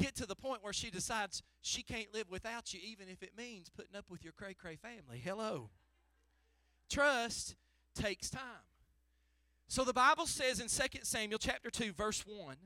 Get 0.00 0.16
to 0.16 0.26
the 0.26 0.34
point 0.34 0.62
where 0.62 0.72
she 0.72 0.90
decides 0.90 1.42
she 1.60 1.82
can't 1.82 2.12
live 2.12 2.30
without 2.30 2.74
you, 2.74 2.80
even 2.84 3.08
if 3.08 3.22
it 3.22 3.32
means 3.36 3.70
putting 3.70 3.96
up 3.96 4.06
with 4.10 4.24
your 4.24 4.32
cray 4.32 4.54
cray 4.54 4.76
family. 4.76 5.20
Hello. 5.22 5.70
Trust 6.90 7.54
takes 7.94 8.30
time. 8.30 8.42
So 9.68 9.84
the 9.84 9.92
Bible 9.92 10.26
says 10.26 10.60
in 10.60 10.68
2 10.68 11.00
Samuel 11.02 11.38
chapter 11.38 11.70
2 11.70 11.92
verse 11.92 12.24
1, 12.26 12.56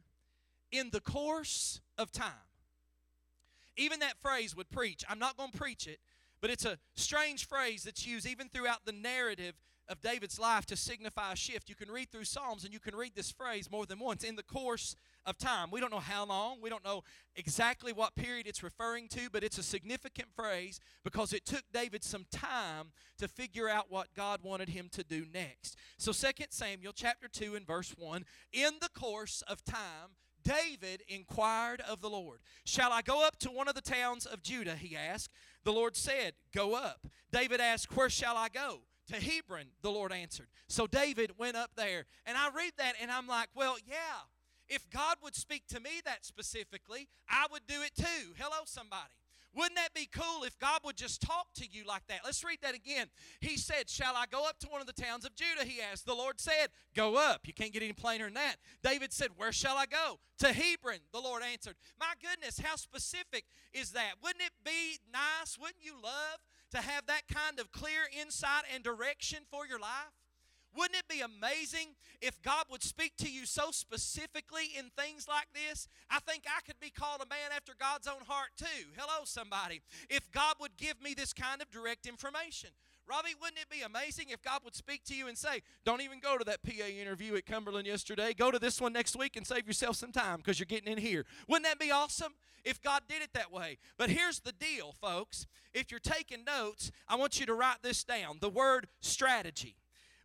in 0.72 0.90
the 0.90 1.00
course 1.00 1.80
of 1.96 2.12
time. 2.12 2.32
Even 3.76 4.00
that 4.00 4.18
phrase 4.20 4.56
would 4.56 4.70
preach. 4.70 5.04
I'm 5.08 5.18
not 5.18 5.36
going 5.36 5.52
to 5.52 5.58
preach 5.58 5.86
it, 5.86 6.00
but 6.40 6.50
it's 6.50 6.64
a 6.64 6.78
strange 6.96 7.46
phrase 7.46 7.84
that's 7.84 8.06
used 8.06 8.26
even 8.26 8.48
throughout 8.48 8.84
the 8.84 8.92
narrative 8.92 9.54
of 9.88 10.00
David's 10.00 10.38
life 10.38 10.66
to 10.66 10.76
signify 10.76 11.32
a 11.32 11.36
shift. 11.36 11.68
You 11.68 11.74
can 11.74 11.90
read 11.90 12.10
through 12.10 12.24
Psalms 12.24 12.64
and 12.64 12.72
you 12.72 12.80
can 12.80 12.94
read 12.94 13.14
this 13.14 13.30
phrase 13.30 13.70
more 13.70 13.86
than 13.86 13.98
once 13.98 14.24
in 14.24 14.36
the 14.36 14.42
course 14.42 14.94
of 15.28 15.36
time. 15.36 15.70
We 15.70 15.80
don't 15.80 15.92
know 15.92 15.98
how 15.98 16.24
long, 16.24 16.58
we 16.62 16.70
don't 16.70 16.84
know 16.84 17.02
exactly 17.36 17.92
what 17.92 18.16
period 18.16 18.46
it's 18.46 18.62
referring 18.62 19.08
to, 19.08 19.28
but 19.30 19.44
it's 19.44 19.58
a 19.58 19.62
significant 19.62 20.28
phrase 20.34 20.80
because 21.04 21.34
it 21.34 21.44
took 21.44 21.62
David 21.72 22.02
some 22.02 22.24
time 22.32 22.92
to 23.18 23.28
figure 23.28 23.68
out 23.68 23.90
what 23.90 24.08
God 24.16 24.40
wanted 24.42 24.70
him 24.70 24.88
to 24.92 25.04
do 25.04 25.26
next. 25.32 25.76
So 25.98 26.12
2 26.12 26.46
Samuel 26.48 26.92
chapter 26.94 27.28
2 27.28 27.54
and 27.56 27.66
verse 27.66 27.94
1, 27.98 28.24
in 28.52 28.72
the 28.80 28.88
course 28.98 29.42
of 29.46 29.62
time, 29.64 30.16
David 30.42 31.02
inquired 31.08 31.82
of 31.82 32.00
the 32.00 32.08
Lord, 32.08 32.40
Shall 32.64 32.90
I 32.90 33.02
go 33.02 33.26
up 33.26 33.38
to 33.40 33.50
one 33.50 33.68
of 33.68 33.74
the 33.74 33.82
towns 33.82 34.24
of 34.24 34.42
Judah? 34.42 34.76
He 34.76 34.96
asked. 34.96 35.30
The 35.64 35.72
Lord 35.72 35.94
said, 35.94 36.32
Go 36.54 36.74
up. 36.74 37.06
David 37.30 37.60
asked, 37.60 37.94
Where 37.94 38.08
shall 38.08 38.36
I 38.36 38.48
go? 38.48 38.80
To 39.08 39.16
Hebron, 39.16 39.66
the 39.82 39.90
Lord 39.90 40.12
answered. 40.12 40.48
So 40.68 40.86
David 40.86 41.32
went 41.38 41.56
up 41.56 41.72
there. 41.76 42.06
And 42.24 42.36
I 42.38 42.50
read 42.54 42.72
that 42.78 42.94
and 43.00 43.10
I'm 43.10 43.26
like, 43.26 43.48
Well, 43.54 43.76
yeah 43.86 43.94
if 44.68 44.88
God 44.90 45.16
would 45.22 45.34
speak 45.34 45.66
to 45.68 45.80
me 45.80 46.00
that 46.04 46.24
specifically, 46.24 47.08
I 47.28 47.46
would 47.50 47.66
do 47.66 47.82
it 47.82 47.94
too. 47.96 48.34
Hello, 48.36 48.62
somebody. 48.64 49.14
Wouldn't 49.54 49.76
that 49.76 49.94
be 49.94 50.08
cool 50.12 50.44
if 50.44 50.58
God 50.58 50.80
would 50.84 50.96
just 50.96 51.22
talk 51.22 51.48
to 51.56 51.66
you 51.68 51.84
like 51.86 52.06
that? 52.08 52.20
Let's 52.24 52.44
read 52.44 52.58
that 52.62 52.74
again. 52.74 53.08
He 53.40 53.56
said, 53.56 53.88
Shall 53.88 54.14
I 54.14 54.26
go 54.30 54.46
up 54.46 54.58
to 54.60 54.68
one 54.68 54.80
of 54.80 54.86
the 54.86 54.92
towns 54.92 55.24
of 55.24 55.34
Judah? 55.34 55.64
He 55.64 55.80
asked. 55.80 56.06
The 56.06 56.14
Lord 56.14 56.38
said, 56.38 56.68
Go 56.94 57.16
up. 57.16 57.40
You 57.46 57.54
can't 57.54 57.72
get 57.72 57.82
any 57.82 57.92
plainer 57.92 58.26
than 58.26 58.34
that. 58.34 58.56
David 58.84 59.12
said, 59.12 59.30
Where 59.36 59.52
shall 59.52 59.76
I 59.76 59.86
go? 59.86 60.20
To 60.40 60.52
Hebron. 60.52 61.00
The 61.12 61.20
Lord 61.20 61.42
answered. 61.42 61.76
My 61.98 62.12
goodness, 62.22 62.60
how 62.60 62.76
specific 62.76 63.46
is 63.72 63.92
that? 63.92 64.14
Wouldn't 64.22 64.44
it 64.44 64.52
be 64.64 64.98
nice? 65.12 65.58
Wouldn't 65.58 65.82
you 65.82 65.94
love 65.94 66.38
to 66.72 66.78
have 66.78 67.06
that 67.06 67.22
kind 67.32 67.58
of 67.58 67.72
clear 67.72 68.02
insight 68.20 68.64
and 68.72 68.84
direction 68.84 69.40
for 69.50 69.66
your 69.66 69.80
life? 69.80 70.17
Wouldn't 70.76 70.98
it 70.98 71.08
be 71.08 71.20
amazing 71.20 71.94
if 72.20 72.40
God 72.42 72.66
would 72.70 72.82
speak 72.82 73.16
to 73.18 73.30
you 73.30 73.46
so 73.46 73.70
specifically 73.70 74.70
in 74.76 74.90
things 74.96 75.26
like 75.28 75.48
this? 75.54 75.88
I 76.10 76.20
think 76.20 76.44
I 76.46 76.60
could 76.60 76.78
be 76.80 76.90
called 76.90 77.22
a 77.22 77.28
man 77.28 77.50
after 77.54 77.72
God's 77.78 78.06
own 78.06 78.24
heart 78.26 78.50
too. 78.56 78.88
Hello, 78.96 79.24
somebody. 79.24 79.80
If 80.08 80.30
God 80.30 80.56
would 80.60 80.76
give 80.76 81.02
me 81.02 81.14
this 81.14 81.32
kind 81.32 81.62
of 81.62 81.70
direct 81.70 82.06
information. 82.06 82.70
Robbie, 83.08 83.34
wouldn't 83.40 83.58
it 83.58 83.70
be 83.70 83.80
amazing 83.80 84.26
if 84.28 84.42
God 84.42 84.60
would 84.64 84.74
speak 84.74 85.02
to 85.04 85.14
you 85.14 85.28
and 85.28 85.38
say, 85.38 85.62
Don't 85.84 86.02
even 86.02 86.20
go 86.20 86.36
to 86.36 86.44
that 86.44 86.62
PA 86.62 86.86
interview 86.86 87.36
at 87.36 87.46
Cumberland 87.46 87.86
yesterday. 87.86 88.34
Go 88.34 88.50
to 88.50 88.58
this 88.58 88.80
one 88.80 88.92
next 88.92 89.16
week 89.16 89.36
and 89.36 89.46
save 89.46 89.66
yourself 89.66 89.96
some 89.96 90.12
time 90.12 90.36
because 90.38 90.58
you're 90.58 90.66
getting 90.66 90.92
in 90.92 90.98
here. 90.98 91.24
Wouldn't 91.48 91.64
that 91.64 91.78
be 91.78 91.90
awesome 91.90 92.34
if 92.64 92.82
God 92.82 93.02
did 93.08 93.22
it 93.22 93.30
that 93.32 93.50
way? 93.50 93.78
But 93.96 94.10
here's 94.10 94.40
the 94.40 94.52
deal, 94.52 94.92
folks. 95.00 95.46
If 95.72 95.90
you're 95.90 96.00
taking 96.00 96.44
notes, 96.44 96.90
I 97.08 97.16
want 97.16 97.40
you 97.40 97.46
to 97.46 97.54
write 97.54 97.82
this 97.82 98.04
down 98.04 98.38
the 98.40 98.50
word 98.50 98.88
strategy. 99.00 99.76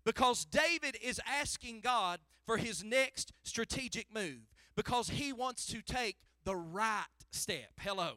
Because 0.06 0.46
David 0.46 0.98
is 1.02 1.22
asking 1.26 1.82
God 1.82 2.20
for 2.46 2.58
his 2.58 2.84
next 2.84 3.32
strategic 3.44 4.14
move 4.14 4.52
because 4.76 5.10
he 5.10 5.32
wants 5.32 5.66
to 5.68 5.82
take 5.82 6.18
the 6.44 6.56
right 6.56 7.06
step. 7.32 7.72
Hello. 7.80 8.14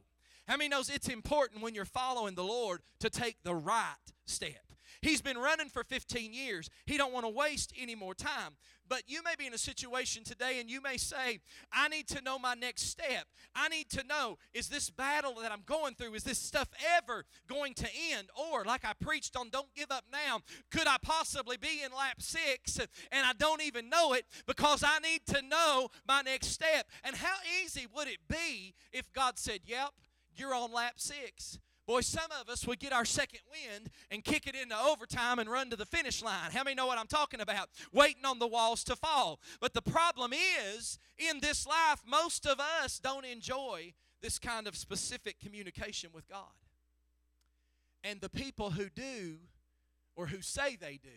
How 0.48 0.56
many 0.56 0.68
knows 0.68 0.90
it's 0.90 1.08
important 1.08 1.62
when 1.62 1.74
you're 1.74 1.84
following 1.84 2.34
the 2.34 2.44
Lord 2.44 2.80
to 3.00 3.10
take 3.10 3.36
the 3.42 3.54
right 3.54 3.94
step? 4.26 4.65
He's 5.00 5.20
been 5.20 5.38
running 5.38 5.68
for 5.68 5.84
15 5.84 6.32
years. 6.32 6.70
He 6.86 6.96
don't 6.96 7.12
want 7.12 7.26
to 7.26 7.30
waste 7.30 7.72
any 7.78 7.94
more 7.94 8.14
time. 8.14 8.56
But 8.88 9.02
you 9.06 9.22
may 9.22 9.34
be 9.38 9.46
in 9.46 9.54
a 9.54 9.58
situation 9.58 10.24
today 10.24 10.60
and 10.60 10.70
you 10.70 10.80
may 10.80 10.96
say, 10.96 11.40
I 11.72 11.88
need 11.88 12.06
to 12.08 12.22
know 12.22 12.38
my 12.38 12.54
next 12.54 12.82
step. 12.82 13.26
I 13.54 13.68
need 13.68 13.90
to 13.90 14.04
know, 14.04 14.38
is 14.54 14.68
this 14.68 14.90
battle 14.90 15.34
that 15.42 15.52
I'm 15.52 15.62
going 15.66 15.94
through, 15.94 16.14
is 16.14 16.22
this 16.22 16.38
stuff 16.38 16.68
ever 16.96 17.24
going 17.48 17.74
to 17.74 17.88
end? 18.12 18.28
Or, 18.36 18.64
like 18.64 18.84
I 18.84 18.92
preached 18.92 19.36
on 19.36 19.50
Don't 19.50 19.72
Give 19.74 19.90
Up 19.90 20.04
Now, 20.12 20.40
could 20.70 20.86
I 20.86 20.96
possibly 21.02 21.56
be 21.56 21.82
in 21.84 21.96
lap 21.96 22.20
six 22.20 22.78
and 22.78 23.26
I 23.26 23.32
don't 23.32 23.62
even 23.62 23.88
know 23.88 24.12
it 24.12 24.24
because 24.46 24.84
I 24.84 24.98
need 25.00 25.26
to 25.26 25.42
know 25.42 25.88
my 26.06 26.22
next 26.22 26.48
step? 26.48 26.86
And 27.04 27.16
how 27.16 27.34
easy 27.62 27.86
would 27.94 28.08
it 28.08 28.20
be 28.28 28.74
if 28.92 29.12
God 29.12 29.38
said, 29.38 29.60
Yep, 29.64 29.90
you're 30.36 30.54
on 30.54 30.72
lap 30.72 30.94
six? 30.96 31.58
Boy, 31.86 32.00
some 32.00 32.30
of 32.40 32.48
us 32.48 32.66
would 32.66 32.80
get 32.80 32.92
our 32.92 33.04
second 33.04 33.40
wind 33.48 33.90
and 34.10 34.24
kick 34.24 34.48
it 34.48 34.56
into 34.56 34.76
overtime 34.76 35.38
and 35.38 35.48
run 35.48 35.70
to 35.70 35.76
the 35.76 35.86
finish 35.86 36.20
line. 36.20 36.50
How 36.50 36.64
many 36.64 36.74
know 36.74 36.86
what 36.86 36.98
I'm 36.98 37.06
talking 37.06 37.40
about? 37.40 37.68
Waiting 37.92 38.24
on 38.24 38.40
the 38.40 38.46
walls 38.46 38.82
to 38.84 38.96
fall. 38.96 39.38
But 39.60 39.72
the 39.72 39.82
problem 39.82 40.32
is, 40.32 40.98
in 41.16 41.38
this 41.40 41.64
life, 41.64 42.02
most 42.04 42.44
of 42.44 42.58
us 42.58 42.98
don't 42.98 43.24
enjoy 43.24 43.94
this 44.20 44.38
kind 44.40 44.66
of 44.66 44.76
specific 44.76 45.38
communication 45.38 46.10
with 46.12 46.28
God. 46.28 46.40
And 48.02 48.20
the 48.20 48.30
people 48.30 48.70
who 48.70 48.88
do, 48.88 49.36
or 50.16 50.26
who 50.26 50.42
say 50.42 50.74
they 50.74 50.98
do, 51.00 51.08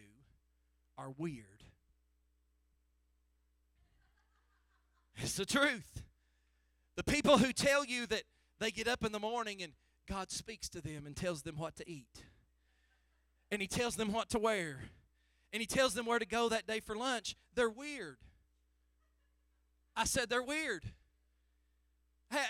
are 1.00 1.10
weird. 1.18 1.64
It's 5.18 5.36
the 5.36 5.46
truth. 5.46 6.04
The 6.96 7.04
people 7.04 7.40
who 7.40 7.54
tell 7.54 7.84
you 7.86 8.06
that 8.08 8.24
they 8.60 8.70
get 8.70 8.88
up 8.88 9.04
in 9.04 9.12
the 9.12 9.20
morning 9.20 9.64
and 9.64 9.74
God 10.10 10.32
speaks 10.32 10.68
to 10.70 10.82
them 10.82 11.06
and 11.06 11.16
tells 11.16 11.44
them 11.44 11.56
what 11.56 11.76
to 11.76 11.90
eat. 11.90 12.24
And 13.52 13.62
He 13.62 13.68
tells 13.68 13.96
them 13.96 14.12
what 14.12 14.30
to 14.30 14.40
wear. 14.40 14.80
And 15.54 15.62
He 15.62 15.68
tells 15.68 15.94
them 15.94 16.06
where 16.06 16.20
to 16.20 16.26
go 16.26 16.50
that 16.50 16.66
day 16.66 16.80
for 16.80 16.96
lunch. 16.96 17.36
They're 17.54 17.70
weird. 17.70 18.18
I 19.96 20.06
said 20.06 20.30
they're 20.30 20.42
weird. 20.42 20.84
How, 22.32 22.44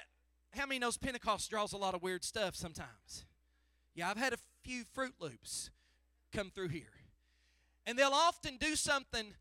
how 0.54 0.65
many 0.65 0.80
knows 0.80 0.98
Pentecost 0.98 1.50
draws 1.50 1.74
a 1.74 1.78
lot 1.78 1.93
of 1.93 2.02
weird 2.02 2.24
stuff 2.24 2.56
sometimes? 2.56 3.26
Yeah, 3.93 4.10
I've 4.10 4.17
had 4.17 4.34
a 4.34 4.38
few 4.63 4.84
Fruit 4.93 5.15
Loops 5.19 5.69
come 6.34 6.52
through 6.52 6.69
here. 6.69 6.93
And 7.86 7.98
they'll 7.98 8.12
often 8.12 8.58
do 8.58 8.76
something 8.76 9.34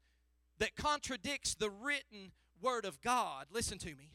that 0.59 0.75
contradicts 0.75 1.55
the 1.55 1.71
written 1.71 2.33
Word 2.61 2.85
of 2.85 3.01
God. 3.01 3.47
Listen 3.53 3.79
to 3.79 3.89
me 3.89 4.11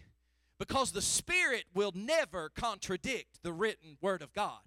because 0.63 0.93
the 0.93 1.01
Spirit 1.01 1.65
will 1.73 1.91
never 1.93 2.47
contradict 2.47 3.43
the 3.43 3.51
written 3.51 3.97
Word 3.99 4.21
of 4.21 4.33
God. 4.33 4.61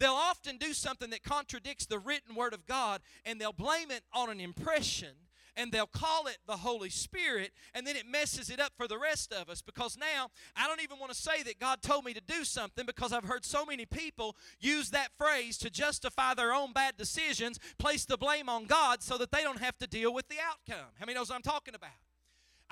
They'll 0.00 0.10
often 0.10 0.56
do 0.56 0.72
something 0.72 1.10
that 1.10 1.22
contradicts 1.22 1.86
the 1.86 2.00
written 2.00 2.34
Word 2.34 2.52
of 2.52 2.66
God 2.66 3.00
and 3.24 3.40
they'll 3.40 3.52
blame 3.52 3.92
it 3.92 4.02
on 4.12 4.28
an 4.28 4.40
impression 4.40 5.10
and 5.56 5.70
they'll 5.70 5.86
call 5.86 6.26
it 6.26 6.38
the 6.46 6.56
Holy 6.56 6.90
Spirit, 6.90 7.50
and 7.74 7.86
then 7.86 7.94
it 7.96 8.06
messes 8.06 8.50
it 8.50 8.60
up 8.60 8.72
for 8.76 8.88
the 8.88 8.98
rest 8.98 9.32
of 9.32 9.48
us 9.48 9.62
because 9.62 9.98
now 9.98 10.30
I 10.56 10.66
don't 10.66 10.80
even 10.80 10.98
want 10.98 11.12
to 11.12 11.18
say 11.18 11.42
that 11.42 11.60
God 11.60 11.82
told 11.82 12.04
me 12.04 12.12
to 12.14 12.20
do 12.20 12.44
something 12.44 12.86
because 12.86 13.12
I've 13.12 13.24
heard 13.24 13.44
so 13.44 13.64
many 13.64 13.84
people 13.84 14.36
use 14.58 14.90
that 14.90 15.10
phrase 15.18 15.58
to 15.58 15.70
justify 15.70 16.34
their 16.34 16.52
own 16.52 16.72
bad 16.72 16.96
decisions, 16.96 17.58
place 17.78 18.04
the 18.04 18.16
blame 18.16 18.48
on 18.48 18.66
God 18.66 19.02
so 19.02 19.18
that 19.18 19.30
they 19.30 19.42
don't 19.42 19.60
have 19.60 19.76
to 19.78 19.86
deal 19.86 20.12
with 20.14 20.28
the 20.28 20.36
outcome. 20.42 20.88
How 20.98 21.06
many 21.06 21.14
knows 21.14 21.30
what 21.30 21.36
I'm 21.36 21.42
talking 21.42 21.74
about? 21.74 21.90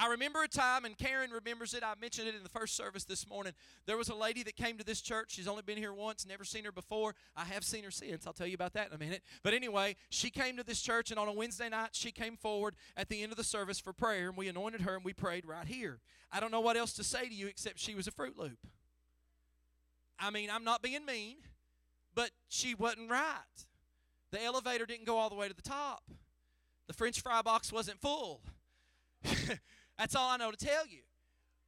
I 0.00 0.06
remember 0.06 0.44
a 0.44 0.48
time, 0.48 0.84
and 0.84 0.96
Karen 0.96 1.32
remembers 1.32 1.74
it. 1.74 1.82
I 1.82 1.92
mentioned 2.00 2.28
it 2.28 2.36
in 2.36 2.44
the 2.44 2.48
first 2.48 2.76
service 2.76 3.02
this 3.02 3.28
morning. 3.28 3.52
There 3.84 3.96
was 3.96 4.08
a 4.08 4.14
lady 4.14 4.44
that 4.44 4.54
came 4.54 4.78
to 4.78 4.84
this 4.84 5.00
church. 5.00 5.32
She's 5.32 5.48
only 5.48 5.62
been 5.62 5.76
here 5.76 5.92
once, 5.92 6.24
never 6.24 6.44
seen 6.44 6.64
her 6.64 6.70
before. 6.70 7.16
I 7.36 7.44
have 7.44 7.64
seen 7.64 7.82
her 7.82 7.90
since. 7.90 8.24
I'll 8.24 8.32
tell 8.32 8.46
you 8.46 8.54
about 8.54 8.74
that 8.74 8.88
in 8.88 8.94
a 8.94 8.98
minute. 8.98 9.22
But 9.42 9.54
anyway, 9.54 9.96
she 10.08 10.30
came 10.30 10.56
to 10.56 10.62
this 10.62 10.80
church, 10.80 11.10
and 11.10 11.18
on 11.18 11.26
a 11.26 11.32
Wednesday 11.32 11.68
night, 11.68 11.90
she 11.92 12.12
came 12.12 12.36
forward 12.36 12.76
at 12.96 13.08
the 13.08 13.22
end 13.24 13.32
of 13.32 13.38
the 13.38 13.44
service 13.44 13.80
for 13.80 13.92
prayer, 13.92 14.28
and 14.28 14.36
we 14.36 14.46
anointed 14.46 14.82
her, 14.82 14.94
and 14.94 15.04
we 15.04 15.12
prayed 15.12 15.44
right 15.44 15.66
here. 15.66 15.98
I 16.30 16.38
don't 16.38 16.52
know 16.52 16.60
what 16.60 16.76
else 16.76 16.92
to 16.94 17.04
say 17.04 17.28
to 17.28 17.34
you 17.34 17.48
except 17.48 17.80
she 17.80 17.96
was 17.96 18.06
a 18.06 18.12
Fruit 18.12 18.38
Loop. 18.38 18.58
I 20.20 20.30
mean, 20.30 20.48
I'm 20.48 20.64
not 20.64 20.80
being 20.80 21.04
mean, 21.04 21.38
but 22.14 22.30
she 22.48 22.76
wasn't 22.76 23.10
right. 23.10 23.66
The 24.30 24.42
elevator 24.42 24.86
didn't 24.86 25.06
go 25.06 25.16
all 25.16 25.28
the 25.28 25.34
way 25.34 25.48
to 25.48 25.54
the 25.54 25.62
top. 25.62 26.04
The 26.86 26.92
French 26.92 27.20
fry 27.20 27.42
box 27.42 27.72
wasn't 27.72 28.00
full. 28.00 28.42
That's 29.98 30.14
all 30.14 30.28
I 30.28 30.36
know 30.36 30.50
to 30.50 30.56
tell 30.56 30.86
you. 30.86 31.00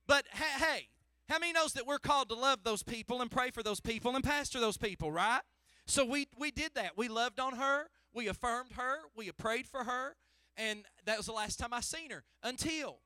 But 0.06 0.24
hey, 0.32 0.88
how 1.28 1.38
many 1.38 1.52
knows 1.52 1.72
that 1.74 1.86
we're 1.86 1.98
called 1.98 2.28
to 2.30 2.34
love 2.34 2.64
those 2.64 2.82
people 2.82 3.20
and 3.20 3.30
pray 3.30 3.50
for 3.50 3.62
those 3.62 3.80
people 3.80 4.14
and 4.14 4.24
pastor 4.24 4.60
those 4.60 4.76
people, 4.76 5.12
right? 5.12 5.40
So 5.86 6.04
we 6.04 6.26
we 6.38 6.50
did 6.50 6.74
that. 6.74 6.96
We 6.96 7.08
loved 7.08 7.40
on 7.40 7.56
her, 7.56 7.88
we 8.14 8.28
affirmed 8.28 8.72
her, 8.72 8.98
we 9.16 9.30
prayed 9.32 9.66
for 9.66 9.84
her, 9.84 10.16
and 10.56 10.84
that 11.06 11.16
was 11.16 11.26
the 11.26 11.32
last 11.32 11.58
time 11.58 11.72
I 11.72 11.80
seen 11.80 12.10
her 12.10 12.24
until 12.42 12.98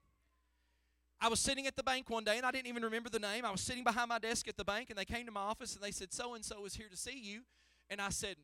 I 1.20 1.28
was 1.28 1.40
sitting 1.40 1.66
at 1.66 1.76
the 1.76 1.82
bank 1.82 2.10
one 2.10 2.24
day 2.24 2.37
and 2.37 2.44
I 2.44 2.50
didn't 2.50 2.66
even 2.66 2.82
remember 2.82 3.08
the 3.08 3.18
name. 3.18 3.44
I 3.44 3.50
was 3.50 3.62
sitting 3.62 3.84
behind 3.84 4.08
my 4.08 4.18
desk 4.18 4.46
at 4.48 4.56
the 4.56 4.64
bank 4.64 4.90
and 4.90 4.98
they 4.98 5.04
came 5.04 5.24
to 5.26 5.32
my 5.32 5.40
office 5.40 5.74
and 5.74 5.82
they 5.82 5.90
said 5.90 6.12
so 6.12 6.34
and 6.34 6.44
so 6.44 6.64
is 6.66 6.74
here 6.74 6.88
to 6.90 6.96
see 6.96 7.18
you. 7.18 7.42
And 7.88 8.00
I 8.00 8.10
said, 8.10 8.37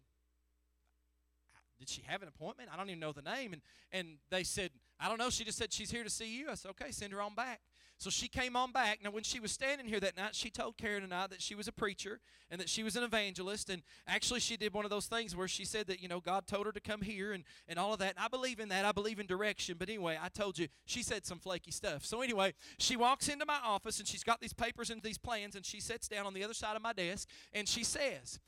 did 1.78 1.88
she 1.88 2.02
have 2.06 2.22
an 2.22 2.28
appointment? 2.28 2.70
I 2.72 2.76
don't 2.76 2.88
even 2.88 3.00
know 3.00 3.12
the 3.12 3.22
name. 3.22 3.52
And, 3.52 3.62
and 3.92 4.18
they 4.30 4.44
said, 4.44 4.70
I 5.00 5.08
don't 5.08 5.18
know. 5.18 5.30
She 5.30 5.44
just 5.44 5.58
said 5.58 5.72
she's 5.72 5.90
here 5.90 6.04
to 6.04 6.10
see 6.10 6.36
you. 6.38 6.50
I 6.50 6.54
said, 6.54 6.70
okay, 6.72 6.90
send 6.90 7.12
her 7.12 7.22
on 7.22 7.34
back. 7.34 7.60
So 8.00 8.08
she 8.08 8.28
came 8.28 8.56
on 8.56 8.72
back. 8.72 9.00
Now, 9.04 9.10
when 9.10 9.24
she 9.24 9.40
was 9.40 9.52
standing 9.52 9.86
here 9.86 10.00
that 10.00 10.16
night, 10.16 10.34
she 10.34 10.48
told 10.48 10.78
Karen 10.78 11.02
and 11.04 11.12
I 11.12 11.26
that 11.26 11.42
she 11.42 11.54
was 11.54 11.68
a 11.68 11.72
preacher 11.72 12.18
and 12.50 12.58
that 12.58 12.68
she 12.68 12.82
was 12.82 12.96
an 12.96 13.02
evangelist. 13.02 13.68
And 13.68 13.82
actually, 14.06 14.40
she 14.40 14.56
did 14.56 14.72
one 14.72 14.86
of 14.86 14.90
those 14.90 15.06
things 15.06 15.36
where 15.36 15.46
she 15.46 15.66
said 15.66 15.86
that, 15.88 16.00
you 16.00 16.08
know, 16.08 16.18
God 16.18 16.46
told 16.46 16.64
her 16.64 16.72
to 16.72 16.80
come 16.80 17.02
here 17.02 17.32
and, 17.32 17.44
and 17.68 17.78
all 17.78 17.92
of 17.92 17.98
that. 17.98 18.14
And 18.16 18.24
I 18.24 18.28
believe 18.28 18.58
in 18.58 18.70
that. 18.70 18.86
I 18.86 18.92
believe 18.92 19.20
in 19.20 19.26
direction. 19.26 19.76
But 19.78 19.90
anyway, 19.90 20.18
I 20.20 20.28
told 20.28 20.58
you, 20.58 20.68
she 20.86 21.02
said 21.02 21.26
some 21.26 21.38
flaky 21.38 21.72
stuff. 21.72 22.06
So 22.06 22.22
anyway, 22.22 22.54
she 22.78 22.96
walks 22.96 23.28
into 23.28 23.44
my 23.44 23.58
office 23.62 23.98
and 23.98 24.08
she's 24.08 24.24
got 24.24 24.40
these 24.40 24.54
papers 24.54 24.88
and 24.88 25.02
these 25.02 25.18
plans 25.18 25.54
and 25.54 25.64
she 25.64 25.78
sits 25.78 26.08
down 26.08 26.26
on 26.26 26.32
the 26.32 26.42
other 26.42 26.54
side 26.54 26.76
of 26.76 26.82
my 26.82 26.94
desk 26.94 27.28
and 27.52 27.68
she 27.68 27.84
says, 27.84 28.40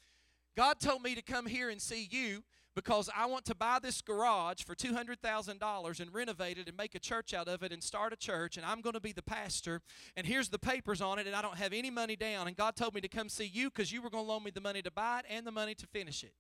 God 0.57 0.81
told 0.81 1.03
me 1.03 1.15
to 1.15 1.23
come 1.23 1.45
here 1.45 1.69
and 1.69 1.81
see 1.81 2.09
you 2.11 2.43
because 2.75 3.11
I 3.15 3.27
want 3.27 3.45
to 3.47 3.55
buy 3.55 3.79
this 3.83 4.01
garage 4.01 4.63
for 4.63 4.75
$200,000 4.75 6.01
and 6.01 6.15
renovate 6.15 6.59
it 6.59 6.69
and 6.69 6.77
make 6.77 6.95
a 6.95 6.99
church 6.99 7.35
out 7.35 7.49
of 7.49 7.63
it 7.63 7.73
and 7.73 7.83
start 7.83 8.13
a 8.13 8.17
church, 8.17 8.57
and 8.57 8.65
I'm 8.65 8.81
going 8.81 8.95
to 8.95 9.01
be 9.01 9.13
the 9.13 9.23
pastor. 9.23 9.83
And 10.17 10.27
here's 10.27 10.49
the 10.49 10.59
papers 10.59 11.01
on 11.01 11.19
it, 11.19 11.27
and 11.27 11.37
I 11.37 11.43
don't 11.43 11.57
have 11.57 11.73
any 11.73 11.91
money 11.91 12.17
down. 12.17 12.47
And 12.47 12.57
God 12.57 12.77
told 12.77 12.95
me 12.95 13.01
to 13.03 13.09
come 13.09 13.29
see 13.29 13.45
you 13.45 13.69
because 13.69 13.93
you 13.93 14.01
were 14.01 14.11
going 14.11 14.25
to 14.25 14.31
loan 14.31 14.45
me 14.45 14.51
the 14.51 14.61
money 14.61 14.83
to 14.83 14.91
buy 14.91 15.21
it 15.21 15.27
and 15.29 15.47
the 15.47 15.53
money 15.53 15.75
to 15.75 15.87
finish 15.87 16.25
it. 16.25 16.33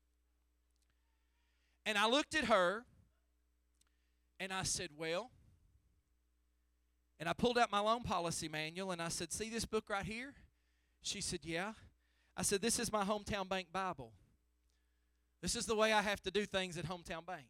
And 1.84 1.98
I 1.98 2.08
looked 2.08 2.34
at 2.34 2.44
her 2.44 2.84
and 4.38 4.52
I 4.52 4.62
said, 4.62 4.90
Well, 4.96 5.30
and 7.18 7.28
I 7.28 7.32
pulled 7.32 7.58
out 7.58 7.70
my 7.70 7.80
loan 7.80 8.02
policy 8.02 8.48
manual 8.48 8.90
and 8.90 9.02
I 9.02 9.08
said, 9.08 9.32
See 9.32 9.50
this 9.50 9.64
book 9.64 9.90
right 9.90 10.04
here? 10.04 10.34
She 11.02 11.20
said, 11.20 11.40
Yeah. 11.42 11.72
I 12.36 12.42
said, 12.42 12.62
This 12.62 12.78
is 12.78 12.92
my 12.92 13.04
hometown 13.04 13.48
bank 13.48 13.68
Bible. 13.72 14.12
This 15.42 15.56
is 15.56 15.66
the 15.66 15.74
way 15.74 15.92
I 15.92 16.00
have 16.00 16.22
to 16.22 16.30
do 16.30 16.46
things 16.46 16.78
at 16.78 16.86
Hometown 16.86 17.26
Bank. 17.26 17.46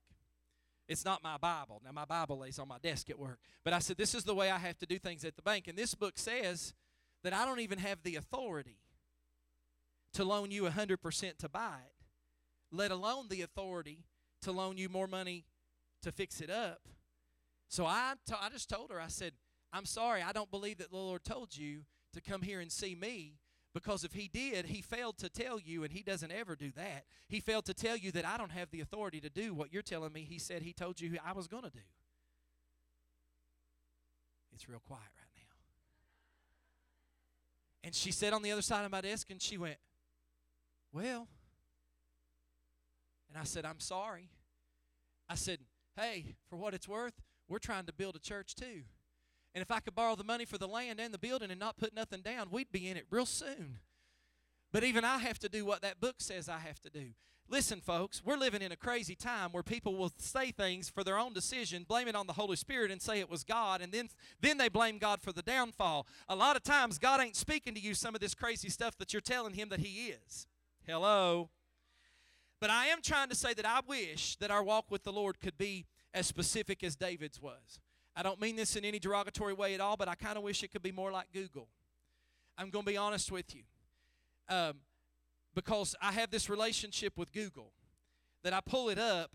It's 0.88 1.04
not 1.04 1.22
my 1.22 1.36
Bible. 1.36 1.80
Now, 1.84 1.92
my 1.92 2.06
Bible 2.06 2.38
lays 2.38 2.58
on 2.58 2.68
my 2.68 2.78
desk 2.78 3.10
at 3.10 3.18
work. 3.18 3.38
But 3.64 3.74
I 3.74 3.78
said, 3.78 3.96
This 3.96 4.14
is 4.14 4.24
the 4.24 4.34
way 4.34 4.50
I 4.50 4.58
have 4.58 4.78
to 4.78 4.86
do 4.86 4.98
things 4.98 5.24
at 5.24 5.36
the 5.36 5.42
bank. 5.42 5.68
And 5.68 5.76
this 5.76 5.94
book 5.94 6.14
says 6.16 6.74
that 7.22 7.32
I 7.32 7.44
don't 7.44 7.60
even 7.60 7.78
have 7.78 8.02
the 8.02 8.16
authority 8.16 8.78
to 10.14 10.24
loan 10.24 10.50
you 10.50 10.64
100% 10.64 11.38
to 11.38 11.48
buy 11.48 11.76
it, 11.86 11.94
let 12.70 12.90
alone 12.90 13.28
the 13.28 13.42
authority 13.42 14.04
to 14.42 14.52
loan 14.52 14.76
you 14.76 14.88
more 14.88 15.06
money 15.06 15.44
to 16.02 16.12
fix 16.12 16.40
it 16.40 16.50
up. 16.50 16.80
So 17.68 17.86
I, 17.86 18.14
t- 18.26 18.34
I 18.38 18.48
just 18.50 18.68
told 18.68 18.90
her, 18.90 19.00
I 19.00 19.08
said, 19.08 19.32
I'm 19.72 19.86
sorry, 19.86 20.20
I 20.20 20.32
don't 20.32 20.50
believe 20.50 20.78
that 20.78 20.90
the 20.90 20.96
Lord 20.96 21.24
told 21.24 21.56
you 21.56 21.82
to 22.12 22.20
come 22.20 22.42
here 22.42 22.60
and 22.60 22.70
see 22.70 22.94
me 22.94 23.38
because 23.74 24.04
if 24.04 24.12
he 24.12 24.28
did, 24.28 24.66
he 24.66 24.82
failed 24.82 25.16
to 25.18 25.28
tell 25.28 25.58
you, 25.58 25.82
and 25.82 25.92
he 25.92 26.02
doesn't 26.02 26.30
ever 26.30 26.54
do 26.54 26.70
that. 26.72 27.04
He 27.28 27.40
failed 27.40 27.64
to 27.66 27.74
tell 27.74 27.96
you 27.96 28.12
that 28.12 28.26
I 28.26 28.36
don't 28.36 28.52
have 28.52 28.70
the 28.70 28.80
authority 28.80 29.20
to 29.20 29.30
do 29.30 29.54
what 29.54 29.72
you're 29.72 29.82
telling 29.82 30.12
me. 30.12 30.26
He 30.28 30.38
said 30.38 30.62
he 30.62 30.72
told 30.72 31.00
you 31.00 31.16
I 31.24 31.32
was 31.32 31.46
going 31.46 31.64
to 31.64 31.70
do. 31.70 31.80
It's 34.54 34.68
real 34.68 34.82
quiet 34.86 35.02
right 35.16 35.28
now. 35.34 35.42
And 37.84 37.94
she 37.94 38.12
sat 38.12 38.32
on 38.32 38.42
the 38.42 38.52
other 38.52 38.62
side 38.62 38.84
of 38.84 38.92
my 38.92 39.00
desk 39.00 39.30
and 39.30 39.40
she 39.40 39.56
went, 39.56 39.78
Well, 40.92 41.26
and 43.30 43.38
I 43.40 43.44
said, 43.44 43.64
I'm 43.64 43.80
sorry. 43.80 44.28
I 45.28 45.34
said, 45.34 45.58
Hey, 45.96 46.34
for 46.50 46.56
what 46.56 46.74
it's 46.74 46.86
worth, 46.86 47.14
we're 47.48 47.58
trying 47.58 47.86
to 47.86 47.92
build 47.92 48.16
a 48.16 48.20
church 48.20 48.54
too. 48.54 48.82
And 49.54 49.62
if 49.62 49.70
I 49.70 49.80
could 49.80 49.94
borrow 49.94 50.16
the 50.16 50.24
money 50.24 50.44
for 50.44 50.58
the 50.58 50.68
land 50.68 50.98
and 50.98 51.12
the 51.12 51.18
building 51.18 51.50
and 51.50 51.60
not 51.60 51.76
put 51.76 51.94
nothing 51.94 52.22
down, 52.22 52.48
we'd 52.50 52.72
be 52.72 52.88
in 52.88 52.96
it 52.96 53.06
real 53.10 53.26
soon. 53.26 53.78
But 54.72 54.84
even 54.84 55.04
I 55.04 55.18
have 55.18 55.38
to 55.40 55.48
do 55.48 55.66
what 55.66 55.82
that 55.82 56.00
book 56.00 56.16
says 56.18 56.48
I 56.48 56.58
have 56.58 56.80
to 56.80 56.90
do. 56.90 57.10
Listen, 57.48 57.82
folks, 57.82 58.22
we're 58.24 58.38
living 58.38 58.62
in 58.62 58.72
a 58.72 58.76
crazy 58.76 59.14
time 59.14 59.50
where 59.52 59.62
people 59.62 59.94
will 59.94 60.10
say 60.16 60.52
things 60.52 60.88
for 60.88 61.04
their 61.04 61.18
own 61.18 61.34
decision, 61.34 61.84
blame 61.86 62.08
it 62.08 62.16
on 62.16 62.26
the 62.26 62.32
Holy 62.32 62.56
Spirit, 62.56 62.90
and 62.90 63.02
say 63.02 63.20
it 63.20 63.28
was 63.28 63.44
God, 63.44 63.82
and 63.82 63.92
then, 63.92 64.08
then 64.40 64.56
they 64.56 64.70
blame 64.70 64.96
God 64.96 65.20
for 65.20 65.32
the 65.32 65.42
downfall. 65.42 66.06
A 66.30 66.34
lot 66.34 66.56
of 66.56 66.62
times, 66.62 66.98
God 66.98 67.20
ain't 67.20 67.36
speaking 67.36 67.74
to 67.74 67.80
you 67.80 67.92
some 67.92 68.14
of 68.14 68.22
this 68.22 68.34
crazy 68.34 68.70
stuff 68.70 68.96
that 68.96 69.12
you're 69.12 69.20
telling 69.20 69.52
Him 69.52 69.68
that 69.68 69.80
He 69.80 70.08
is. 70.08 70.46
Hello? 70.86 71.50
But 72.58 72.70
I 72.70 72.86
am 72.86 73.02
trying 73.02 73.28
to 73.28 73.34
say 73.34 73.52
that 73.52 73.66
I 73.66 73.80
wish 73.86 74.36
that 74.36 74.50
our 74.50 74.62
walk 74.62 74.90
with 74.90 75.02
the 75.02 75.12
Lord 75.12 75.38
could 75.40 75.58
be 75.58 75.84
as 76.14 76.26
specific 76.26 76.82
as 76.82 76.96
David's 76.96 77.42
was. 77.42 77.80
I 78.14 78.22
don't 78.22 78.40
mean 78.40 78.56
this 78.56 78.76
in 78.76 78.84
any 78.84 78.98
derogatory 78.98 79.54
way 79.54 79.74
at 79.74 79.80
all, 79.80 79.96
but 79.96 80.08
I 80.08 80.14
kind 80.14 80.36
of 80.36 80.42
wish 80.42 80.62
it 80.62 80.72
could 80.72 80.82
be 80.82 80.92
more 80.92 81.10
like 81.10 81.26
Google. 81.32 81.68
I'm 82.58 82.70
going 82.70 82.84
to 82.84 82.90
be 82.90 82.96
honest 82.96 83.32
with 83.32 83.54
you. 83.54 83.62
Um, 84.48 84.74
because 85.54 85.94
I 86.00 86.12
have 86.12 86.30
this 86.30 86.48
relationship 86.48 87.16
with 87.16 87.32
Google 87.32 87.72
that 88.42 88.52
I 88.52 88.60
pull 88.60 88.88
it 88.88 88.98
up, 88.98 89.30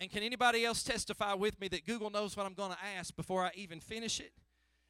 and 0.00 0.10
can 0.10 0.22
anybody 0.22 0.64
else 0.64 0.82
testify 0.82 1.34
with 1.34 1.60
me 1.60 1.68
that 1.68 1.86
Google 1.86 2.10
knows 2.10 2.36
what 2.36 2.46
I'm 2.46 2.54
going 2.54 2.72
to 2.72 2.78
ask 2.98 3.14
before 3.16 3.44
I 3.44 3.50
even 3.54 3.80
finish 3.80 4.20
it? 4.20 4.32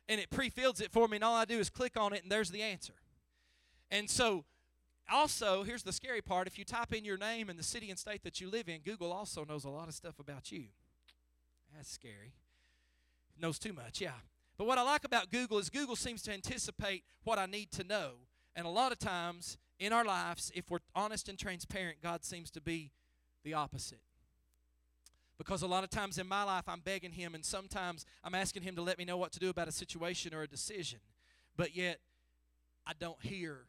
And 0.09 0.20
it 0.20 0.31
pre 0.31 0.51
fills 0.51 0.81
it 0.81 0.90
for 0.90 1.07
me, 1.07 1.16
and 1.16 1.24
all 1.24 1.35
I 1.35 1.44
do 1.44 1.59
is 1.59 1.70
click 1.70 1.98
on 1.98 2.12
it, 2.12 2.22
and 2.22 2.33
there's 2.33 2.51
the 2.51 2.62
answer. 2.62 2.94
And 3.90 4.09
so 4.09 4.44
also, 5.11 5.62
here's 5.62 5.83
the 5.83 5.92
scary 5.92 6.20
part 6.20 6.46
if 6.46 6.59
you 6.59 6.64
type 6.64 6.92
in 6.92 7.05
your 7.05 7.16
name 7.16 7.48
and 7.48 7.59
the 7.59 7.64
city 7.64 7.88
and 7.90 7.98
state 7.98 8.22
that 8.24 8.40
you 8.40 8.51
live 8.51 8.68
in, 8.68 8.81
Google 8.81 9.12
also 9.12 9.44
knows 9.44 9.64
a 9.64 9.70
lot 9.70 9.88
of 9.88 9.94
stuff 9.94 10.18
about 10.18 10.53
you. 10.53 10.64
That's 11.74 11.90
scary. 11.90 12.35
Knows 13.40 13.59
too 13.59 13.72
much, 13.72 14.01
yeah. 14.01 14.11
But 14.57 14.66
what 14.66 14.79
I 14.79 14.83
like 14.83 15.05
about 15.05 15.31
Google 15.31 15.59
is 15.59 15.70
Google 15.70 15.96
seems 15.96 16.22
to 16.22 16.33
anticipate 16.33 17.05
what 17.22 17.38
I 17.38 17.46
need 17.46 17.70
to 17.72 17.85
know. 17.85 18.12
And 18.57 18.66
a 18.66 18.70
lot 18.70 18.90
of 18.90 18.98
times 18.98 19.57
in 19.79 19.92
our 19.92 20.05
lives, 20.05 20.51
if 20.55 20.68
we're 20.70 20.81
honest 20.94 21.29
and 21.29 21.38
transparent, 21.38 21.98
God 22.03 22.24
seems 22.24 22.51
to 22.51 22.61
be 22.61 22.90
the 23.44 23.55
opposite. 23.55 24.01
Because 25.38 25.62
a 25.62 25.68
lot 25.68 25.85
of 25.85 25.90
times 25.90 26.18
in 26.18 26.27
my 26.27 26.42
life, 26.42 26.64
I'm 26.66 26.81
begging 26.81 27.12
Him, 27.12 27.37
and 27.37 27.44
sometimes 27.44 28.05
I'm 28.24 28.35
asking 28.35 28.64
Him 28.64 28.74
to 28.74 28.83
let 28.83 28.98
me 28.98 29.05
know 29.05 29.16
what 29.16 29.31
to 29.33 29.38
do 29.38 29.48
about 29.48 29.68
a 29.68 29.72
situation 29.72 30.35
or 30.35 30.42
a 30.42 30.48
decision. 30.48 30.98
But 31.57 31.77
yet, 31.77 32.01
I 32.85 32.92
don't 32.98 33.22
hear 33.22 33.66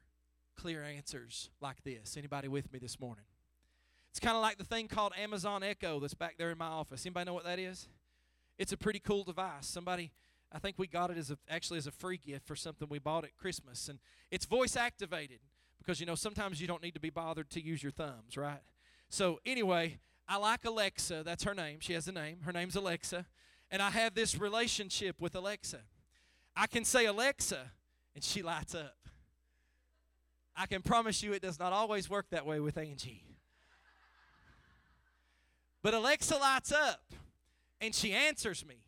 clear 0.57 0.83
answers 0.83 1.51
like 1.61 1.83
this. 1.83 2.17
Anybody 2.17 2.47
with 2.47 2.73
me 2.73 2.79
this 2.79 2.99
morning? 2.99 3.25
It's 4.09 4.19
kind 4.19 4.35
of 4.35 4.41
like 4.41 4.57
the 4.57 4.63
thing 4.63 4.87
called 4.87 5.13
Amazon 5.15 5.61
Echo 5.61 5.99
that's 5.99 6.15
back 6.15 6.35
there 6.39 6.49
in 6.49 6.57
my 6.57 6.65
office. 6.65 7.05
Anybody 7.05 7.25
know 7.25 7.35
what 7.35 7.43
that 7.43 7.59
is? 7.59 7.87
It's 8.59 8.73
a 8.73 8.77
pretty 8.77 8.99
cool 8.99 9.23
device. 9.23 9.65
Somebody, 9.65 10.11
I 10.51 10.59
think 10.59 10.77
we 10.77 10.85
got 10.85 11.09
it 11.09 11.17
as 11.17 11.31
a, 11.31 11.37
actually 11.49 11.77
as 11.77 11.87
a 11.87 11.91
free 11.91 12.17
gift 12.17 12.45
for 12.45 12.57
something 12.57 12.89
we 12.89 12.99
bought 12.99 13.23
at 13.23 13.37
Christmas, 13.37 13.87
and 13.87 13.99
it's 14.29 14.45
voice 14.45 14.75
activated 14.75 15.39
because 15.79 16.01
you 16.01 16.05
know 16.05 16.15
sometimes 16.15 16.59
you 16.59 16.67
don't 16.67 16.83
need 16.83 16.93
to 16.93 16.99
be 16.99 17.09
bothered 17.09 17.49
to 17.51 17.63
use 17.63 17.81
your 17.81 17.93
thumbs, 17.93 18.35
right? 18.35 18.59
So 19.07 19.39
anyway, 19.45 19.99
I 20.27 20.35
like 20.35 20.65
Alexa. 20.65 21.23
That's 21.23 21.45
her 21.45 21.55
name. 21.55 21.79
She 21.79 21.93
has 21.93 22.07
a 22.09 22.11
name. 22.11 22.41
Her 22.43 22.51
name's 22.51 22.75
Alexa, 22.75 23.25
and 23.71 23.81
I 23.81 23.91
have 23.91 24.13
this 24.13 24.37
relationship 24.37 25.21
with 25.21 25.35
Alexa. 25.35 25.79
I 26.53 26.67
can 26.67 26.83
say 26.83 27.05
Alexa, 27.05 27.71
and 28.13 28.23
she 28.23 28.43
lights 28.43 28.75
up. 28.75 28.97
I 30.53 30.65
can 30.65 30.81
promise 30.81 31.23
you 31.23 31.31
it 31.31 31.41
does 31.41 31.57
not 31.57 31.71
always 31.71 32.09
work 32.09 32.25
that 32.31 32.45
way 32.45 32.59
with 32.59 32.77
Angie. 32.77 33.23
But 35.81 35.93
Alexa 35.93 36.35
lights 36.35 36.73
up 36.73 36.99
and 37.81 37.93
she 37.93 38.13
answers 38.13 38.65
me. 38.65 38.85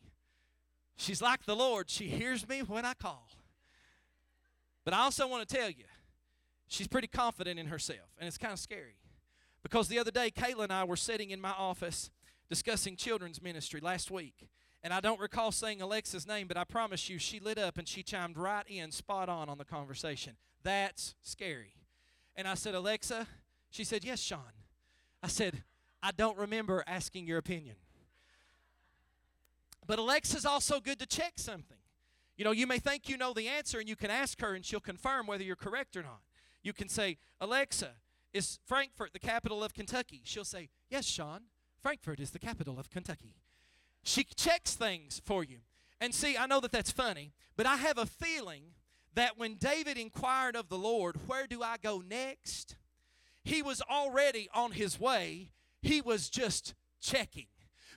She's 0.96 1.22
like 1.22 1.44
the 1.44 1.56
Lord. 1.56 1.90
She 1.90 2.08
hears 2.08 2.48
me 2.48 2.60
when 2.60 2.84
I 2.84 2.94
call. 2.94 3.28
But 4.84 4.94
I 4.94 5.00
also 5.00 5.26
want 5.26 5.48
to 5.48 5.56
tell 5.56 5.70
you, 5.70 5.84
she's 6.68 6.88
pretty 6.88 7.08
confident 7.08 7.58
in 7.58 7.66
herself, 7.66 8.08
and 8.18 8.26
it's 8.26 8.38
kind 8.38 8.52
of 8.52 8.58
scary. 8.58 8.96
Because 9.62 9.88
the 9.88 9.98
other 9.98 10.10
day, 10.10 10.30
Kayla 10.30 10.64
and 10.64 10.72
I 10.72 10.84
were 10.84 10.96
sitting 10.96 11.30
in 11.30 11.40
my 11.40 11.52
office 11.52 12.10
discussing 12.48 12.96
children's 12.96 13.40
ministry 13.40 13.80
last 13.80 14.10
week. 14.10 14.48
And 14.82 14.92
I 14.92 15.00
don't 15.00 15.20
recall 15.20 15.52
saying 15.52 15.80
Alexa's 15.80 16.26
name, 16.26 16.48
but 16.48 16.56
I 16.56 16.64
promise 16.64 17.08
you, 17.08 17.18
she 17.18 17.38
lit 17.38 17.56
up 17.56 17.78
and 17.78 17.86
she 17.86 18.02
chimed 18.02 18.36
right 18.36 18.64
in, 18.68 18.90
spot 18.90 19.28
on, 19.28 19.48
on 19.48 19.58
the 19.58 19.64
conversation. 19.64 20.34
That's 20.64 21.14
scary. 21.22 21.74
And 22.34 22.48
I 22.48 22.54
said, 22.54 22.74
Alexa, 22.74 23.28
she 23.70 23.84
said, 23.84 24.04
Yes, 24.04 24.20
Sean. 24.20 24.40
I 25.22 25.28
said, 25.28 25.62
I 26.02 26.10
don't 26.10 26.36
remember 26.36 26.82
asking 26.86 27.26
your 27.26 27.38
opinion. 27.38 27.76
But 29.86 29.98
Alexa's 29.98 30.46
also 30.46 30.80
good 30.80 30.98
to 31.00 31.06
check 31.06 31.34
something. 31.36 31.78
You 32.36 32.44
know, 32.44 32.52
you 32.52 32.66
may 32.66 32.78
think 32.78 33.08
you 33.08 33.16
know 33.16 33.32
the 33.32 33.48
answer 33.48 33.78
and 33.78 33.88
you 33.88 33.96
can 33.96 34.10
ask 34.10 34.40
her 34.40 34.54
and 34.54 34.64
she'll 34.64 34.80
confirm 34.80 35.26
whether 35.26 35.44
you're 35.44 35.56
correct 35.56 35.96
or 35.96 36.02
not. 36.02 36.20
You 36.62 36.72
can 36.72 36.88
say, 36.88 37.18
Alexa, 37.40 37.92
is 38.32 38.58
Frankfort 38.66 39.12
the 39.12 39.18
capital 39.18 39.62
of 39.62 39.74
Kentucky? 39.74 40.22
She'll 40.24 40.44
say, 40.44 40.68
Yes, 40.88 41.04
Sean, 41.04 41.42
Frankfort 41.80 42.20
is 42.20 42.30
the 42.30 42.38
capital 42.38 42.78
of 42.78 42.90
Kentucky. 42.90 43.34
She 44.02 44.24
checks 44.24 44.74
things 44.74 45.20
for 45.24 45.44
you. 45.44 45.58
And 46.00 46.14
see, 46.14 46.36
I 46.36 46.46
know 46.46 46.60
that 46.60 46.72
that's 46.72 46.90
funny, 46.90 47.32
but 47.56 47.66
I 47.66 47.76
have 47.76 47.98
a 47.98 48.06
feeling 48.06 48.74
that 49.14 49.38
when 49.38 49.54
David 49.56 49.98
inquired 49.98 50.56
of 50.56 50.68
the 50.68 50.78
Lord, 50.78 51.16
Where 51.26 51.46
do 51.46 51.62
I 51.62 51.76
go 51.82 52.02
next? 52.06 52.76
He 53.44 53.62
was 53.62 53.82
already 53.82 54.48
on 54.54 54.72
his 54.72 54.98
way. 54.98 55.50
He 55.80 56.00
was 56.00 56.28
just 56.30 56.74
checking. 57.00 57.46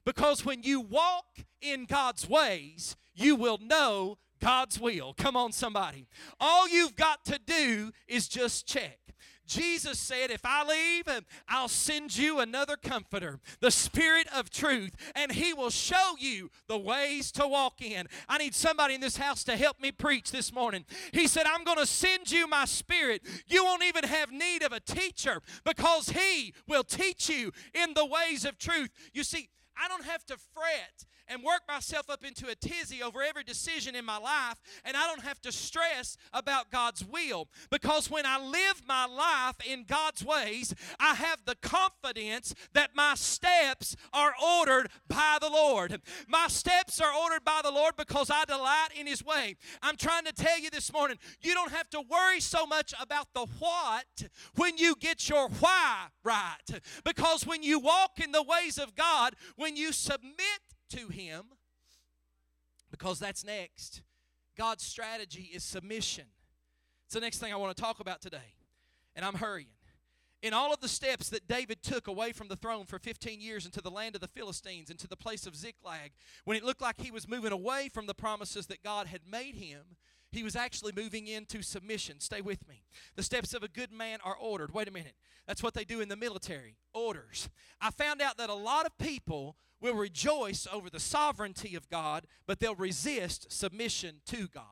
Because 0.06 0.46
when 0.46 0.64
you 0.64 0.80
walk 0.80 1.26
in 1.62 1.86
God's 1.86 2.30
ways, 2.30 2.96
you 3.14 3.36
will 3.36 3.58
know 3.58 4.18
God's 4.40 4.80
will. 4.80 5.14
Come 5.14 5.36
on, 5.36 5.52
somebody. 5.52 6.08
All 6.40 6.68
you've 6.70 6.96
got 6.96 7.26
to 7.26 7.40
do 7.46 7.92
is 8.08 8.28
just 8.28 8.68
check. 8.68 9.00
Jesus 9.48 10.00
said, 10.00 10.32
If 10.32 10.42
I 10.44 10.66
leave, 10.66 11.24
I'll 11.48 11.68
send 11.68 12.18
you 12.18 12.40
another 12.40 12.76
comforter, 12.76 13.40
the 13.60 13.72
Spirit 13.72 14.28
of 14.36 14.50
truth, 14.50 14.96
and 15.16 15.32
He 15.32 15.54
will 15.54 15.70
show 15.70 16.16
you 16.20 16.50
the 16.68 16.78
ways 16.78 17.32
to 17.34 17.48
walk 17.48 17.82
in. 17.82 18.08
I 18.28 18.38
need 18.38 18.56
somebody 18.56 18.96
in 18.96 19.02
this 19.02 19.18
house 19.18 19.44
to 19.46 19.56
help 19.56 19.80
me 19.80 19.92
preach 19.92 20.32
this 20.32 20.52
morning. 20.52 20.86
He 21.12 21.28
said, 21.28 21.46
I'm 21.46 21.64
going 21.64 21.78
to 21.78 21.86
send 21.86 22.32
you 22.32 22.48
my 22.48 22.66
Spirit. 22.66 23.22
You 23.48 23.64
won't 23.64 23.84
even 23.84 24.04
have 24.04 24.32
need 24.32 24.64
of 24.64 24.72
a 24.72 24.80
teacher 24.80 25.42
because 25.64 26.10
He 26.10 26.54
will 26.68 26.84
teach 26.84 27.30
you 27.30 27.52
in 27.74 27.94
the 27.94 28.06
ways 28.06 28.46
of 28.46 28.58
truth. 28.58 28.90
You 29.14 29.24
see, 29.24 29.50
I 29.78 29.88
don't 29.88 30.06
have 30.06 30.26
to 30.28 30.38
fret 30.38 31.06
and 31.28 31.44
work 31.44 31.62
myself 31.68 32.10
up 32.10 32.24
into 32.24 32.48
a 32.48 32.56
tizzy 32.56 33.02
over 33.02 33.22
every 33.22 33.44
decision 33.44 33.96
in 33.96 34.06
my 34.06 34.18
life, 34.18 34.62
and 34.84 34.96
I 34.96 35.08
don't 35.08 35.24
have 35.24 35.42
to 35.42 35.52
stress 35.52 36.18
about 36.34 36.72
God's 36.72 37.04
will. 37.06 37.48
Because 37.70 38.10
when 38.10 38.26
I 38.26 38.40
live 38.40 38.84
my 38.88 39.06
life 39.06 39.56
in 39.68 39.86
God's 39.88 40.24
ways, 40.24 40.74
I 41.00 41.16
have 41.16 41.40
the 41.46 41.56
confidence 41.56 42.54
that 42.74 42.96
my 42.96 43.16
steps 43.16 43.96
are 44.14 44.34
ordered 44.44 44.90
by 45.08 45.38
the 45.40 45.50
Lord. 45.50 46.02
My 46.28 46.48
steps 46.48 47.02
are 47.02 47.14
ordered 47.14 47.44
by 47.44 47.62
the 47.64 47.72
Lord 47.72 47.96
because 47.98 48.30
I 48.30 48.46
delight 48.46 48.90
in 48.98 49.08
His 49.08 49.24
way. 49.24 49.56
I'm 49.82 49.98
trying 49.98 50.26
to 50.26 50.34
tell 50.34 50.60
you 50.60 50.70
this 50.70 50.92
morning, 50.92 51.18
you 51.42 51.54
don't 51.54 51.72
have 51.72 51.90
to 51.92 52.02
worry 52.02 52.40
so 52.40 52.66
much 52.66 52.94
about 53.00 53.34
the 53.34 53.46
what 53.60 54.30
when 54.56 54.78
you 54.78 54.96
get 55.00 55.30
your 55.30 55.50
why 55.60 56.08
right. 56.24 56.82
Because 57.04 57.46
when 57.46 57.64
you 57.64 57.80
walk 57.80 58.20
in 58.24 58.32
the 58.32 58.44
ways 58.44 58.78
of 58.78 58.96
God, 58.96 59.36
when 59.56 59.76
you 59.76 59.92
submit 59.92 60.36
to 60.90 61.08
Him 61.10 61.46
because 62.92 63.20
that's 63.20 63.44
next. 63.44 64.02
God's 64.58 64.84
strategy 64.84 65.50
is 65.54 65.64
submission. 65.64 66.26
It's 67.06 67.14
the 67.14 67.20
next 67.20 67.40
thing 67.40 67.54
I 67.54 67.58
want 67.58 67.76
to 67.76 67.82
talk 67.82 68.00
about 68.00 68.22
today. 68.22 68.56
And 69.16 69.26
I'm 69.26 69.36
hurrying. 69.36 69.68
In 70.42 70.54
all 70.54 70.74
of 70.74 70.80
the 70.80 70.88
steps 70.88 71.30
that 71.30 71.48
David 71.48 71.82
took 71.82 72.08
away 72.08 72.32
from 72.32 72.50
the 72.50 72.56
throne 72.56 72.86
for 72.86 73.00
15 73.00 73.42
years 73.42 73.66
into 73.66 73.82
the 73.82 73.90
land 73.90 74.16
of 74.16 74.22
the 74.22 74.28
Philistines, 74.28 74.90
into 74.90 75.08
the 75.08 75.18
place 75.18 75.48
of 75.48 75.56
Ziklag, 75.56 76.12
when 76.44 76.56
it 76.56 76.64
looked 76.64 76.82
like 76.82 77.02
he 77.02 77.12
was 77.12 77.28
moving 77.28 77.52
away 77.52 77.90
from 77.92 78.06
the 78.06 78.14
promises 78.14 78.68
that 78.68 78.84
God 78.84 79.08
had 79.08 79.22
made 79.30 79.56
him, 79.56 79.98
he 80.36 80.44
was 80.44 80.56
actually 80.56 80.92
moving 80.96 81.28
into 81.28 81.62
submission. 81.62 82.20
Stay 82.20 82.42
with 82.42 82.68
me. 82.68 82.84
The 83.16 83.24
steps 83.24 83.54
of 83.54 83.64
a 83.64 83.68
good 83.68 83.92
man 83.92 84.20
are 84.24 84.36
ordered. 84.36 84.74
Wait 84.74 84.88
a 84.88 84.92
minute. 84.92 85.16
That's 85.48 85.64
what 85.64 85.74
they 85.74 85.84
do 85.84 86.02
in 86.02 86.10
the 86.10 86.16
military 86.16 86.78
orders. 86.94 87.50
I 87.82 87.92
found 87.92 88.22
out 88.22 88.38
that 88.38 88.50
a 88.50 88.56
lot 88.56 88.86
of 88.86 88.98
people 88.98 89.56
will 89.82 89.96
rejoice 89.96 90.68
over 90.72 90.90
the 90.90 91.00
sovereignty 91.00 91.76
of 91.76 91.90
God, 91.90 92.26
but 92.48 92.60
they'll 92.60 92.76
resist 92.76 93.52
submission 93.52 94.22
to 94.28 94.48
God. 94.48 94.64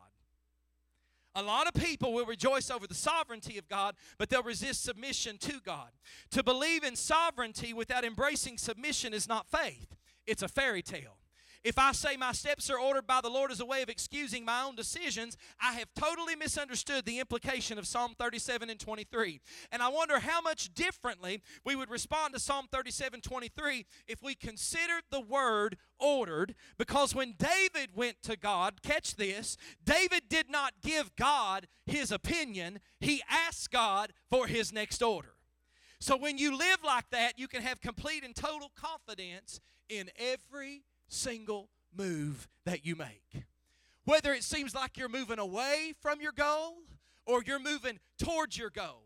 A 1.35 1.41
lot 1.41 1.67
of 1.67 1.73
people 1.73 2.13
will 2.13 2.25
rejoice 2.25 2.69
over 2.69 2.85
the 2.85 2.93
sovereignty 2.93 3.57
of 3.57 3.67
God, 3.67 3.95
but 4.19 4.29
they'll 4.29 4.43
resist 4.43 4.83
submission 4.83 5.37
to 5.39 5.59
God. 5.65 5.89
To 6.31 6.43
believe 6.43 6.83
in 6.83 6.95
sovereignty 6.95 7.73
without 7.73 8.03
embracing 8.03 8.57
submission 8.57 9.13
is 9.13 9.27
not 9.27 9.47
faith, 9.47 9.95
it's 10.27 10.43
a 10.43 10.47
fairy 10.47 10.83
tale. 10.83 11.17
If 11.63 11.79
I 11.79 11.93
say 11.93 12.17
my 12.17 12.33
steps 12.33 12.69
are 12.69 12.77
ordered 12.77 13.07
by 13.07 13.21
the 13.21 13.29
Lord 13.29 13.49
as 13.49 13.61
a 13.61 13.65
way 13.65 13.81
of 13.81 13.89
excusing 13.89 14.43
my 14.43 14.63
own 14.63 14.75
decisions, 14.75 15.37
I 15.61 15.73
have 15.73 15.87
totally 15.95 16.35
misunderstood 16.35 17.05
the 17.05 17.19
implication 17.19 17.79
of 17.79 17.87
Psalm 17.87 18.15
37 18.19 18.69
and 18.69 18.79
23. 18.79 19.39
And 19.71 19.81
I 19.81 19.87
wonder 19.87 20.19
how 20.19 20.41
much 20.41 20.73
differently 20.73 21.41
we 21.63 21.77
would 21.77 21.89
respond 21.89 22.33
to 22.33 22.39
Psalm 22.39 22.67
37 22.69 23.21
23 23.21 23.85
if 24.07 24.21
we 24.21 24.35
considered 24.35 25.03
the 25.09 25.21
word 25.21 25.77
ordered. 25.99 26.53
Because 26.77 27.15
when 27.15 27.35
David 27.37 27.91
went 27.95 28.21
to 28.23 28.35
God, 28.35 28.81
catch 28.81 29.15
this, 29.15 29.55
David 29.85 30.23
did 30.27 30.49
not 30.49 30.73
give 30.81 31.15
God 31.15 31.67
his 31.85 32.11
opinion, 32.11 32.79
he 32.99 33.21
asked 33.29 33.71
God 33.71 34.11
for 34.29 34.47
his 34.47 34.73
next 34.73 35.01
order. 35.01 35.35
So 36.01 36.17
when 36.17 36.37
you 36.37 36.57
live 36.57 36.79
like 36.83 37.09
that, 37.11 37.39
you 37.39 37.47
can 37.47 37.61
have 37.61 37.79
complete 37.79 38.25
and 38.25 38.35
total 38.35 38.69
confidence 38.75 39.61
in 39.87 40.09
every 40.17 40.83
single 41.13 41.69
move 41.95 42.47
that 42.65 42.85
you 42.85 42.95
make. 42.95 43.43
Whether 44.05 44.33
it 44.33 44.43
seems 44.43 44.75
like 44.75 44.97
you're 44.97 45.09
moving 45.09 45.39
away 45.39 45.93
from 46.01 46.19
your 46.19 46.33
goal 46.33 46.75
or 47.25 47.41
you're 47.45 47.59
moving 47.59 47.99
towards 48.17 48.57
your 48.57 48.69
goal, 48.69 49.03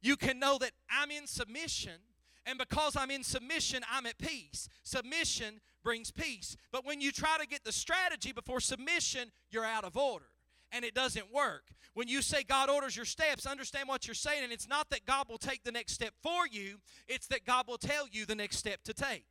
you 0.00 0.16
can 0.16 0.38
know 0.38 0.56
that 0.58 0.72
I'm 0.90 1.10
in 1.10 1.26
submission, 1.26 2.00
and 2.46 2.58
because 2.58 2.96
I'm 2.96 3.10
in 3.10 3.22
submission, 3.22 3.82
I'm 3.90 4.06
at 4.06 4.16
peace. 4.16 4.68
Submission 4.82 5.60
brings 5.82 6.10
peace. 6.10 6.56
But 6.72 6.86
when 6.86 7.00
you 7.00 7.12
try 7.12 7.36
to 7.38 7.46
get 7.46 7.64
the 7.64 7.72
strategy 7.72 8.32
before 8.32 8.60
submission, 8.60 9.30
you're 9.50 9.64
out 9.64 9.84
of 9.84 9.96
order 9.96 10.26
and 10.72 10.84
it 10.84 10.94
doesn't 10.94 11.32
work. 11.32 11.72
When 11.94 12.08
you 12.08 12.22
say 12.22 12.42
God 12.44 12.70
orders 12.70 12.96
your 12.96 13.04
steps, 13.04 13.46
understand 13.46 13.88
what 13.88 14.06
you're 14.06 14.14
saying, 14.14 14.44
and 14.44 14.52
it's 14.52 14.68
not 14.68 14.88
that 14.90 15.04
God 15.04 15.28
will 15.28 15.38
take 15.38 15.64
the 15.64 15.72
next 15.72 15.92
step 15.92 16.14
for 16.22 16.46
you, 16.46 16.78
it's 17.08 17.26
that 17.28 17.44
God 17.44 17.66
will 17.66 17.78
tell 17.78 18.06
you 18.10 18.24
the 18.24 18.36
next 18.36 18.58
step 18.58 18.82
to 18.84 18.94
take. 18.94 19.26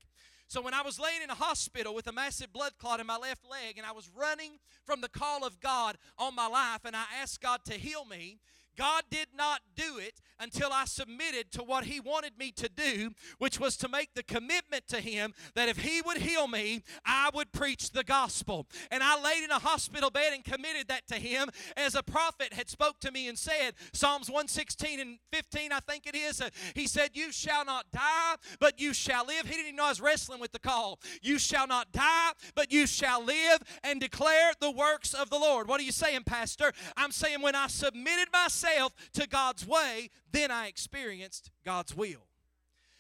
So 0.50 0.64
when 0.64 0.74
I 0.74 0.82
was 0.82 1.00
laying 1.00 1.22
in 1.22 1.30
a 1.30 1.36
hospital 1.36 1.94
with 1.94 2.08
a 2.08 2.12
massive 2.12 2.52
blood 2.52 2.72
clot 2.80 3.00
in 3.00 3.06
my 3.06 3.18
left 3.18 3.48
leg 3.48 3.78
and 3.78 3.86
I 3.86 3.92
was 3.92 4.10
running 4.18 4.54
from 4.84 5.00
the 5.00 5.08
call 5.08 5.46
of 5.46 5.60
God 5.60 5.96
on 6.18 6.34
my 6.34 6.48
life 6.48 6.86
and 6.86 6.96
I 6.96 7.04
asked 7.22 7.40
God 7.40 7.64
to 7.66 7.76
heal 7.76 8.04
me, 8.04 8.40
God 8.80 9.04
did 9.12 9.28
not 9.36 9.60
do 9.76 9.98
it 9.98 10.22
until 10.40 10.70
I 10.72 10.86
submitted 10.86 11.52
to 11.52 11.64
what 11.64 11.84
He 11.84 12.00
wanted 12.00 12.40
me 12.40 12.52
to 12.52 12.70
do, 12.70 13.12
which 13.38 13.60
was 13.60 13.76
to 13.78 13.90
make 13.90 14.14
the 14.14 14.24
commitment 14.24 14.88
to 14.88 15.02
Him 15.02 15.34
that 15.54 15.68
if 15.68 15.80
He 15.80 16.02
would 16.02 16.20
heal 16.20 16.48
me, 16.48 16.84
I 17.06 17.30
would 17.34 17.52
preach 17.52 17.92
the 17.92 18.06
gospel. 18.06 18.68
And 18.90 19.04
I 19.04 19.22
laid 19.22 19.44
in 19.44 19.52
a 19.52 19.60
hospital 19.60 20.10
bed 20.10 20.32
and 20.34 20.46
committed 20.46 20.88
that 20.88 21.08
to 21.10 21.16
Him 21.16 21.50
as 21.76 21.94
a 21.94 22.02
prophet 22.02 22.54
had 22.54 22.70
spoke 22.70 23.02
to 23.02 23.12
me 23.12 23.28
and 23.28 23.38
said, 23.38 23.74
Psalms 23.92 24.30
116 24.30 25.02
and 25.02 25.20
15, 25.34 25.74
I 25.74 25.80
think 25.82 26.08
it 26.08 26.16
is, 26.16 26.40
uh, 26.40 26.50
He 26.74 26.88
said, 26.88 27.10
You 27.16 27.34
shall 27.34 27.66
not 27.66 27.92
die, 27.92 28.36
but 28.62 28.80
you 28.80 28.94
shall 28.94 29.26
live. 29.26 29.46
He 29.46 29.56
didn't 29.56 29.66
even 29.66 29.76
know 29.76 29.88
I 29.88 29.90
was 29.90 30.00
wrestling 30.00 30.40
with 30.40 30.54
the 30.54 30.60
call. 30.60 31.02
You 31.22 31.38
shall 31.38 31.68
not 31.68 31.92
die, 31.92 32.32
but 32.56 32.72
you 32.72 32.88
shall 32.88 33.26
live 33.26 33.60
and 33.84 34.00
declare 34.00 34.54
the 34.62 34.72
works 34.72 35.14
of 35.14 35.30
the 35.30 35.38
Lord. 35.38 35.68
What 35.68 35.82
are 35.82 35.84
you 35.84 35.92
saying, 35.92 36.24
Pastor? 36.26 36.72
I'm 36.96 37.12
saying 37.12 37.42
when 37.42 37.56
I 37.56 37.68
submitted 37.68 38.30
myself 38.32 38.69
to 39.14 39.28
God's 39.28 39.66
way, 39.66 40.10
then 40.32 40.52
I 40.52 40.68
experienced 40.68 41.52
God's 41.66 41.96
will. 41.96 42.28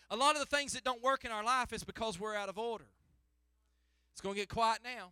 A 0.09 0.15
lot 0.15 0.35
of 0.35 0.39
the 0.39 0.55
things 0.55 0.73
that 0.73 0.83
don't 0.83 1.03
work 1.03 1.25
in 1.25 1.31
our 1.31 1.43
life 1.43 1.71
is 1.71 1.83
because 1.83 2.19
we're 2.19 2.35
out 2.35 2.49
of 2.49 2.57
order. 2.57 2.87
It's 4.11 4.21
going 4.21 4.35
to 4.35 4.41
get 4.41 4.49
quiet 4.49 4.79
now. 4.83 5.11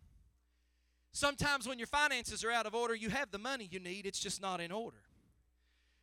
Sometimes 1.12 1.66
when 1.66 1.78
your 1.78 1.86
finances 1.86 2.44
are 2.44 2.50
out 2.50 2.66
of 2.66 2.74
order, 2.74 2.94
you 2.94 3.10
have 3.10 3.30
the 3.30 3.38
money 3.38 3.68
you 3.70 3.80
need, 3.80 4.06
it's 4.06 4.18
just 4.18 4.42
not 4.42 4.60
in 4.60 4.70
order. 4.70 4.98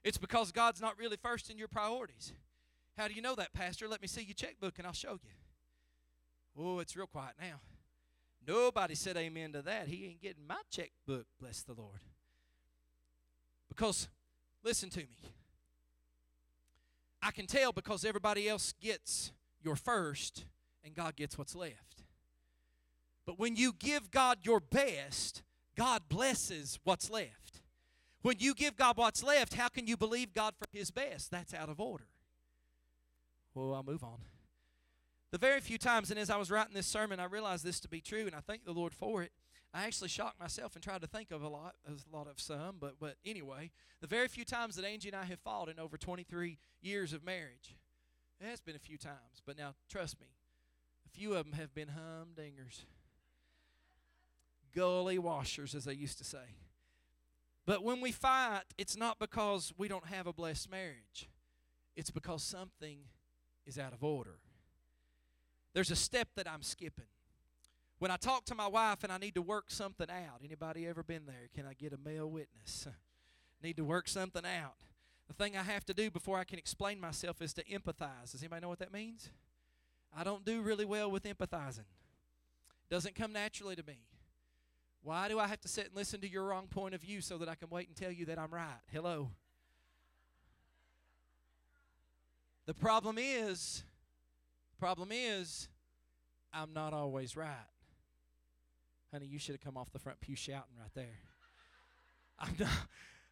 It's 0.03 0.17
because 0.17 0.51
God's 0.51 0.81
not 0.81 0.97
really 0.97 1.17
first 1.17 1.49
in 1.49 1.57
your 1.57 1.67
priorities. 1.67 2.33
How 2.97 3.07
do 3.07 3.13
you 3.13 3.21
know 3.21 3.35
that, 3.35 3.53
Pastor? 3.53 3.87
Let 3.87 4.01
me 4.01 4.07
see 4.07 4.23
your 4.23 4.33
checkbook 4.33 4.77
and 4.77 4.87
I'll 4.87 4.93
show 4.93 5.13
you. 5.13 5.29
Oh, 6.57 6.79
it's 6.79 6.95
real 6.95 7.07
quiet 7.07 7.33
now. 7.39 7.59
Nobody 8.47 8.95
said 8.95 9.17
amen 9.17 9.53
to 9.53 9.61
that. 9.63 9.87
He 9.87 10.05
ain't 10.05 10.21
getting 10.21 10.45
my 10.47 10.61
checkbook, 10.69 11.25
bless 11.39 11.63
the 11.63 11.73
Lord. 11.73 11.99
Because, 13.67 14.07
listen 14.65 14.89
to 14.89 14.99
me. 14.99 15.31
I 17.21 17.31
can 17.31 17.47
tell 17.47 17.71
because 17.71 18.03
everybody 18.03 18.49
else 18.49 18.73
gets 18.81 19.31
your 19.63 19.75
first 19.75 20.45
and 20.83 20.93
God 20.93 21.15
gets 21.15 21.37
what's 21.37 21.55
left. 21.55 22.03
But 23.25 23.39
when 23.39 23.55
you 23.55 23.73
give 23.73 24.11
God 24.11 24.39
your 24.43 24.59
best, 24.59 25.41
God 25.75 26.03
blesses 26.09 26.79
what's 26.83 27.09
left. 27.09 27.61
When 28.21 28.37
you 28.39 28.53
give 28.53 28.75
God 28.75 28.97
what's 28.97 29.23
left, 29.23 29.53
how 29.53 29.67
can 29.67 29.87
you 29.87 29.97
believe 29.97 30.33
God 30.33 30.53
for 30.57 30.65
His 30.71 30.91
best? 30.91 31.31
That's 31.31 31.53
out 31.53 31.69
of 31.69 31.79
order. 31.79 32.07
Well, 33.53 33.73
I'll 33.73 33.83
move 33.83 34.03
on. 34.03 34.17
The 35.31 35.37
very 35.37 35.59
few 35.59 35.77
times, 35.77 36.11
and 36.11 36.19
as 36.19 36.29
I 36.29 36.37
was 36.37 36.51
writing 36.51 36.73
this 36.73 36.87
sermon, 36.87 37.19
I 37.19 37.25
realized 37.25 37.63
this 37.63 37.79
to 37.81 37.87
be 37.87 38.01
true, 38.01 38.25
and 38.25 38.35
I 38.35 38.39
thank 38.39 38.65
the 38.65 38.71
Lord 38.71 38.93
for 38.93 39.21
it. 39.23 39.31
I 39.75 39.83
actually 39.83 40.07
shocked 40.07 40.39
myself 40.39 40.75
and 40.75 40.81
tried 40.81 41.01
to 41.01 41.07
think 41.07 41.31
of 41.31 41.43
a 41.43 41.49
lot, 41.49 41.75
a 41.85 42.15
lot 42.15 42.27
of 42.27 42.39
some, 42.39 42.77
but 42.79 42.95
but 42.97 43.17
anyway, 43.25 43.71
the 43.99 44.07
very 44.07 44.29
few 44.29 44.45
times 44.45 44.77
that 44.77 44.85
Angie 44.85 45.09
and 45.09 45.17
I 45.17 45.25
have 45.25 45.41
fought 45.41 45.67
in 45.67 45.79
over 45.79 45.97
23 45.97 46.57
years 46.81 47.11
of 47.11 47.25
marriage, 47.25 47.75
it 48.39 48.45
has 48.45 48.61
been 48.61 48.77
a 48.77 48.79
few 48.79 48.97
times. 48.97 49.41
But 49.45 49.57
now, 49.57 49.75
trust 49.89 50.17
me, 50.21 50.27
a 51.05 51.09
few 51.09 51.33
of 51.33 51.43
them 51.43 51.59
have 51.59 51.75
been 51.75 51.89
humdingers, 51.89 52.85
gully 54.73 55.19
washers, 55.19 55.75
as 55.75 55.83
they 55.83 55.93
used 55.93 56.17
to 56.19 56.23
say. 56.23 56.55
But 57.65 57.83
when 57.83 57.99
we 57.99 58.13
fight, 58.13 58.61
it's 58.77 58.95
not 58.95 59.19
because 59.19 59.73
we 59.77 59.89
don't 59.89 60.07
have 60.07 60.25
a 60.25 60.31
blessed 60.31 60.71
marriage; 60.71 61.27
it's 61.97 62.11
because 62.11 62.43
something 62.43 62.99
is 63.65 63.77
out 63.77 63.91
of 63.91 64.05
order. 64.05 64.39
There's 65.73 65.91
a 65.91 65.97
step 65.97 66.29
that 66.37 66.49
I'm 66.49 66.61
skipping. 66.61 67.07
When 67.99 68.11
I 68.11 68.17
talk 68.17 68.45
to 68.45 68.55
my 68.55 68.67
wife 68.67 69.03
and 69.03 69.11
I 69.11 69.17
need 69.17 69.35
to 69.35 69.41
work 69.41 69.65
something 69.69 70.09
out, 70.09 70.41
anybody 70.43 70.85
ever 70.87 71.03
been 71.03 71.25
there? 71.25 71.49
Can 71.55 71.65
I 71.65 71.73
get 71.73 71.93
a 71.93 71.97
male 71.97 72.29
witness? 72.29 72.87
need 73.63 73.77
to 73.77 73.85
work 73.85 74.07
something 74.07 74.45
out. 74.45 74.75
The 75.27 75.33
thing 75.33 75.57
I 75.57 75.63
have 75.63 75.85
to 75.85 75.93
do 75.93 76.11
before 76.11 76.37
I 76.37 76.43
can 76.43 76.59
explain 76.59 76.99
myself 76.99 77.41
is 77.41 77.53
to 77.53 77.63
empathize. 77.63 78.31
Does 78.31 78.41
anybody 78.41 78.61
know 78.61 78.69
what 78.69 78.79
that 78.79 78.93
means? 78.93 79.29
I 80.15 80.23
don't 80.23 80.45
do 80.45 80.61
really 80.61 80.85
well 80.85 81.09
with 81.09 81.23
empathizing. 81.23 81.85
Doesn't 82.89 83.15
come 83.15 83.33
naturally 83.33 83.75
to 83.75 83.83
me. 83.83 84.01
Why 85.01 85.27
do 85.27 85.39
I 85.39 85.47
have 85.47 85.61
to 85.61 85.67
sit 85.67 85.87
and 85.87 85.95
listen 85.95 86.21
to 86.21 86.29
your 86.29 86.43
wrong 86.43 86.67
point 86.67 86.93
of 86.93 87.01
view 87.01 87.21
so 87.21 87.37
that 87.39 87.49
I 87.49 87.55
can 87.55 87.69
wait 87.69 87.87
and 87.87 87.95
tell 87.95 88.11
you 88.11 88.25
that 88.25 88.37
I'm 88.37 88.53
right? 88.53 88.81
Hello. 88.91 89.31
The 92.67 92.73
problem 92.73 93.17
is 93.19 93.83
Problem 94.79 95.09
is, 95.11 95.69
I'm 96.53 96.73
not 96.73 96.93
always 96.93 97.37
right. 97.37 97.55
Honey, 99.15 99.27
you 99.27 99.39
should 99.39 99.55
have 99.55 99.61
come 99.61 99.77
off 99.77 99.93
the 99.93 99.99
front 99.99 100.19
pew 100.19 100.35
shouting 100.35 100.75
right 100.77 100.91
there. 100.93 101.19
I'm 102.37 102.53
not, 102.59 102.69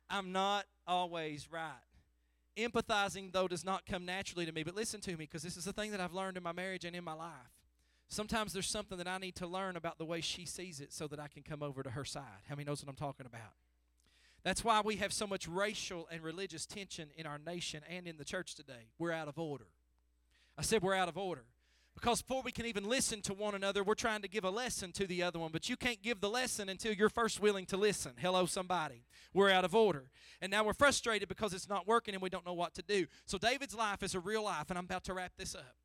I'm 0.10 0.32
not 0.32 0.64
always 0.88 1.50
right. 1.52 1.74
Empathizing, 2.56 3.34
though, 3.34 3.50
does 3.50 3.66
not 3.66 3.86
come 3.86 4.06
naturally 4.06 4.46
to 4.46 4.54
me. 4.54 4.64
But 4.64 4.78
listen 4.78 5.02
to 5.02 5.10
me, 5.10 5.26
because 5.26 5.44
this 5.44 5.58
is 5.58 5.66
the 5.66 5.74
thing 5.74 5.92
that 5.92 6.00
I've 6.00 6.14
learned 6.14 6.38
in 6.38 6.44
my 6.44 6.54
marriage 6.54 6.86
and 6.86 6.96
in 6.96 7.04
my 7.04 7.12
life. 7.12 7.52
Sometimes 8.08 8.54
there's 8.54 8.70
something 8.70 8.98
that 8.98 9.10
I 9.10 9.18
need 9.18 9.36
to 9.36 9.46
learn 9.46 9.76
about 9.76 9.98
the 9.98 10.06
way 10.06 10.22
she 10.22 10.46
sees 10.46 10.80
it 10.80 10.94
so 10.94 11.06
that 11.08 11.20
I 11.20 11.28
can 11.28 11.44
come 11.44 11.62
over 11.62 11.84
to 11.84 11.90
her 11.90 12.06
side. 12.06 12.44
How 12.48 12.56
many 12.56 12.66
knows 12.66 12.82
what 12.82 12.90
I'm 12.90 12.96
talking 12.96 13.26
about? 13.26 13.52
That's 14.46 14.64
why 14.64 14.80
we 14.86 14.96
have 14.98 15.12
so 15.12 15.28
much 15.28 15.50
racial 15.50 16.08
and 16.10 16.22
religious 16.22 16.66
tension 16.66 17.10
in 17.18 17.26
our 17.26 17.40
nation 17.46 17.82
and 17.90 18.08
in 18.08 18.16
the 18.16 18.24
church 18.24 18.56
today. 18.56 18.88
We're 18.98 19.12
out 19.12 19.28
of 19.28 19.38
order. 19.38 19.68
I 20.58 20.62
said 20.62 20.82
we're 20.82 20.96
out 20.96 21.10
of 21.10 21.18
order. 21.18 21.44
Because 21.96 22.22
before 22.22 22.42
we 22.42 22.52
can 22.52 22.66
even 22.66 22.90
listen 22.90 23.22
to 23.22 23.34
one 23.34 23.56
another, 23.56 23.84
we're 23.84 23.94
trying 23.94 24.22
to 24.24 24.28
give 24.28 24.44
a 24.44 24.50
lesson 24.50 24.92
to 24.94 25.06
the 25.06 25.24
other 25.24 25.40
one. 25.40 25.52
But 25.52 25.70
you 25.70 25.78
can't 25.78 26.02
give 26.02 26.22
the 26.22 26.30
lesson 26.30 26.68
until 26.68 26.94
you're 26.94 27.10
first 27.10 27.40
willing 27.40 27.66
to 27.68 27.78
listen. 27.78 28.14
Hello, 28.18 28.46
somebody. 28.46 29.06
We're 29.34 29.52
out 29.52 29.64
of 29.64 29.76
order. 29.76 30.10
And 30.42 30.52
now 30.52 30.64
we're 30.64 30.74
frustrated 30.74 31.30
because 31.30 31.54
it's 31.54 31.70
not 31.70 31.88
working 31.88 32.14
and 32.14 32.22
we 32.22 32.30
don't 32.30 32.46
know 32.46 32.54
what 32.54 32.74
to 32.76 32.82
do. 32.82 33.06
So 33.26 33.38
David's 33.38 33.76
life 33.76 34.04
is 34.04 34.16
a 34.16 34.20
real 34.20 34.44
life, 34.44 34.70
and 34.70 34.78
I'm 34.78 34.86
about 34.86 35.04
to 35.06 35.14
wrap 35.14 35.34
this 35.38 35.56
up. 35.56 35.76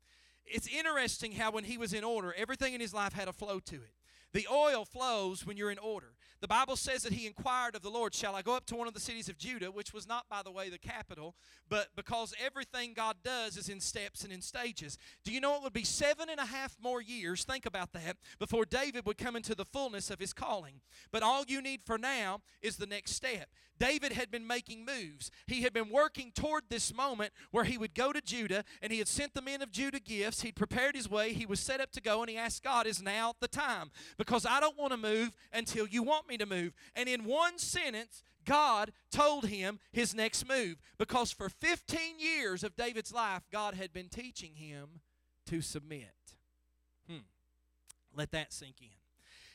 It's 0.45 0.67
interesting 0.67 1.33
how 1.33 1.51
when 1.51 1.63
he 1.63 1.77
was 1.77 1.93
in 1.93 2.03
order, 2.03 2.33
everything 2.35 2.73
in 2.73 2.81
his 2.81 2.93
life 2.93 3.13
had 3.13 3.27
a 3.27 3.33
flow 3.33 3.59
to 3.59 3.75
it. 3.75 3.93
The 4.33 4.47
oil 4.51 4.85
flows 4.85 5.45
when 5.45 5.57
you're 5.57 5.71
in 5.71 5.79
order. 5.79 6.13
The 6.41 6.47
Bible 6.47 6.77
says 6.77 7.03
that 7.03 7.13
he 7.13 7.27
inquired 7.27 7.75
of 7.75 7.81
the 7.81 7.89
Lord, 7.89 8.13
Shall 8.13 8.33
I 8.33 8.41
go 8.41 8.55
up 8.55 8.65
to 8.67 8.75
one 8.75 8.87
of 8.87 8.93
the 8.93 8.99
cities 8.99 9.27
of 9.27 9.37
Judah, 9.37 9.71
which 9.71 9.93
was 9.93 10.07
not, 10.07 10.29
by 10.29 10.41
the 10.41 10.51
way, 10.51 10.69
the 10.69 10.77
capital, 10.77 11.35
but 11.67 11.89
because 11.97 12.33
everything 12.43 12.93
God 12.93 13.17
does 13.23 13.57
is 13.57 13.67
in 13.67 13.81
steps 13.81 14.23
and 14.23 14.31
in 14.31 14.41
stages. 14.41 14.97
Do 15.25 15.33
you 15.33 15.41
know 15.41 15.55
it 15.55 15.63
would 15.63 15.73
be 15.73 15.83
seven 15.83 16.29
and 16.29 16.39
a 16.39 16.45
half 16.45 16.77
more 16.81 17.01
years, 17.01 17.43
think 17.43 17.65
about 17.65 17.91
that, 17.91 18.17
before 18.39 18.63
David 18.65 19.05
would 19.05 19.17
come 19.17 19.35
into 19.35 19.53
the 19.53 19.65
fullness 19.65 20.09
of 20.09 20.19
his 20.19 20.31
calling? 20.31 20.81
But 21.11 21.23
all 21.23 21.43
you 21.47 21.61
need 21.61 21.81
for 21.83 21.97
now 21.97 22.39
is 22.61 22.77
the 22.77 22.85
next 22.85 23.11
step. 23.11 23.49
David 23.79 24.11
had 24.11 24.29
been 24.29 24.45
making 24.45 24.85
moves. 24.85 25.31
He 25.47 25.61
had 25.61 25.73
been 25.73 25.89
working 25.89 26.31
toward 26.35 26.63
this 26.69 26.93
moment 26.93 27.31
where 27.51 27.63
he 27.63 27.77
would 27.77 27.95
go 27.95 28.11
to 28.11 28.21
Judah 28.21 28.65
and 28.81 28.91
he 28.91 28.99
had 28.99 29.07
sent 29.07 29.33
the 29.33 29.41
men 29.41 29.61
of 29.61 29.71
Judah 29.71 30.01
gifts. 30.01 30.41
He'd 30.41 30.55
prepared 30.55 30.95
his 30.95 31.09
way. 31.09 31.31
He 31.31 31.45
was 31.45 31.61
set 31.61 31.79
up 31.79 31.91
to 31.91 32.01
go 32.01 32.21
and 32.21 32.29
he 32.29 32.37
asked 32.37 32.61
God, 32.61 32.85
Is 32.85 33.01
now 33.01 33.33
the 33.39 33.47
time? 33.47 33.91
Because 34.17 34.45
I 34.45 34.59
don't 34.59 34.77
want 34.77 34.91
to 34.91 34.97
move 34.97 35.35
until 35.53 35.87
you 35.87 36.03
want 36.03 36.27
me 36.29 36.37
to 36.37 36.45
move. 36.45 36.73
And 36.95 37.09
in 37.09 37.25
one 37.25 37.57
sentence, 37.57 38.23
God 38.45 38.91
told 39.11 39.45
him 39.45 39.79
his 39.91 40.15
next 40.15 40.47
move 40.47 40.77
because 40.97 41.31
for 41.31 41.49
15 41.49 42.19
years 42.19 42.63
of 42.63 42.75
David's 42.75 43.13
life, 43.13 43.43
God 43.51 43.73
had 43.73 43.91
been 43.91 44.09
teaching 44.09 44.55
him 44.55 45.01
to 45.47 45.61
submit. 45.61 46.13
Hmm. 47.09 47.23
Let 48.15 48.31
that 48.31 48.53
sink 48.53 48.75
in. 48.81 48.87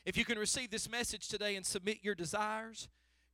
If 0.05 0.17
you 0.17 0.25
can 0.25 0.37
receive 0.37 0.69
this 0.69 0.89
message 0.89 1.27
today 1.27 1.55
and 1.55 1.65
submit 1.65 1.99
your 2.03 2.15
desires, 2.15 2.87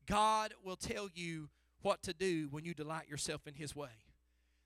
God 0.07 0.53
will 0.63 0.77
tell 0.77 1.09
you 1.13 1.49
what 1.81 2.01
to 2.03 2.13
do 2.13 2.47
when 2.49 2.63
you 2.63 2.73
delight 2.73 3.09
yourself 3.09 3.45
in 3.45 3.55
His 3.55 3.75
way. 3.75 3.89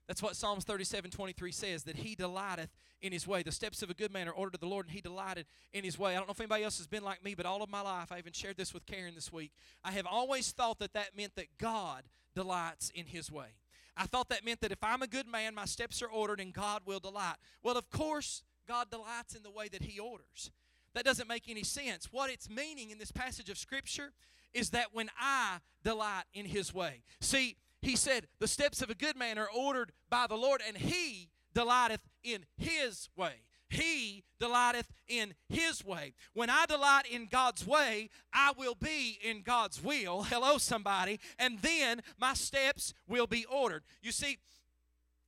That's 0.06 0.22
what 0.22 0.36
Psalms 0.36 0.64
37 0.64 1.10
23 1.10 1.52
says, 1.52 1.84
that 1.84 1.96
He 1.96 2.14
delighteth 2.14 2.70
in 3.00 3.12
His 3.12 3.26
way. 3.26 3.42
The 3.42 3.52
steps 3.52 3.82
of 3.82 3.90
a 3.90 3.94
good 3.94 4.12
man 4.12 4.28
are 4.28 4.32
ordered 4.32 4.54
to 4.54 4.60
the 4.60 4.66
Lord, 4.66 4.86
and 4.86 4.94
He 4.94 5.00
delighted 5.00 5.46
in 5.72 5.84
His 5.84 5.98
way. 5.98 6.12
I 6.12 6.18
don't 6.18 6.28
know 6.28 6.32
if 6.32 6.40
anybody 6.40 6.64
else 6.64 6.78
has 6.78 6.86
been 6.86 7.04
like 7.04 7.24
me, 7.24 7.34
but 7.34 7.46
all 7.46 7.62
of 7.62 7.70
my 7.70 7.80
life, 7.80 8.12
I 8.12 8.18
even 8.18 8.32
shared 8.32 8.56
this 8.56 8.72
with 8.72 8.86
Karen 8.86 9.14
this 9.14 9.32
week. 9.32 9.52
I 9.84 9.92
have 9.92 10.06
always 10.06 10.52
thought 10.52 10.78
that 10.78 10.92
that 10.94 11.16
meant 11.16 11.34
that 11.36 11.58
God 11.58 12.04
delights 12.34 12.90
in 12.94 13.06
His 13.06 13.30
way. 13.30 13.56
I 13.96 14.06
thought 14.06 14.28
that 14.28 14.44
meant 14.44 14.60
that 14.60 14.72
if 14.72 14.84
I'm 14.84 15.02
a 15.02 15.06
good 15.06 15.26
man, 15.26 15.54
my 15.54 15.64
steps 15.64 16.02
are 16.02 16.08
ordered 16.08 16.40
and 16.40 16.52
God 16.52 16.82
will 16.84 17.00
delight. 17.00 17.36
Well, 17.62 17.78
of 17.78 17.90
course, 17.90 18.42
God 18.68 18.90
delights 18.90 19.34
in 19.34 19.42
the 19.42 19.50
way 19.50 19.68
that 19.68 19.82
He 19.82 19.98
orders. 19.98 20.50
That 20.94 21.04
doesn't 21.04 21.28
make 21.28 21.48
any 21.48 21.62
sense. 21.62 22.08
What 22.10 22.30
it's 22.30 22.48
meaning 22.48 22.90
in 22.90 22.98
this 22.98 23.12
passage 23.12 23.50
of 23.50 23.58
Scripture 23.58 24.12
is 24.54 24.70
that 24.70 24.94
when 24.94 25.10
I 25.20 25.58
delight 25.84 26.24
in 26.34 26.46
his 26.46 26.74
way. 26.74 27.02
See, 27.20 27.56
he 27.82 27.96
said, 27.96 28.26
The 28.38 28.48
steps 28.48 28.82
of 28.82 28.90
a 28.90 28.94
good 28.94 29.16
man 29.16 29.38
are 29.38 29.48
ordered 29.54 29.92
by 30.10 30.26
the 30.26 30.36
Lord, 30.36 30.62
and 30.66 30.76
he 30.76 31.30
delighteth 31.54 32.02
in 32.22 32.44
his 32.56 33.08
way. 33.16 33.42
He 33.68 34.22
delighteth 34.38 34.92
in 35.08 35.34
his 35.48 35.84
way. 35.84 36.14
When 36.34 36.50
I 36.50 36.66
delight 36.66 37.06
in 37.10 37.26
God's 37.26 37.66
way, 37.66 38.10
I 38.32 38.52
will 38.56 38.76
be 38.76 39.18
in 39.22 39.42
God's 39.42 39.82
will. 39.82 40.22
Hello, 40.28 40.58
somebody. 40.58 41.18
And 41.38 41.58
then 41.60 42.02
my 42.18 42.34
steps 42.34 42.94
will 43.08 43.26
be 43.26 43.44
ordered. 43.46 43.82
You 44.02 44.12
see, 44.12 44.38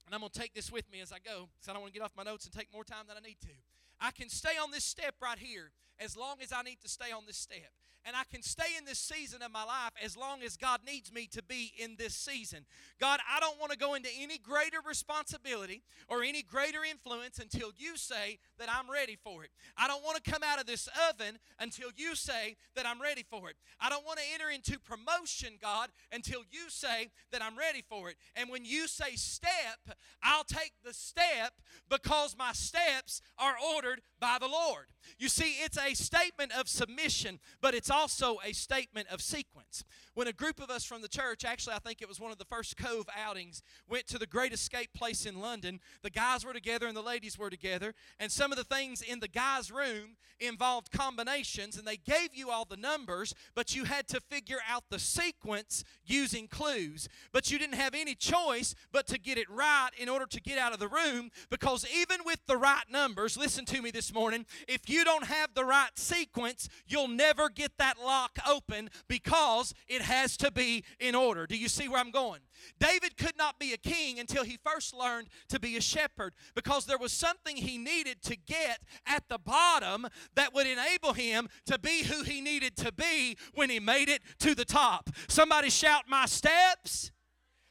and 0.06 0.14
I'm 0.14 0.20
going 0.20 0.30
to 0.30 0.38
take 0.38 0.54
this 0.54 0.70
with 0.70 0.90
me 0.90 1.00
as 1.00 1.12
I 1.12 1.18
go 1.18 1.48
because 1.52 1.68
I 1.68 1.72
don't 1.72 1.82
want 1.82 1.92
to 1.92 1.98
get 1.98 2.04
off 2.04 2.12
my 2.16 2.22
notes 2.22 2.44
and 2.44 2.54
take 2.54 2.72
more 2.72 2.84
time 2.84 3.04
than 3.08 3.16
I 3.16 3.26
need 3.26 3.40
to. 3.42 3.52
I 4.00 4.12
can 4.12 4.28
stay 4.28 4.56
on 4.62 4.70
this 4.70 4.84
step 4.84 5.16
right 5.20 5.38
here 5.38 5.72
as 6.00 6.16
long 6.16 6.36
as 6.42 6.52
I 6.52 6.62
need 6.62 6.80
to 6.82 6.88
stay 6.88 7.12
on 7.12 7.24
this 7.26 7.36
step 7.36 7.70
and 8.08 8.16
I 8.16 8.22
can 8.32 8.42
stay 8.42 8.76
in 8.78 8.86
this 8.86 8.98
season 8.98 9.42
of 9.42 9.52
my 9.52 9.64
life 9.64 9.92
as 10.02 10.16
long 10.16 10.42
as 10.42 10.56
God 10.56 10.80
needs 10.86 11.12
me 11.12 11.28
to 11.32 11.42
be 11.42 11.72
in 11.78 11.96
this 11.98 12.14
season. 12.14 12.64
God, 12.98 13.20
I 13.30 13.38
don't 13.38 13.60
want 13.60 13.72
to 13.72 13.78
go 13.78 13.94
into 13.94 14.08
any 14.18 14.38
greater 14.38 14.78
responsibility 14.86 15.82
or 16.08 16.22
any 16.22 16.42
greater 16.42 16.84
influence 16.88 17.38
until 17.38 17.70
you 17.76 17.96
say 17.96 18.38
that 18.58 18.68
I'm 18.72 18.90
ready 18.90 19.18
for 19.22 19.44
it. 19.44 19.50
I 19.76 19.88
don't 19.88 20.02
want 20.02 20.22
to 20.22 20.30
come 20.30 20.42
out 20.42 20.58
of 20.58 20.66
this 20.66 20.88
oven 21.10 21.38
until 21.58 21.90
you 21.96 22.14
say 22.14 22.56
that 22.76 22.86
I'm 22.86 23.00
ready 23.00 23.24
for 23.28 23.50
it. 23.50 23.56
I 23.78 23.90
don't 23.90 24.06
want 24.06 24.18
to 24.18 24.24
enter 24.32 24.48
into 24.48 24.78
promotion, 24.78 25.54
God, 25.60 25.90
until 26.10 26.40
you 26.50 26.70
say 26.70 27.10
that 27.32 27.42
I'm 27.42 27.58
ready 27.58 27.84
for 27.86 28.08
it. 28.08 28.16
And 28.36 28.48
when 28.48 28.64
you 28.64 28.88
say 28.88 29.16
step, 29.16 29.96
I'll 30.22 30.44
take 30.44 30.72
the 30.82 30.94
step 30.94 31.52
because 31.90 32.36
my 32.38 32.52
steps 32.52 33.20
are 33.38 33.56
ordered 33.74 34.00
by 34.18 34.38
the 34.40 34.48
Lord. 34.48 34.86
You 35.18 35.28
see, 35.28 35.56
it's 35.62 35.78
a 35.78 35.87
statement 35.94 36.52
of 36.52 36.68
submission, 36.68 37.40
but 37.60 37.74
it's 37.74 37.90
also 37.90 38.38
a 38.44 38.52
statement 38.52 39.08
of 39.08 39.20
sequence. 39.20 39.84
When 40.18 40.26
a 40.26 40.32
group 40.32 40.60
of 40.60 40.68
us 40.68 40.84
from 40.84 41.00
the 41.00 41.06
church, 41.06 41.44
actually, 41.44 41.74
I 41.74 41.78
think 41.78 42.02
it 42.02 42.08
was 42.08 42.18
one 42.18 42.32
of 42.32 42.38
the 42.38 42.44
first 42.44 42.76
Cove 42.76 43.08
outings, 43.16 43.62
went 43.88 44.08
to 44.08 44.18
the 44.18 44.26
Great 44.26 44.52
Escape 44.52 44.92
place 44.92 45.24
in 45.26 45.40
London, 45.40 45.78
the 46.02 46.10
guys 46.10 46.44
were 46.44 46.52
together 46.52 46.88
and 46.88 46.96
the 46.96 47.02
ladies 47.02 47.38
were 47.38 47.50
together, 47.50 47.94
and 48.18 48.32
some 48.32 48.50
of 48.50 48.58
the 48.58 48.64
things 48.64 49.00
in 49.00 49.20
the 49.20 49.28
guys' 49.28 49.70
room 49.70 50.16
involved 50.40 50.90
combinations, 50.90 51.78
and 51.78 51.86
they 51.86 51.96
gave 51.96 52.34
you 52.34 52.50
all 52.50 52.64
the 52.64 52.76
numbers, 52.76 53.32
but 53.54 53.76
you 53.76 53.84
had 53.84 54.08
to 54.08 54.20
figure 54.20 54.58
out 54.68 54.82
the 54.90 54.98
sequence 54.98 55.84
using 56.04 56.48
clues. 56.48 57.08
But 57.32 57.52
you 57.52 57.58
didn't 57.58 57.76
have 57.76 57.94
any 57.94 58.16
choice 58.16 58.74
but 58.90 59.06
to 59.08 59.20
get 59.20 59.38
it 59.38 59.48
right 59.48 59.90
in 59.96 60.08
order 60.08 60.26
to 60.26 60.40
get 60.40 60.58
out 60.58 60.72
of 60.72 60.80
the 60.80 60.88
room, 60.88 61.30
because 61.48 61.86
even 61.94 62.18
with 62.24 62.40
the 62.48 62.56
right 62.56 62.90
numbers, 62.90 63.36
listen 63.36 63.64
to 63.66 63.80
me 63.80 63.92
this 63.92 64.12
morning, 64.12 64.46
if 64.66 64.88
you 64.90 65.04
don't 65.04 65.26
have 65.26 65.54
the 65.54 65.64
right 65.64 65.96
sequence, 65.96 66.68
you'll 66.88 67.06
never 67.06 67.48
get 67.48 67.70
that 67.78 67.98
lock 68.04 68.32
open 68.48 68.90
because 69.06 69.74
it 69.86 70.07
has 70.08 70.36
to 70.38 70.50
be 70.50 70.84
in 70.98 71.14
order. 71.14 71.46
Do 71.46 71.56
you 71.56 71.68
see 71.68 71.86
where 71.88 72.00
I'm 72.00 72.10
going? 72.10 72.40
David 72.80 73.16
could 73.16 73.36
not 73.36 73.58
be 73.58 73.72
a 73.72 73.76
king 73.76 74.18
until 74.18 74.42
he 74.42 74.58
first 74.64 74.94
learned 74.94 75.28
to 75.48 75.60
be 75.60 75.76
a 75.76 75.80
shepherd 75.80 76.34
because 76.54 76.86
there 76.86 76.98
was 76.98 77.12
something 77.12 77.56
he 77.56 77.78
needed 77.78 78.22
to 78.22 78.36
get 78.36 78.80
at 79.06 79.28
the 79.28 79.38
bottom 79.38 80.06
that 80.34 80.54
would 80.54 80.66
enable 80.66 81.12
him 81.12 81.48
to 81.66 81.78
be 81.78 82.02
who 82.04 82.22
he 82.22 82.40
needed 82.40 82.76
to 82.78 82.90
be 82.92 83.36
when 83.54 83.70
he 83.70 83.78
made 83.78 84.08
it 84.08 84.22
to 84.40 84.54
the 84.54 84.64
top. 84.64 85.10
Somebody 85.28 85.70
shout, 85.70 86.04
My 86.08 86.26
steps 86.26 87.12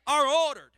are 0.06 0.28
ordered. 0.28 0.72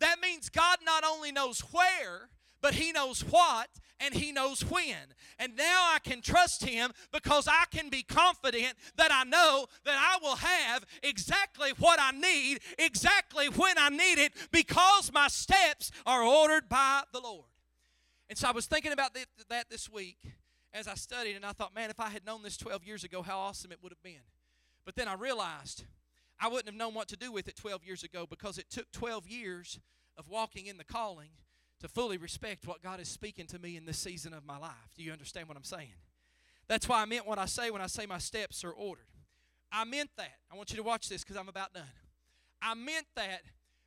That 0.00 0.16
means 0.20 0.48
God 0.48 0.78
not 0.84 1.04
only 1.04 1.30
knows 1.30 1.60
where, 1.72 2.30
but 2.62 2.74
He 2.74 2.92
knows 2.92 3.22
what 3.22 3.68
and 4.00 4.14
He 4.14 4.32
knows 4.32 4.62
when. 4.62 4.96
And 5.38 5.56
now 5.56 5.90
I 5.92 5.98
can 6.02 6.20
trust 6.22 6.64
Him 6.64 6.90
because 7.12 7.46
I 7.46 7.64
can 7.70 7.88
be 7.88 8.02
confident 8.02 8.74
that 8.96 9.12
I 9.12 9.24
know 9.24 9.66
that 9.84 9.96
I 9.96 10.18
will 10.22 10.36
have 10.36 10.84
exactly 11.02 11.70
what 11.78 12.00
I 12.00 12.10
need, 12.10 12.60
exactly 12.78 13.46
when 13.46 13.76
I 13.78 13.90
need 13.90 14.18
it, 14.18 14.32
because 14.50 15.12
my 15.12 15.28
steps 15.28 15.90
are 16.04 16.22
ordered 16.22 16.68
by 16.68 17.02
the 17.12 17.20
Lord. 17.20 17.44
And 18.28 18.38
so 18.38 18.48
I 18.48 18.52
was 18.52 18.66
thinking 18.66 18.92
about 18.92 19.14
that 19.48 19.70
this 19.70 19.90
week 19.90 20.18
as 20.72 20.86
I 20.86 20.94
studied, 20.94 21.34
and 21.34 21.44
I 21.44 21.52
thought, 21.52 21.74
man, 21.74 21.90
if 21.90 21.98
I 21.98 22.10
had 22.10 22.24
known 22.24 22.42
this 22.42 22.56
12 22.56 22.84
years 22.84 23.02
ago, 23.02 23.22
how 23.22 23.38
awesome 23.40 23.72
it 23.72 23.78
would 23.82 23.90
have 23.90 24.02
been. 24.02 24.22
But 24.84 24.94
then 24.94 25.08
I 25.08 25.14
realized 25.14 25.84
I 26.40 26.46
wouldn't 26.46 26.66
have 26.66 26.76
known 26.76 26.94
what 26.94 27.08
to 27.08 27.16
do 27.16 27.32
with 27.32 27.48
it 27.48 27.56
12 27.56 27.84
years 27.84 28.02
ago 28.04 28.24
because 28.28 28.56
it 28.56 28.70
took 28.70 28.90
12 28.92 29.26
years 29.26 29.80
of 30.16 30.28
walking 30.28 30.66
in 30.66 30.78
the 30.78 30.84
calling 30.84 31.30
to 31.80 31.88
fully 31.88 32.18
respect 32.18 32.66
what 32.66 32.82
God 32.82 33.00
is 33.00 33.08
speaking 33.08 33.46
to 33.48 33.58
me 33.58 33.76
in 33.76 33.86
this 33.86 33.98
season 33.98 34.32
of 34.32 34.44
my 34.44 34.58
life. 34.58 34.94
Do 34.96 35.02
you 35.02 35.12
understand 35.12 35.48
what 35.48 35.56
I'm 35.56 35.64
saying? 35.64 35.94
That's 36.68 36.88
why 36.88 37.02
I 37.02 37.04
meant 37.04 37.26
what 37.26 37.38
I 37.38 37.46
say 37.46 37.70
when 37.70 37.82
I 37.82 37.86
say 37.86 38.06
my 38.06 38.18
steps 38.18 38.62
are 38.64 38.70
ordered. 38.70 39.06
I 39.72 39.84
meant 39.84 40.10
that. 40.16 40.32
I 40.52 40.56
want 40.56 40.70
you 40.70 40.76
to 40.76 40.82
watch 40.82 41.08
this 41.08 41.22
because 41.22 41.36
I'm 41.36 41.48
about 41.48 41.72
done. 41.72 41.84
I 42.62 42.74
meant 42.74 43.06
that 43.16 43.42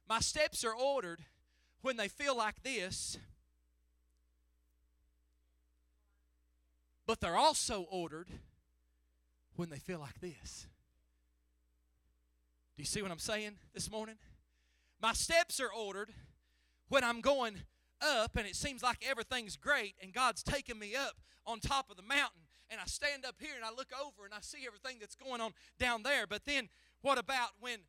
my 0.10 0.20
steps 0.20 0.64
are 0.64 0.76
ordered 0.76 1.22
when 1.82 1.98
they 1.98 2.08
feel 2.08 2.36
like 2.36 2.64
this, 2.64 3.18
but 7.06 7.20
they're 7.20 7.38
also 7.38 7.86
ordered 7.92 8.30
when 9.56 9.70
they 9.70 9.78
feel 9.78 10.00
like 10.00 10.20
this. 10.20 10.68
Do 12.76 12.82
you 12.82 12.88
see 12.88 13.02
what 13.02 13.12
I'm 13.12 13.20
saying 13.20 13.52
this 13.74 13.92
morning? 13.92 14.16
My 15.02 15.14
steps 15.14 15.60
are 15.60 15.72
ordered 15.72 16.12
when 16.90 17.04
I'm 17.04 17.22
going 17.22 17.62
up 18.04 18.36
and 18.36 18.46
it 18.46 18.56
seems 18.56 18.84
like 18.84 19.04
everything's 19.08 19.56
great 19.56 19.96
and 20.02 20.14
God's 20.14 20.44
taking 20.44 20.78
me 20.78 20.96
up 20.96 21.16
on 21.46 21.60
top 21.60 21.90
of 21.90 21.98
the 21.98 22.04
mountain 22.04 22.42
and 22.70 22.80
I 22.82 22.86
stand 22.86 23.26
up 23.26 23.36
here 23.40 23.56
and 23.56 23.64
I 23.64 23.70
look 23.70 23.92
over 24.00 24.26
and 24.26 24.34
I 24.34 24.42
see 24.42 24.66
everything 24.66 24.98
that's 25.00 25.16
going 25.16 25.42
on 25.42 25.54
down 25.80 26.04
there. 26.04 26.26
But 26.28 26.46
then 26.46 26.70
what 27.02 27.18
about 27.18 27.50
when, 27.60 27.80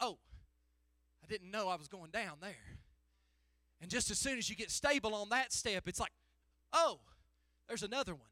oh, 0.00 0.18
I 1.22 1.26
didn't 1.28 1.50
know 1.50 1.68
I 1.68 1.76
was 1.76 1.88
going 1.88 2.10
down 2.10 2.38
there. 2.40 2.78
And 3.80 3.90
just 3.90 4.10
as 4.10 4.18
soon 4.18 4.38
as 4.38 4.48
you 4.48 4.56
get 4.56 4.70
stable 4.70 5.14
on 5.14 5.28
that 5.30 5.52
step, 5.52 5.88
it's 5.88 6.00
like, 6.00 6.12
oh, 6.72 7.00
there's 7.68 7.82
another 7.82 8.14
one. 8.14 8.28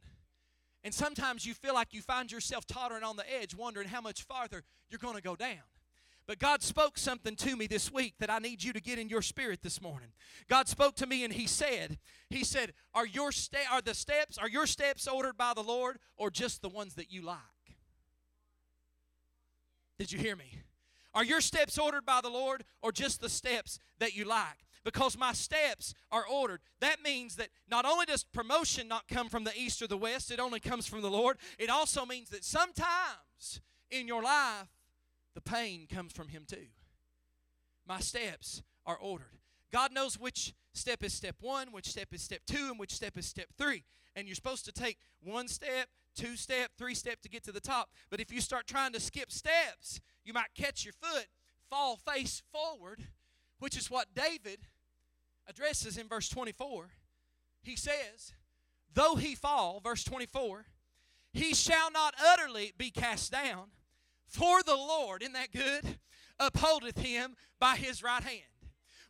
And 0.83 0.95
sometimes 0.95 1.45
you 1.45 1.55
feel 1.55 1.75
like 1.75 1.93
you 1.93 2.01
find 2.01 2.33
yourself 2.33 2.67
tottering 2.67 3.05
on 3.05 3.17
the 3.17 3.25
edge, 3.33 3.55
wondering 3.55 3.89
how 3.89 4.01
much 4.01 4.23
farther 4.23 4.63
you're 4.89 4.99
going 4.99 5.17
to 5.17 5.23
go 5.23 5.37
down. 5.37 5.59
But 6.31 6.39
God 6.39 6.63
spoke 6.63 6.97
something 6.97 7.35
to 7.35 7.57
me 7.57 7.67
this 7.67 7.91
week 7.91 8.15
that 8.21 8.31
I 8.31 8.39
need 8.39 8.63
you 8.63 8.73
to 8.73 8.81
get 8.81 9.01
in 9.01 9.09
your 9.09 9.21
spirit 9.21 9.63
this 9.65 9.83
morning. 9.83 10.11
God 10.49 10.69
spoke 10.69 10.95
to 10.95 11.07
me 11.09 11.25
and 11.25 11.33
He 11.33 11.49
said, 11.49 11.99
He 12.29 12.45
said, 12.45 12.73
Are 12.95 13.05
your 13.05 13.33
are 13.69 13.83
the 13.83 13.95
steps, 13.95 14.39
are 14.39 14.49
your 14.49 14.69
steps 14.69 15.09
ordered 15.09 15.37
by 15.37 15.55
the 15.57 15.65
Lord 15.65 15.99
or 16.17 16.31
just 16.31 16.63
the 16.63 16.69
ones 16.69 16.95
that 16.95 17.11
you 17.11 17.23
like? 17.23 17.37
Did 19.99 20.13
you 20.13 20.21
hear 20.21 20.37
me? 20.37 20.63
Are 21.15 21.25
your 21.25 21.41
steps 21.41 21.77
ordered 21.77 22.07
by 22.07 22.21
the 22.21 22.31
Lord 22.31 22.63
or 22.81 22.93
just 22.93 23.21
the 23.21 23.29
steps 23.29 23.81
that 23.99 24.15
you 24.15 24.25
like? 24.25 24.69
Because 24.85 25.19
my 25.19 25.33
steps 25.33 25.95
are 26.13 26.25
ordered. 26.33 26.61
That 26.81 27.03
means 27.03 27.35
that 27.37 27.49
not 27.69 27.85
only 27.85 28.07
does 28.07 28.23
promotion 28.23 28.87
not 28.87 29.09
come 29.09 29.29
from 29.29 29.43
the 29.43 29.59
east 29.59 29.83
or 29.83 29.89
the 29.89 29.97
west, 29.97 30.31
it 30.31 30.39
only 30.39 30.61
comes 30.61 30.87
from 30.87 31.03
the 31.03 31.11
Lord. 31.11 31.39
It 31.59 31.71
also 31.71 32.07
means 32.07 32.29
that 32.29 32.45
sometimes 32.45 33.61
in 33.91 34.07
your 34.07 34.23
life, 34.23 34.69
the 35.43 35.51
pain 35.51 35.87
comes 35.93 36.13
from 36.13 36.29
Him 36.29 36.45
too. 36.47 36.69
My 37.87 38.01
steps 38.01 38.63
are 38.87 38.97
ordered. 38.97 39.39
God 39.73 39.93
knows 39.93 40.19
which 40.19 40.53
step 40.73 41.03
is 41.03 41.13
step 41.13 41.37
one, 41.41 41.73
which 41.73 41.89
step 41.89 42.09
is 42.13 42.23
step 42.23 42.41
two, 42.47 42.69
and 42.69 42.79
which 42.79 42.93
step 42.93 43.17
is 43.17 43.27
step 43.27 43.47
three. 43.57 43.85
And 44.15 44.27
you're 44.27 44.35
supposed 44.35 44.65
to 44.67 44.73
take 44.73 44.99
one 45.23 45.49
step, 45.49 45.89
two 46.17 46.37
step, 46.37 46.73
three 46.77 46.95
step 46.95 47.21
to 47.23 47.29
get 47.29 47.45
to 47.45 47.53
the 47.53 47.61
top. 47.61 47.91
But 48.11 48.21
if 48.21 48.33
you 48.33 48.41
start 48.41 48.67
trying 48.67 48.93
to 48.93 49.01
skip 49.01 49.31
steps, 49.31 50.01
you 50.25 50.33
might 50.33 50.55
catch 50.57 50.85
your 50.85 50.95
foot, 50.95 51.27
fall 51.69 51.97
face 51.97 52.43
forward, 52.53 53.07
which 53.61 53.77
is 53.77 53.91
what 53.91 54.09
David 54.15 54.61
addresses 55.49 55.97
in 55.97 56.09
verse 56.09 56.29
24. 56.29 56.91
He 57.63 57.77
says, 57.77 58.35
Though 58.93 59.15
he 59.15 59.35
fall, 59.35 59.81
verse 59.83 60.03
24, 60.03 60.67
he 61.33 61.55
shall 61.55 61.93
not 61.93 62.15
utterly 62.21 62.73
be 62.77 62.91
cast 62.91 63.31
down, 63.31 63.69
for 64.31 64.63
the 64.63 64.77
Lord, 64.77 65.23
isn't 65.23 65.35
that 65.35 65.53
good? 65.53 65.99
Upholdeth 66.39 66.99
him 66.99 67.37
by 67.59 67.77
his 67.77 68.03
right 68.03 68.23
hand. 68.23 68.45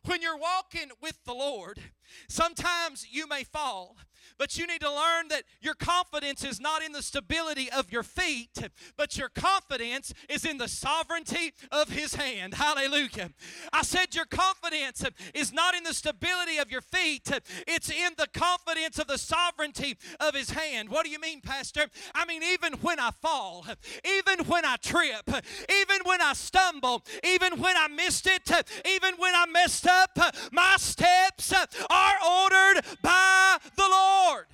When 0.05 0.21
you're 0.21 0.37
walking 0.37 0.89
with 1.01 1.23
the 1.25 1.33
Lord, 1.33 1.79
sometimes 2.27 3.05
you 3.09 3.27
may 3.27 3.43
fall, 3.43 3.97
but 4.37 4.57
you 4.57 4.67
need 4.67 4.81
to 4.81 4.91
learn 4.91 5.27
that 5.29 5.43
your 5.61 5.73
confidence 5.73 6.43
is 6.43 6.59
not 6.59 6.83
in 6.83 6.91
the 6.91 7.01
stability 7.01 7.69
of 7.71 7.91
your 7.91 8.03
feet, 8.03 8.69
but 8.97 9.17
your 9.17 9.29
confidence 9.29 10.13
is 10.29 10.45
in 10.45 10.57
the 10.57 10.67
sovereignty 10.67 11.53
of 11.71 11.89
His 11.89 12.15
hand. 12.15 12.55
Hallelujah. 12.55 13.31
I 13.73 13.81
said 13.83 14.15
your 14.15 14.25
confidence 14.25 15.03
is 15.33 15.53
not 15.53 15.75
in 15.75 15.83
the 15.83 15.93
stability 15.93 16.57
of 16.57 16.71
your 16.71 16.81
feet, 16.81 17.29
it's 17.67 17.89
in 17.89 18.13
the 18.17 18.27
confidence 18.33 18.99
of 18.99 19.07
the 19.07 19.17
sovereignty 19.17 19.97
of 20.19 20.35
His 20.35 20.51
hand. 20.51 20.89
What 20.89 21.05
do 21.05 21.11
you 21.11 21.19
mean, 21.19 21.41
Pastor? 21.41 21.87
I 22.13 22.25
mean, 22.25 22.41
even 22.43 22.73
when 22.81 22.99
I 22.99 23.11
fall, 23.11 23.65
even 24.05 24.45
when 24.45 24.65
I 24.65 24.75
trip, 24.77 25.29
even 25.69 25.97
when 26.03 26.21
I 26.21 26.33
stumble, 26.33 27.03
even 27.23 27.59
when 27.59 27.75
I 27.77 27.87
missed 27.87 28.27
it, 28.27 28.49
even 28.85 29.15
when 29.17 29.33
I 29.35 29.45
messed 29.45 29.87
up, 29.87 30.17
my 30.51 30.75
steps 30.77 31.53
are 31.53 32.15
ordered 32.43 32.85
by 33.01 33.57
the 33.75 33.87
Lord. 33.89 34.10
Lord. 34.11 34.45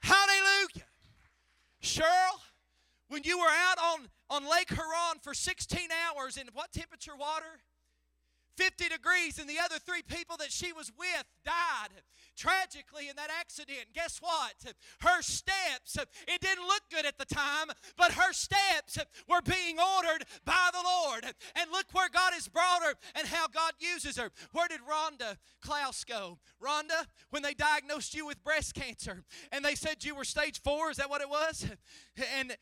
Hallelujah. 0.00 0.86
Cheryl, 1.82 2.40
when 3.08 3.22
you 3.24 3.38
were 3.38 3.44
out 3.44 3.78
on, 3.78 4.08
on 4.30 4.50
Lake 4.50 4.70
Huron 4.70 5.18
for 5.22 5.34
16 5.34 5.88
hours 5.90 6.36
in 6.36 6.48
what 6.52 6.72
temperature 6.72 7.16
water? 7.18 7.60
50 8.58 8.88
degrees, 8.88 9.38
and 9.38 9.48
the 9.48 9.60
other 9.64 9.78
three 9.78 10.02
people 10.02 10.36
that 10.38 10.50
she 10.50 10.72
was 10.72 10.90
with 10.98 11.24
died 11.44 12.02
tragically 12.36 13.08
in 13.08 13.14
that 13.14 13.30
accident. 13.30 13.86
Guess 13.94 14.18
what? 14.20 14.74
Her 15.00 15.22
steps, 15.22 15.96
it 15.96 16.40
didn't 16.40 16.66
look 16.66 16.82
good 16.90 17.06
at 17.06 17.18
the 17.18 17.24
time, 17.24 17.68
but 17.96 18.12
her 18.12 18.32
steps 18.32 18.98
were 19.28 19.42
being 19.42 19.78
ordered 19.78 20.24
by 20.44 20.70
the 20.72 20.82
Lord. 20.84 21.24
And 21.54 21.70
look 21.70 21.86
where 21.92 22.08
God 22.08 22.32
has 22.32 22.48
brought 22.48 22.82
her 22.82 22.94
and 23.14 23.28
how 23.28 23.46
God 23.46 23.72
uses 23.78 24.16
her. 24.16 24.30
Where 24.52 24.68
did 24.68 24.80
Rhonda 24.80 25.36
Klaus 25.60 26.02
go? 26.02 26.38
Rhonda, 26.60 27.06
when 27.30 27.42
they 27.42 27.54
diagnosed 27.54 28.14
you 28.14 28.26
with 28.26 28.42
breast 28.42 28.74
cancer 28.74 29.22
and 29.52 29.64
they 29.64 29.76
said 29.76 30.04
you 30.04 30.16
were 30.16 30.24
stage 30.24 30.60
four, 30.62 30.90
is 30.90 30.96
that 30.96 31.10
what 31.10 31.20
it 31.20 31.28
was? 31.28 31.66
And 32.36 32.56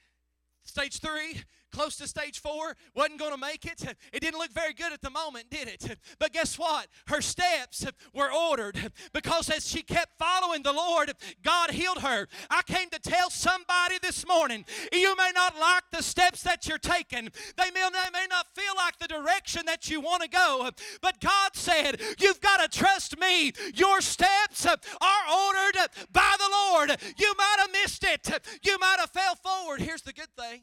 stage 0.65 1.01
three, 1.01 1.43
close 1.77 1.97
to 1.97 2.09
stage 2.09 2.41
four, 2.41 2.75
wasn't 2.95 3.19
going 3.19 3.33
to 3.33 3.39
make 3.39 3.67
it. 3.67 3.85
It 4.13 4.21
didn't 4.21 4.39
look 4.39 4.53
very 4.53 4.73
good 4.73 4.93
at 4.95 5.03
the 5.03 5.11
moment, 5.11 5.51
did 5.51 5.69
it? 5.69 5.99
But 6.19 6.33
guess 6.33 6.59
what? 6.59 6.87
Her 7.09 7.21
steps 7.21 7.85
were 8.15 8.33
ordered 8.33 8.93
because 9.13 9.51
as 9.51 9.69
she 9.69 9.83
kept 9.83 10.19
following 10.19 10.63
the 10.63 10.73
Lord, 10.73 11.13
God 11.43 11.73
healed 11.73 11.99
her. 11.99 12.29
I 12.49 12.63
came 12.63 12.89
to 12.91 12.99
tell 12.99 13.29
somebody 13.29 13.99
this 14.01 14.27
morning 14.27 14.65
you 14.91 15.15
may 15.17 15.33
not 15.35 15.59
like 15.61 15.83
the 15.93 16.03
steps 16.03 16.43
that 16.45 16.67
you're 16.67 16.79
taking, 16.79 17.29
they 17.57 17.71
may, 17.75 17.87
they 17.93 18.11
may 18.11 18.27
not 18.31 18.47
feel 18.55 18.75
like 18.77 18.99
the 18.99 19.09
direction 19.09 19.67
that 19.67 19.91
you 19.91 20.01
want 20.01 20.23
to 20.23 20.29
go, 20.29 20.71
but 21.03 21.21
God 21.21 21.51
said, 21.55 22.01
You've 22.19 22.41
got 22.41 22.59
to 22.59 22.79
trust 22.79 23.19
me. 23.19 23.53
Your 23.75 24.01
steps 24.01 24.65
are 24.67 25.25
ordered 25.45 25.79
by 26.13 26.35
the 26.39 26.51
Lord. 26.51 26.97
You 27.19 27.35
might 27.37 27.57
have 27.59 27.73
missed 27.73 28.05
it, 28.05 28.31
you 28.63 28.79
might 28.79 28.97
have 28.99 29.11
fell 29.11 29.35
forward. 29.35 29.81
Here's 29.81 30.03
the 30.03 30.15
good 30.15 30.33
thing 30.39 30.63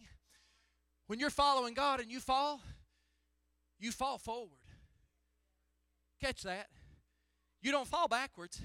when 1.08 1.20
you're 1.20 1.30
following 1.30 1.74
God 1.74 2.00
and 2.00 2.12
you 2.12 2.20
fall, 2.20 2.62
you 3.80 3.92
fall 3.92 4.18
forward. 4.18 4.50
Catch 6.22 6.44
that. 6.44 6.68
You 7.62 7.72
don't 7.72 7.88
fall 7.88 8.08
backwards. 8.08 8.62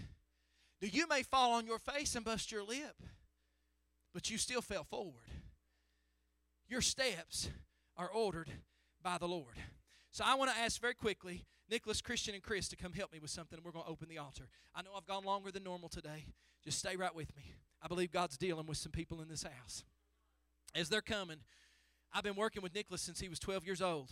You 0.80 1.07
may 1.09 1.22
fall 1.22 1.55
on 1.55 1.66
your 1.66 1.78
face 1.78 2.14
and 2.14 2.24
bust 2.24 2.53
your 2.53 2.62
lip, 2.62 3.03
but 4.14 4.30
you 4.30 4.39
still 4.39 4.62
fell 4.62 4.84
forward. 4.84 5.24
Your 6.68 6.80
steps 6.80 7.49
are 7.97 8.09
ordered 8.09 8.51
by 9.03 9.18
the 9.18 9.26
Lord. 9.26 9.57
So 10.12 10.24
I 10.24 10.34
want 10.34 10.51
to 10.53 10.59
ask 10.59 10.80
very 10.80 10.95
quickly 10.95 11.45
Nicholas, 11.70 12.01
Christian, 12.01 12.34
and 12.34 12.43
Chris 12.43 12.68
to 12.68 12.76
come 12.76 12.93
help 12.93 13.12
me 13.12 13.18
with 13.18 13.30
something. 13.30 13.59
We're 13.62 13.72
going 13.72 13.84
to 13.84 13.91
open 13.91 14.09
the 14.09 14.18
altar. 14.18 14.49
I 14.74 14.82
know 14.82 14.91
I've 14.97 15.07
gone 15.07 15.24
longer 15.24 15.51
than 15.51 15.64
normal 15.64 15.89
today. 15.89 16.26
Just 16.64 16.78
stay 16.78 16.97
right 16.97 17.14
with 17.14 17.34
me. 17.36 17.53
I 17.82 17.89
believe 17.89 18.11
God's 18.11 18.36
dealing 18.36 18.66
with 18.66 18.78
some 18.78 18.93
people 18.93 19.20
in 19.20 19.28
this 19.28 19.43
house. 19.43 19.84
As 20.74 20.89
they're 20.89 21.01
coming, 21.01 21.39
I've 22.13 22.25
been 22.25 22.37
working 22.37 22.63
with 22.63 22.75
Nicholas 22.75 23.03
since 23.03 23.21
he 23.21 23.29
was 23.29 23.39
12 23.39 23.65
years 23.67 23.83
old. 23.83 24.11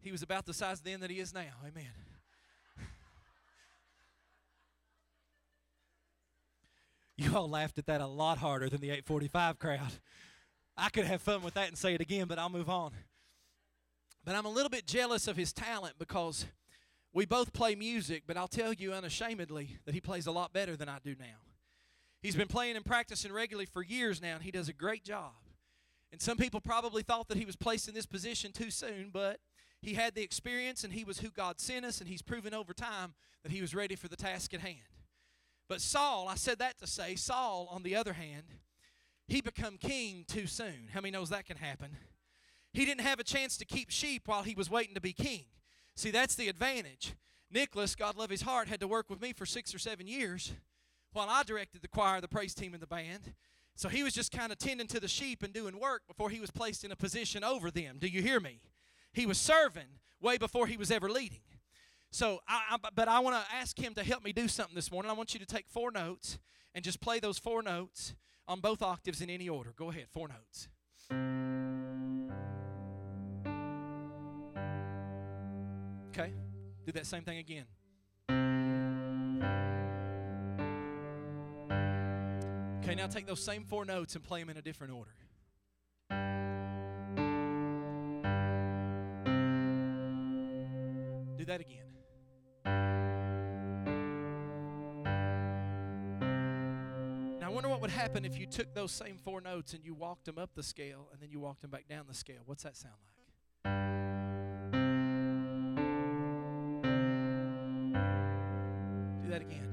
He 0.00 0.12
was 0.12 0.22
about 0.22 0.46
the 0.46 0.54
size 0.54 0.80
then 0.80 1.00
that 1.00 1.10
he 1.10 1.18
is 1.18 1.34
now. 1.34 1.52
Amen. 1.66 1.90
You 7.18 7.34
all 7.34 7.48
laughed 7.48 7.78
at 7.78 7.86
that 7.86 8.02
a 8.02 8.06
lot 8.06 8.36
harder 8.36 8.68
than 8.68 8.82
the 8.82 8.90
845 8.90 9.58
crowd. 9.58 9.92
I 10.76 10.90
could 10.90 11.06
have 11.06 11.22
fun 11.22 11.42
with 11.42 11.54
that 11.54 11.68
and 11.68 11.78
say 11.78 11.94
it 11.94 12.02
again, 12.02 12.26
but 12.28 12.38
I'll 12.38 12.50
move 12.50 12.68
on. 12.68 12.92
But 14.22 14.34
I'm 14.34 14.44
a 14.44 14.50
little 14.50 14.68
bit 14.68 14.86
jealous 14.86 15.26
of 15.26 15.36
his 15.36 15.52
talent 15.52 15.94
because 15.98 16.44
we 17.14 17.24
both 17.24 17.54
play 17.54 17.74
music, 17.74 18.24
but 18.26 18.36
I'll 18.36 18.48
tell 18.48 18.74
you 18.74 18.92
unashamedly 18.92 19.78
that 19.86 19.94
he 19.94 20.00
plays 20.02 20.26
a 20.26 20.32
lot 20.32 20.52
better 20.52 20.76
than 20.76 20.90
I 20.90 20.98
do 21.02 21.14
now. 21.18 21.38
He's 22.20 22.36
been 22.36 22.48
playing 22.48 22.76
and 22.76 22.84
practicing 22.84 23.32
regularly 23.32 23.64
for 23.64 23.82
years 23.82 24.20
now, 24.20 24.34
and 24.34 24.42
he 24.42 24.50
does 24.50 24.68
a 24.68 24.74
great 24.74 25.04
job. 25.04 25.32
And 26.16 26.22
some 26.22 26.38
people 26.38 26.62
probably 26.62 27.02
thought 27.02 27.28
that 27.28 27.36
he 27.36 27.44
was 27.44 27.56
placed 27.56 27.88
in 27.88 27.94
this 27.94 28.06
position 28.06 28.50
too 28.50 28.70
soon, 28.70 29.10
but 29.12 29.38
he 29.82 29.92
had 29.92 30.14
the 30.14 30.22
experience 30.22 30.82
and 30.82 30.94
he 30.94 31.04
was 31.04 31.18
who 31.18 31.28
God 31.28 31.60
sent 31.60 31.84
us, 31.84 32.00
and 32.00 32.08
he's 32.08 32.22
proven 32.22 32.54
over 32.54 32.72
time 32.72 33.12
that 33.42 33.52
he 33.52 33.60
was 33.60 33.74
ready 33.74 33.96
for 33.96 34.08
the 34.08 34.16
task 34.16 34.54
at 34.54 34.60
hand. 34.60 34.78
But 35.68 35.82
Saul, 35.82 36.26
I 36.26 36.36
said 36.36 36.58
that 36.58 36.78
to 36.78 36.86
say, 36.86 37.16
Saul, 37.16 37.68
on 37.70 37.82
the 37.82 37.94
other 37.94 38.14
hand, 38.14 38.44
he 39.28 39.42
become 39.42 39.76
king 39.76 40.24
too 40.26 40.46
soon. 40.46 40.88
How 40.94 41.02
many 41.02 41.10
knows 41.10 41.28
that 41.28 41.44
can 41.44 41.58
happen? 41.58 41.98
He 42.72 42.86
didn't 42.86 43.02
have 43.02 43.20
a 43.20 43.22
chance 43.22 43.58
to 43.58 43.66
keep 43.66 43.90
sheep 43.90 44.26
while 44.26 44.42
he 44.42 44.54
was 44.54 44.70
waiting 44.70 44.94
to 44.94 45.02
be 45.02 45.12
king. 45.12 45.44
See, 45.96 46.10
that's 46.10 46.34
the 46.34 46.48
advantage. 46.48 47.12
Nicholas, 47.50 47.94
God 47.94 48.16
love 48.16 48.30
his 48.30 48.40
heart, 48.40 48.68
had 48.68 48.80
to 48.80 48.88
work 48.88 49.10
with 49.10 49.20
me 49.20 49.34
for 49.34 49.44
six 49.44 49.74
or 49.74 49.78
seven 49.78 50.06
years 50.06 50.54
while 51.12 51.28
I 51.28 51.42
directed 51.42 51.82
the 51.82 51.88
choir, 51.88 52.22
the 52.22 52.26
praise 52.26 52.54
team, 52.54 52.72
and 52.72 52.82
the 52.82 52.86
band. 52.86 53.34
So 53.76 53.90
he 53.90 54.02
was 54.02 54.14
just 54.14 54.32
kind 54.32 54.50
of 54.50 54.58
tending 54.58 54.86
to 54.88 55.00
the 55.00 55.06
sheep 55.06 55.42
and 55.42 55.52
doing 55.52 55.78
work 55.78 56.02
before 56.08 56.30
he 56.30 56.40
was 56.40 56.50
placed 56.50 56.82
in 56.82 56.90
a 56.90 56.96
position 56.96 57.44
over 57.44 57.70
them. 57.70 57.98
Do 58.00 58.08
you 58.08 58.22
hear 58.22 58.40
me? 58.40 58.60
He 59.12 59.26
was 59.26 59.36
serving 59.36 60.00
way 60.20 60.38
before 60.38 60.66
he 60.66 60.78
was 60.78 60.90
ever 60.90 61.10
leading. 61.10 61.42
So, 62.10 62.40
I, 62.48 62.62
I, 62.82 62.88
but 62.94 63.06
I 63.08 63.20
want 63.20 63.36
to 63.36 63.54
ask 63.54 63.78
him 63.78 63.92
to 63.94 64.02
help 64.02 64.24
me 64.24 64.32
do 64.32 64.48
something 64.48 64.74
this 64.74 64.90
morning. 64.90 65.10
I 65.10 65.14
want 65.14 65.34
you 65.34 65.40
to 65.40 65.46
take 65.46 65.68
four 65.68 65.90
notes 65.90 66.38
and 66.74 66.82
just 66.82 67.02
play 67.02 67.20
those 67.20 67.38
four 67.38 67.62
notes 67.62 68.14
on 68.48 68.60
both 68.60 68.80
octaves 68.80 69.20
in 69.20 69.28
any 69.28 69.48
order. 69.48 69.74
Go 69.76 69.90
ahead, 69.90 70.06
four 70.10 70.28
notes. 70.28 70.68
Okay, 76.10 76.32
do 76.86 76.92
that 76.92 77.04
same 77.04 77.22
thing 77.24 77.38
again. 77.38 77.66
Okay, 82.86 82.94
now 82.94 83.08
take 83.08 83.26
those 83.26 83.42
same 83.42 83.64
four 83.64 83.84
notes 83.84 84.14
and 84.14 84.22
play 84.22 84.38
them 84.38 84.48
in 84.48 84.58
a 84.58 84.62
different 84.62 84.92
order. 84.92 85.10
Do 91.36 91.44
that 91.46 91.60
again. 91.60 91.82
Now, 97.40 97.46
I 97.46 97.48
wonder 97.48 97.68
what 97.68 97.80
would 97.80 97.90
happen 97.90 98.24
if 98.24 98.38
you 98.38 98.46
took 98.46 98.72
those 98.72 98.92
same 98.92 99.18
four 99.18 99.40
notes 99.40 99.72
and 99.74 99.84
you 99.84 99.92
walked 99.92 100.26
them 100.26 100.38
up 100.38 100.50
the 100.54 100.62
scale 100.62 101.08
and 101.12 101.20
then 101.20 101.30
you 101.32 101.40
walked 101.40 101.62
them 101.62 101.72
back 101.72 101.88
down 101.88 102.04
the 102.06 102.14
scale. 102.14 102.42
What's 102.46 102.62
that 102.62 102.76
sound 102.76 102.94
like? 103.04 103.12
Do 109.24 109.30
that 109.30 109.42
again. 109.42 109.65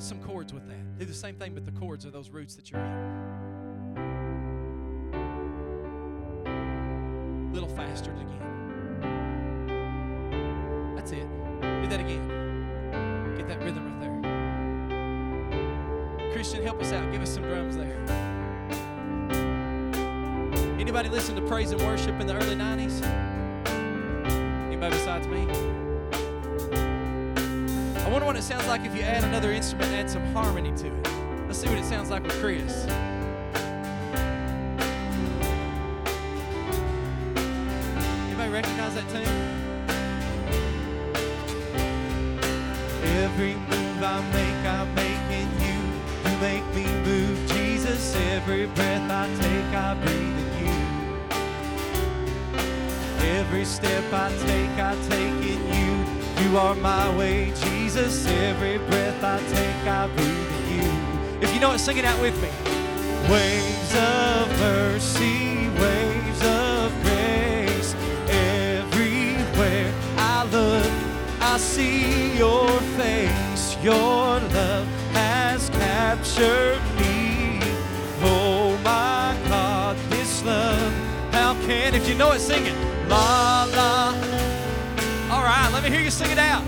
Some 0.00 0.20
chords 0.22 0.52
with 0.54 0.66
that. 0.66 0.98
Do 0.98 1.04
the 1.04 1.12
same 1.12 1.36
thing, 1.36 1.52
but 1.54 1.66
the 1.66 1.72
chords 1.72 2.06
are 2.06 2.10
those 2.10 2.30
roots 2.30 2.54
that 2.56 2.70
you're 2.70 2.80
in. 2.80 2.86
A 6.46 7.52
little 7.52 7.68
faster 7.68 8.10
again. 8.10 8.38
That's 10.96 11.12
it. 11.12 11.28
Do 11.60 11.86
that 11.88 12.00
again. 12.00 13.36
Get 13.36 13.46
that 13.48 13.62
rhythm 13.62 13.92
right 13.92 14.00
there. 14.00 14.18
Christian, 16.32 16.62
help 16.62 16.80
us 16.80 16.92
out. 16.92 17.12
Give 17.12 17.20
us 17.20 17.34
some 17.34 17.42
drums 17.42 17.76
there. 17.76 17.98
Anybody 20.80 21.10
listen 21.10 21.36
to 21.36 21.42
praise 21.42 21.72
and 21.72 21.82
worship 21.82 22.18
in 22.20 22.26
the 22.26 22.34
early 22.34 22.56
90s? 22.56 22.89
What 28.30 28.38
it 28.38 28.42
sounds 28.42 28.68
like 28.68 28.84
if 28.84 28.94
you 28.94 29.02
add 29.02 29.24
another 29.24 29.50
instrument 29.50 29.92
add 29.92 30.08
some 30.08 30.24
harmony 30.26 30.70
to 30.76 30.86
it. 30.86 31.08
Let's 31.48 31.58
see 31.58 31.68
what 31.68 31.78
it 31.78 31.84
sounds 31.84 32.10
like 32.10 32.22
with 32.22 32.40
Chris. 32.40 32.86
Anybody 38.28 38.50
recognize 38.52 38.94
that 38.94 39.08
tune? 39.10 39.26
Every 43.18 43.54
move 43.54 44.00
I 44.00 44.20
make, 44.30 44.64
I'm 44.64 44.94
making 44.94 45.50
you. 45.66 45.78
You 46.30 46.38
make 46.38 46.64
me 46.72 46.86
move, 47.02 47.50
Jesus. 47.50 48.14
Every 48.14 48.66
breath 48.66 49.10
I 49.10 49.26
take, 49.40 49.74
I 49.74 49.94
breathe 50.04 50.38
in 50.38 50.66
you. 50.66 50.78
Every 53.40 53.64
step 53.64 54.04
I 54.12 54.30
take, 54.46 54.78
I 54.78 54.94
take 55.08 55.50
in 55.50 55.60
you. 55.74 56.48
You 56.48 56.58
are 56.58 56.76
my 56.76 57.16
way, 57.16 57.46
Jesus. 57.46 57.79
Every 57.96 58.78
breath 58.78 59.24
I 59.24 59.38
take, 59.48 59.84
I 59.88 60.06
breathe 60.14 60.70
you. 60.70 61.40
If 61.40 61.52
you 61.52 61.58
know 61.58 61.72
it, 61.72 61.80
sing 61.80 61.96
it 61.96 62.04
out 62.04 62.20
with 62.20 62.40
me. 62.40 62.48
Waves 63.28 63.94
of 63.96 64.48
mercy, 64.60 65.66
waves 65.70 66.40
of 66.44 66.92
grace. 67.02 67.96
Everywhere 68.28 69.92
I 70.16 70.44
look, 70.52 70.86
I 71.40 71.58
see 71.58 72.38
your 72.38 72.68
face. 72.96 73.76
Your 73.82 74.38
love 74.38 74.86
has 75.12 75.68
captured 75.70 76.80
me. 76.96 77.58
Oh 78.22 78.78
my 78.84 79.36
God, 79.48 79.96
this 80.10 80.44
love, 80.44 80.92
how 81.32 81.54
can, 81.66 81.96
if 81.96 82.08
you 82.08 82.14
know 82.14 82.30
it, 82.30 82.38
sing 82.38 82.66
it. 82.66 83.08
La 83.08 83.64
la, 83.74 84.14
All 85.34 85.42
right, 85.42 85.70
let 85.72 85.82
me 85.82 85.90
hear 85.90 86.00
you 86.00 86.12
sing 86.12 86.30
it 86.30 86.38
out. 86.38 86.62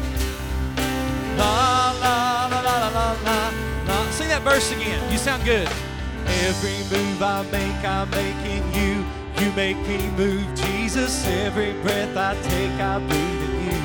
Verse 4.53 4.72
again. 4.72 5.00
You 5.11 5.16
sound 5.16 5.44
good. 5.44 5.66
Every 6.44 6.76
move 6.92 7.22
I 7.22 7.42
make, 7.50 7.82
I'm 7.84 8.11
making 8.11 8.64
you. 8.74 9.05
You 9.40 9.50
make 9.53 9.78
me 9.88 9.98
move, 10.11 10.46
Jesus. 10.55 11.26
Every 11.26 11.72
breath 11.80 12.14
I 12.16 12.34
take, 12.42 12.76
I 12.78 12.98
breathe 12.98 13.42
in 13.48 13.55
you. 13.68 13.80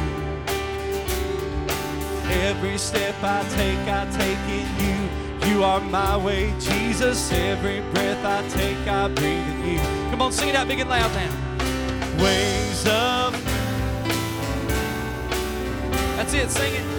Every 2.48 2.78
step 2.78 3.16
I 3.24 3.44
take, 3.56 3.80
I 3.88 4.04
take 4.22 4.46
in 4.60 4.68
you. 4.84 4.98
You 5.50 5.64
are 5.64 5.80
my 5.80 6.18
way, 6.18 6.54
Jesus. 6.60 7.32
Every 7.32 7.80
breath 7.94 8.26
I 8.26 8.46
take, 8.50 8.86
I 8.88 9.08
breathe 9.08 9.48
in 9.48 9.76
you. 9.76 9.80
Come 10.10 10.22
on, 10.22 10.34
sing 10.34 10.50
it 10.50 10.56
out 10.56 10.68
big 10.68 10.82
and 10.82 10.90
loud 10.90 11.12
now. 11.14 11.32
Ways 12.22 12.86
of 12.88 13.32
That's 16.18 16.34
it, 16.34 16.50
sing 16.50 16.74
it. 16.74 16.97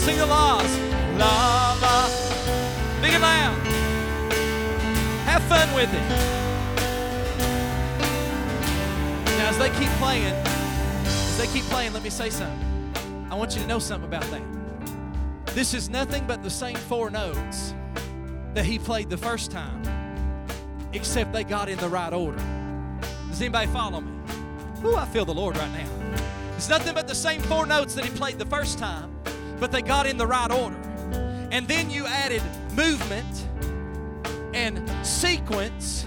Sing 0.00 0.16
the 0.16 0.26
laws? 0.26 0.78
la 1.18 1.76
la. 1.82 2.08
Big 3.02 3.12
and 3.12 3.22
loud. 3.22 3.54
Have 5.26 5.42
fun 5.42 5.74
with 5.74 5.92
it. 5.92 6.08
Now, 9.38 9.50
as 9.50 9.58
they 9.58 9.68
keep 9.78 9.90
playing, 9.98 10.34
as 11.04 11.38
they 11.38 11.46
keep 11.48 11.64
playing, 11.64 11.92
let 11.92 12.02
me 12.02 12.08
say 12.08 12.30
something. 12.30 12.66
I 13.30 13.34
want 13.34 13.54
you 13.54 13.60
to 13.60 13.66
know 13.66 13.78
something 13.78 14.08
about 14.08 14.24
that. 14.30 14.42
This 15.54 15.74
is 15.74 15.90
nothing 15.90 16.26
but 16.26 16.42
the 16.42 16.50
same 16.50 16.76
four 16.76 17.10
notes 17.10 17.74
that 18.54 18.64
he 18.64 18.78
played 18.78 19.10
the 19.10 19.18
first 19.18 19.50
time, 19.50 19.82
except 20.94 21.32
they 21.34 21.44
got 21.44 21.68
in 21.68 21.78
the 21.78 21.88
right 21.88 22.12
order. 22.12 22.42
Does 23.28 23.40
anybody 23.42 23.66
follow 23.66 24.00
me? 24.00 24.12
Ooh, 24.82 24.96
I 24.96 25.04
feel 25.04 25.26
the 25.26 25.34
Lord 25.34 25.58
right 25.58 25.72
now. 25.72 25.88
It's 26.56 26.70
nothing 26.70 26.94
but 26.94 27.06
the 27.06 27.14
same 27.14 27.42
four 27.42 27.66
notes 27.66 27.94
that 27.94 28.04
he 28.04 28.10
played 28.10 28.38
the 28.38 28.46
first 28.46 28.78
time, 28.78 29.14
but 29.60 29.70
they 29.70 29.82
got 29.82 30.06
in 30.06 30.16
the 30.16 30.26
right 30.26 30.50
order. 30.50 30.76
And 31.52 31.68
then 31.68 31.90
you 31.90 32.06
added 32.06 32.42
movement 32.74 33.46
and 34.54 34.88
sequence 35.06 36.06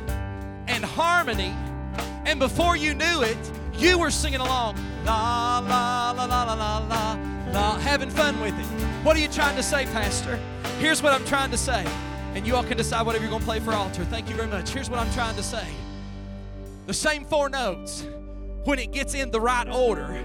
and 0.68 0.84
harmony, 0.84 1.54
and 2.26 2.40
before 2.40 2.76
you 2.76 2.94
knew 2.94 3.22
it, 3.22 3.38
you 3.76 3.98
were 3.98 4.12
singing 4.12 4.40
along, 4.40 4.76
la 5.06 5.60
la 5.60 6.12
la 6.12 6.26
la 6.26 6.44
la 6.44 6.54
la 6.54 6.78
la 6.80 7.18
la, 7.52 7.80
having 7.80 8.10
fun 8.10 8.40
with 8.42 8.58
it. 8.58 8.66
What 9.06 9.16
are 9.16 9.20
you 9.20 9.28
trying 9.28 9.56
to 9.56 9.64
say, 9.64 9.86
Pastor? 9.86 10.40
Here's 10.80 11.02
what 11.04 11.14
I'm 11.14 11.26
trying 11.26 11.52
to 11.52 11.58
say, 11.58 11.86
and 12.34 12.48
you 12.48 12.56
all 12.56 12.64
can 12.64 12.78
decide 12.78 13.06
whatever 13.06 13.24
you're 13.24 13.32
going 13.32 13.42
to 13.42 13.46
play 13.46 13.60
for 13.60 13.74
altar. 13.74 14.06
Thank 14.06 14.30
you 14.30 14.36
very 14.36 14.48
much. 14.48 14.70
Here's 14.70 14.90
what 14.90 15.00
I'm 15.00 15.12
trying 15.14 15.36
to 15.36 15.44
say. 15.44 15.68
The 16.86 16.94
same 16.94 17.26
four 17.26 17.50
notes, 17.50 18.06
when 18.64 18.80
it 18.80 18.92
gets 18.92 19.14
in 19.14 19.32
the 19.32 19.42
right 19.42 19.68
order, 19.68 20.24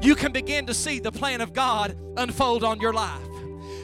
you 0.00 0.14
can 0.14 0.32
begin 0.32 0.66
to 0.66 0.74
see 0.74 0.98
the 0.98 1.12
plan 1.12 1.40
of 1.40 1.52
God 1.52 1.96
unfold 2.16 2.64
on 2.64 2.80
your 2.80 2.92
life. 2.92 3.29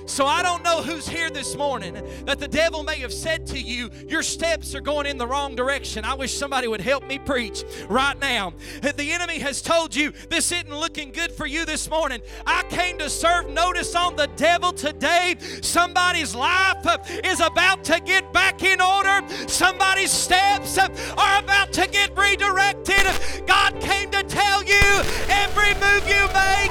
So 0.07 0.25
I 0.25 0.43
don't 0.43 0.63
know 0.63 0.83
who's 0.83 1.09
here 1.09 1.31
this 1.31 1.57
morning 1.57 1.95
that 2.27 2.39
the 2.39 2.47
devil 2.47 2.85
may 2.85 2.99
have 3.01 3.13
said 3.13 3.47
to 3.49 3.61
you, 3.61 3.91
Your 4.07 4.23
steps 4.23 4.75
are 4.75 4.81
going 4.81 5.05
in 5.07 5.19
the 5.19 5.27
wrong 5.27 5.57
direction. 5.57 6.05
I 6.05 6.15
wish 6.15 6.33
somebody 6.33 6.69
would 6.69 6.81
help 6.81 7.07
me 7.07 7.19
preach 7.19 7.65
right 7.89 8.19
now. 8.21 8.55
The 8.83 9.13
enemy 9.13 9.41
has 9.41 9.61
told 9.61 9.95
you 9.95 10.13
this 10.31 10.53
isn't 10.53 10.71
looking 10.71 11.11
good 11.11 11.33
for 11.33 11.47
you 11.47 11.65
this 11.65 11.91
morning. 11.91 12.23
I 12.47 12.63
came 12.71 12.99
to 12.99 13.11
serve 13.11 13.51
notice 13.51 13.95
on 13.95 14.17
the 14.17 14.29
devil 14.37 14.73
today. 14.73 15.37
Somebody's 15.61 16.35
life 16.35 16.87
is 17.25 17.41
about 17.41 17.85
to 17.85 18.01
get 18.01 18.33
back 18.33 18.63
in 18.63 18.81
order, 18.81 19.23
somebody's 19.49 20.13
steps 20.13 20.79
are 20.79 21.39
about 21.39 21.73
to 21.75 21.87
get 21.89 22.17
redirected. 22.17 23.07
God 23.47 23.79
came 23.81 24.11
to 24.13 24.23
tell 24.23 24.63
you 24.63 24.83
every 25.29 25.75
move 25.75 26.09
you 26.09 26.27
make, 26.33 26.71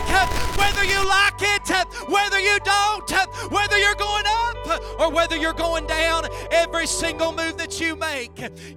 whether 0.58 0.84
you 0.84 1.06
like 1.08 1.42
it, 1.42 1.56
whether 2.08 2.40
you 2.40 2.58
don't, 2.64 3.25
whether 3.50 3.78
you're 3.78 3.96
going 3.96 4.26
up 4.28 5.00
or 5.00 5.12
whether 5.12 5.36
you're 5.36 5.54
going 5.54 5.88
down, 5.88 6.26
every 6.52 6.88
single 6.88 7.32
move 7.32 7.58
that 7.58 7.80
you 7.80 7.96
make 7.96 8.32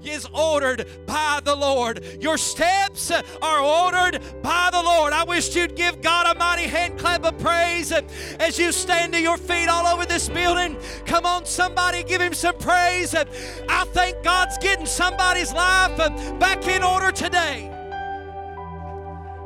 is 0.05 0.27
ordered 0.35 0.87
by 1.07 1.41
the 1.45 1.55
Lord. 1.55 2.05
Your 2.21 2.39
steps 2.39 3.11
are 3.11 3.61
ordered 3.61 4.23
by 4.43 4.69
the 4.73 4.83
Lord. 4.83 5.13
I 5.13 5.25
wish 5.25 5.55
you'd 5.55 5.77
give 5.77 6.01
God 6.03 6.37
a 6.37 6.39
mighty 6.39 6.65
hand 6.65 6.99
clap 6.99 7.25
of 7.25 7.39
praise 7.39 7.93
as 7.93 8.59
you 8.59 8.73
stand 8.73 9.13
to 9.13 9.21
your 9.21 9.37
feet 9.37 9.69
all 9.69 9.87
over 9.87 10.05
this 10.05 10.29
building. 10.29 10.77
Come 11.07 11.27
on, 11.27 11.47
somebody, 11.47 12.03
give 12.03 12.21
him 12.21 12.35
some 12.35 12.57
praise. 12.59 13.15
I 13.15 13.85
think 13.93 14.23
God's 14.23 14.59
getting 14.59 14.87
somebody's 14.87 15.53
life 15.53 15.97
back 16.39 16.67
in 16.67 16.83
order 16.83 17.13
today. 17.13 17.75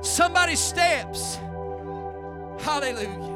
Somebody's 0.03 0.61
steps. 0.61 1.37
Hallelujah. 2.59 3.32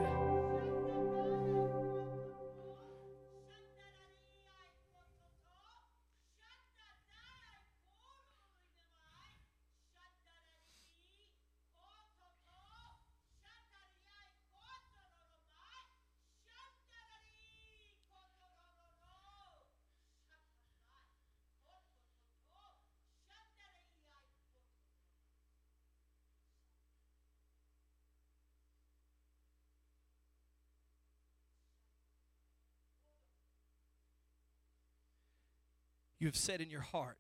You 36.19 36.27
have 36.27 36.37
said 36.37 36.61
in 36.61 36.71
your 36.71 36.81
heart, 36.81 37.19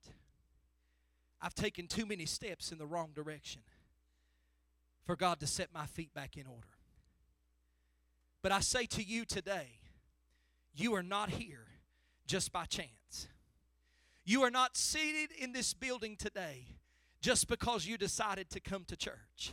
I've 1.40 1.54
taken 1.54 1.86
too 1.86 2.06
many 2.06 2.26
steps 2.26 2.72
in 2.72 2.78
the 2.78 2.86
wrong 2.86 3.10
direction 3.14 3.62
for 5.04 5.16
God 5.16 5.38
to 5.40 5.46
set 5.46 5.72
my 5.72 5.86
feet 5.86 6.14
back 6.14 6.36
in 6.36 6.46
order. 6.46 6.68
But 8.42 8.52
I 8.52 8.60
say 8.60 8.86
to 8.86 9.02
you 9.02 9.24
today, 9.24 9.80
you 10.74 10.94
are 10.94 11.02
not 11.02 11.30
here 11.30 11.66
just 12.26 12.52
by 12.52 12.64
chance. 12.64 13.28
You 14.24 14.42
are 14.42 14.50
not 14.50 14.76
seated 14.76 15.30
in 15.38 15.52
this 15.52 15.72
building 15.74 16.16
today 16.16 16.66
just 17.20 17.48
because 17.48 17.86
you 17.86 17.96
decided 17.96 18.50
to 18.50 18.60
come 18.60 18.84
to 18.84 18.96
church. 18.96 19.52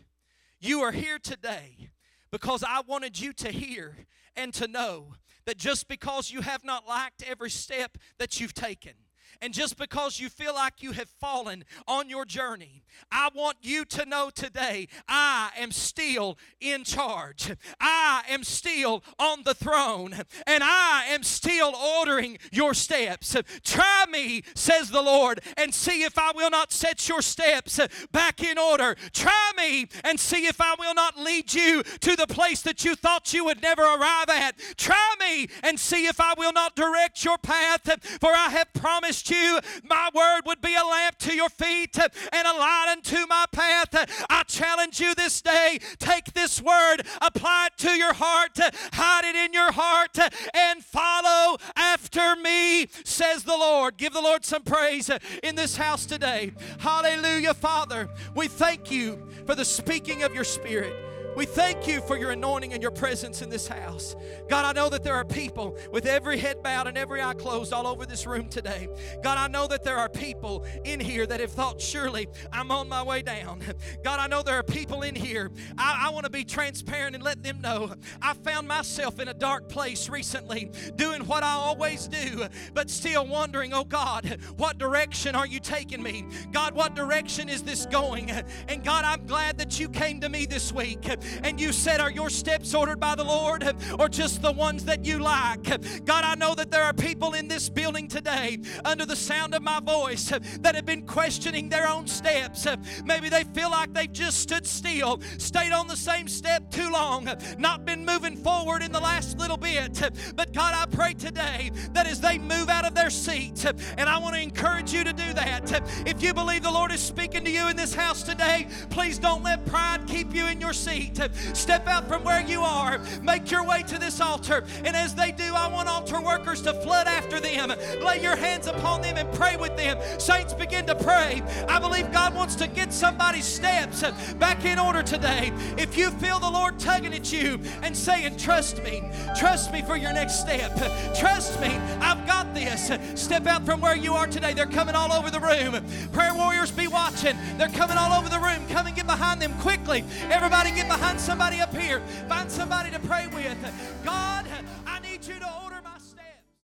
You 0.60 0.82
are 0.82 0.92
here 0.92 1.20
today 1.20 1.90
because 2.32 2.64
I 2.64 2.82
wanted 2.88 3.20
you 3.20 3.34
to 3.34 3.52
hear 3.52 3.96
and 4.36 4.54
to 4.56 4.68
know 4.68 5.16
that 5.46 5.58
just 5.58 5.88
because 5.88 6.32
you 6.32 6.42
have 6.42 6.64
not 6.64 6.88
liked 6.88 7.24
every 7.28 7.50
step 7.50 7.98
that 8.18 8.40
you've 8.40 8.54
taken, 8.54 8.94
and 9.42 9.54
just 9.54 9.78
because 9.78 10.20
you 10.20 10.30
feel 10.30 10.54
like 10.54 10.82
you 10.82 10.92
have 10.92 11.10
fallen 11.10 11.66
on 11.88 12.10
your 12.10 12.26
journey, 12.26 12.84
I 13.12 13.30
want 13.34 13.58
you 13.62 13.86
to 13.86 14.06
know 14.06 14.30
today 14.34 14.88
I 15.08 15.52
am 15.58 15.72
still 15.72 16.38
in 16.60 16.84
charge. 16.84 17.52
I 17.80 18.24
am 18.30 18.44
still 18.44 19.04
on 19.20 19.44
the 19.44 19.54
throne, 19.54 20.14
and 20.48 20.64
I 20.64 21.06
am 21.10 21.24
still 21.24 21.76
ordering 21.76 22.38
your 22.52 22.74
steps. 22.74 23.36
Try 23.64 24.06
me, 24.12 24.44
says 24.56 24.90
the 24.90 25.02
Lord, 25.02 25.42
and 25.58 25.74
see 25.74 26.04
if 26.04 26.18
I 26.18 26.32
will 26.34 26.50
not 26.50 26.72
set 26.72 27.08
your 27.08 27.22
steps 27.22 27.80
back 28.12 28.44
in 28.44 28.58
order. 28.58 28.96
Try 29.14 29.52
me 29.58 29.88
and 30.04 30.20
see 30.20 30.46
if 30.46 30.60
I 30.62 30.76
will 30.78 30.94
not 30.94 31.18
lead 31.18 31.54
you 31.54 31.84
to 31.84 32.16
the 32.16 32.28
place 32.28 32.62
that 32.62 32.86
you 32.86 32.96
thought 32.96 33.34
you 33.34 33.46
would 33.46 33.62
never 33.62 33.82
arrive 33.82 34.30
at. 34.30 34.56
Try 34.78 35.16
me 35.20 35.48
and 35.64 35.80
see 35.80 36.08
if 36.08 36.20
I 36.20 36.34
will 36.38 36.54
not 36.54 36.76
direct 36.76 37.24
your 37.24 37.38
path, 37.38 37.90
for 38.20 38.30
I 38.30 38.50
have 38.50 38.74
promised 38.74 39.23
you 39.30 39.60
my 39.84 40.10
word 40.14 40.42
would 40.46 40.62
be 40.62 40.76
a 40.76 40.86
lamp 40.86 41.18
to 41.20 41.36
your 41.36 41.50
feet 41.50 41.98
and 41.98 42.48
a 42.48 42.54
light 42.54 42.88
unto 42.92 43.26
my 43.28 43.46
path. 43.52 44.26
I 44.30 44.44
challenge 44.44 45.00
you 45.00 45.16
this 45.16 45.42
day 45.42 45.80
take 46.00 46.34
this 46.34 46.62
word, 46.62 47.04
apply 47.22 47.68
it 47.68 47.78
to 47.84 47.92
your 47.92 48.14
heart, 48.14 48.58
hide 48.94 49.26
it 49.26 49.36
in 49.36 49.54
your 49.54 49.72
heart, 49.72 50.18
and 50.54 50.84
follow 50.84 51.58
after 51.76 52.36
me, 52.36 52.88
says 53.04 53.44
the 53.44 53.58
Lord. 53.58 53.98
Give 53.98 54.14
the 54.14 54.22
Lord 54.22 54.46
some 54.46 54.64
praise 54.64 55.10
in 55.42 55.56
this 55.56 55.78
house 55.78 56.06
today. 56.06 56.54
Hallelujah, 56.80 57.54
Father. 57.54 58.10
We 58.36 58.48
thank 58.48 58.92
you 58.92 59.28
for 59.46 59.56
the 59.56 59.66
speaking 59.66 60.24
of 60.24 60.34
your 60.34 60.44
Spirit. 60.44 61.03
We 61.36 61.46
thank 61.46 61.88
you 61.88 62.02
for 62.02 62.16
your 62.16 62.32
anointing 62.32 62.74
and 62.74 62.82
your 62.82 62.92
presence 62.92 63.42
in 63.42 63.50
this 63.50 63.68
house. 63.68 64.16
God, 64.50 64.66
I 64.66 64.74
know 64.74 64.90
that 64.90 65.04
there 65.04 65.16
are 65.16 65.26
people 65.26 65.78
with 65.92 66.06
every 66.06 66.38
head 66.38 66.62
bowed 66.62 66.88
and 66.88 66.98
every 66.98 67.22
eye 67.22 67.34
closed 67.34 67.74
all 67.74 67.88
over 67.88 68.06
this 68.06 68.28
room 68.28 68.50
today. 68.50 68.88
God, 69.24 69.38
I 69.38 69.48
know 69.48 69.68
that 69.68 69.84
there 69.84 69.98
are 69.98 70.10
people 70.10 70.66
in 70.84 71.00
here 71.00 71.26
that 71.26 71.40
have 71.40 71.52
thought, 71.52 71.82
surely 71.82 72.28
I'm 72.52 72.70
on 72.72 72.88
my 72.88 73.02
way 73.02 73.24
down. 73.24 73.62
God, 74.04 74.20
I 74.20 74.28
know 74.28 74.44
there 74.44 74.56
are 74.56 74.64
people 74.64 75.02
in 75.02 75.16
here. 75.16 75.52
I, 75.78 76.08
I 76.08 76.10
want 76.12 76.26
to 76.26 76.30
be 76.30 76.44
transparent 76.44 77.16
and 77.16 77.24
let 77.24 77.42
them 77.42 77.62
know 77.62 77.94
I 78.22 78.34
found 78.34 78.68
myself 78.68 79.20
in 79.20 79.28
a 79.28 79.34
dark 79.34 79.70
place 79.70 80.10
recently 80.10 80.72
doing 80.96 81.26
what 81.26 81.44
I 81.44 81.54
always 81.54 82.08
do, 82.08 82.46
but 82.74 82.90
still 82.90 83.26
wondering, 83.26 83.74
oh 83.74 83.86
God, 83.86 84.38
what 84.58 84.78
direction 84.78 85.36
are 85.36 85.48
you 85.48 85.60
taking 85.60 86.04
me? 86.04 86.26
God, 86.52 86.76
what 86.76 86.96
direction 86.96 87.50
is 87.50 87.64
this 87.64 87.86
going? 87.88 88.30
And 88.68 88.84
God, 88.84 89.06
I'm 89.06 89.26
glad 89.26 89.58
that 89.58 89.80
you 89.80 89.90
came 89.90 90.22
to 90.22 90.30
me 90.30 90.46
this 90.46 90.72
week 90.72 91.08
and 91.44 91.60
you 91.60 91.72
said, 91.72 92.00
Are 92.00 92.12
your 92.12 92.30
steps 92.30 92.74
ordered 92.74 93.00
by 93.00 93.16
the 93.16 93.24
Lord 93.24 93.64
or 94.00 94.10
just 94.10 94.42
the 94.42 94.52
ones 94.52 94.86
that 94.86 95.06
you 95.06 95.20
like? 95.20 95.64
God, 96.06 96.24
I 96.24 96.36
know 96.36 96.56
that 96.56 96.72
there 96.72 96.84
are 96.84 96.94
people 96.94 97.34
in 97.34 97.48
this 97.48 97.70
building 97.70 98.08
today 98.08 98.60
under 98.86 99.06
the 99.06 99.16
sound 99.16 99.56
of 99.56 99.62
my 99.62 99.80
voice 99.80 100.32
that 100.62 100.76
have 100.76 100.86
been 100.86 101.06
questioning 101.06 101.70
their 101.70 101.88
own 101.88 102.08
steps. 102.08 102.68
Maybe 103.06 103.30
they 103.30 103.44
feel 103.44 103.72
like 103.72 103.94
they've 103.94 104.12
just 104.12 104.40
stood 104.40 104.66
still, 104.66 105.22
stayed 105.38 105.72
on 105.72 105.88
the 105.88 105.96
same 105.96 106.28
step 106.28 106.70
too 106.72 106.90
long, 106.92 107.30
not 107.58 107.86
been 107.86 108.06
moving 108.06 108.36
forward 108.36 108.84
in 108.84 108.92
the 108.92 109.00
last 109.00 109.38
little 109.38 109.58
bit. 109.58 110.02
But 110.36 110.54
God, 110.54 110.74
I 110.76 110.86
pray 110.86 111.14
today 111.14 111.72
that 111.94 112.08
as 112.08 112.22
they 112.22 112.38
move 112.38 112.70
out 112.70 112.86
of 112.86 112.94
their 112.94 113.10
seat, 113.10 113.66
and 113.98 114.10
I 114.10 114.18
want 114.18 114.36
to 114.36 114.42
encourage 114.42 114.94
you 114.94 115.04
to 115.04 115.14
do 115.14 115.34
that. 115.34 116.08
If 116.08 116.22
you 116.22 116.34
believe 116.34 116.64
the 116.64 116.72
Lord 116.72 116.92
is 116.92 117.02
speaking 117.02 117.44
to 117.46 117.52
you 117.52 117.70
in 117.70 117.76
this 117.76 117.94
house 117.94 118.24
today, 118.24 118.68
please 118.90 119.20
don't 119.20 119.44
let 119.44 119.66
pride 119.66 120.08
keep 120.08 120.34
you 120.34 120.48
in 120.48 120.60
your 120.60 120.74
seat. 120.74 121.13
Step 121.54 121.88
out 121.88 122.08
from 122.08 122.24
where 122.24 122.42
you 122.42 122.62
are, 122.62 123.00
make 123.22 123.52
your 123.52 123.66
way 123.66 123.84
to 123.84 124.00
this 124.00 124.20
altar. 124.20 124.64
And 124.84 124.96
as 124.96 125.14
they 125.14 125.32
do, 125.32 125.54
I 125.54 125.68
want 125.68 125.88
altar 125.88 126.22
workers 126.22 126.62
to 126.64 126.74
flood 126.74 127.08
after 127.08 127.40
them. 127.40 127.74
Lay 128.02 128.22
your 128.22 128.36
hands 128.36 128.68
upon 128.68 129.02
them 129.02 129.18
and 129.18 129.32
pray 129.34 129.56
with 129.58 129.76
them. 129.78 129.98
Saints, 130.20 130.54
begin 130.54 130.86
to 130.88 130.96
pray. 130.96 131.42
I 131.68 131.80
believe 131.80 132.12
God 132.12 132.34
wants 132.36 132.56
to 132.56 132.68
get 132.68 132.92
somebody's 132.92 133.46
steps 133.46 134.04
back 134.34 134.66
in 134.66 134.80
order 134.80 135.04
today. 135.04 135.52
If 135.78 135.98
you 135.98 136.10
feel 136.12 136.40
the 136.40 136.50
Lord 136.50 136.80
tugging 136.80 137.14
at 137.14 137.32
you 137.32 137.60
and 137.82 137.96
saying, 137.96 138.38
Trust 138.38 138.84
me, 138.84 139.04
trust 139.38 139.72
me 139.72 139.82
for 139.82 139.96
your 139.96 140.14
next 140.14 140.40
step, 140.40 140.76
trust 141.16 141.60
me, 141.62 141.70
I've 142.02 142.26
got 142.26 142.54
this. 142.54 142.92
Step 143.16 143.46
out 143.46 143.66
from 143.66 143.82
where 143.82 143.96
you 143.96 144.14
are 144.14 144.28
today. 144.28 144.54
They're 144.54 144.66
coming 144.66 144.96
all 144.96 145.12
over 145.12 145.30
the 145.30 145.40
room. 145.40 145.84
Prayer 146.12 146.34
warriors, 146.34 146.72
be 146.72 146.88
watching. 146.88 147.38
They're 147.58 147.70
coming 147.70 147.98
all 147.98 148.20
over 148.20 148.30
the 148.30 148.40
room. 148.40 148.66
Come 148.70 148.88
and 148.88 148.96
get 148.96 149.06
behind 149.06 149.42
them 149.42 149.54
quickly. 149.60 150.04
Everybody 150.30 150.72
get 150.72 150.88
behind 150.88 151.03
somebody 151.20 151.60
up 151.60 151.76
here. 151.76 152.02
Find 152.28 152.52
somebody 152.52 152.92
to 152.92 153.00
pray 153.00 153.28
with. 153.28 153.58
God, 154.04 154.46
I 154.86 155.00
need 155.00 155.26
you 155.26 155.40
to 155.40 155.50
order 155.64 155.73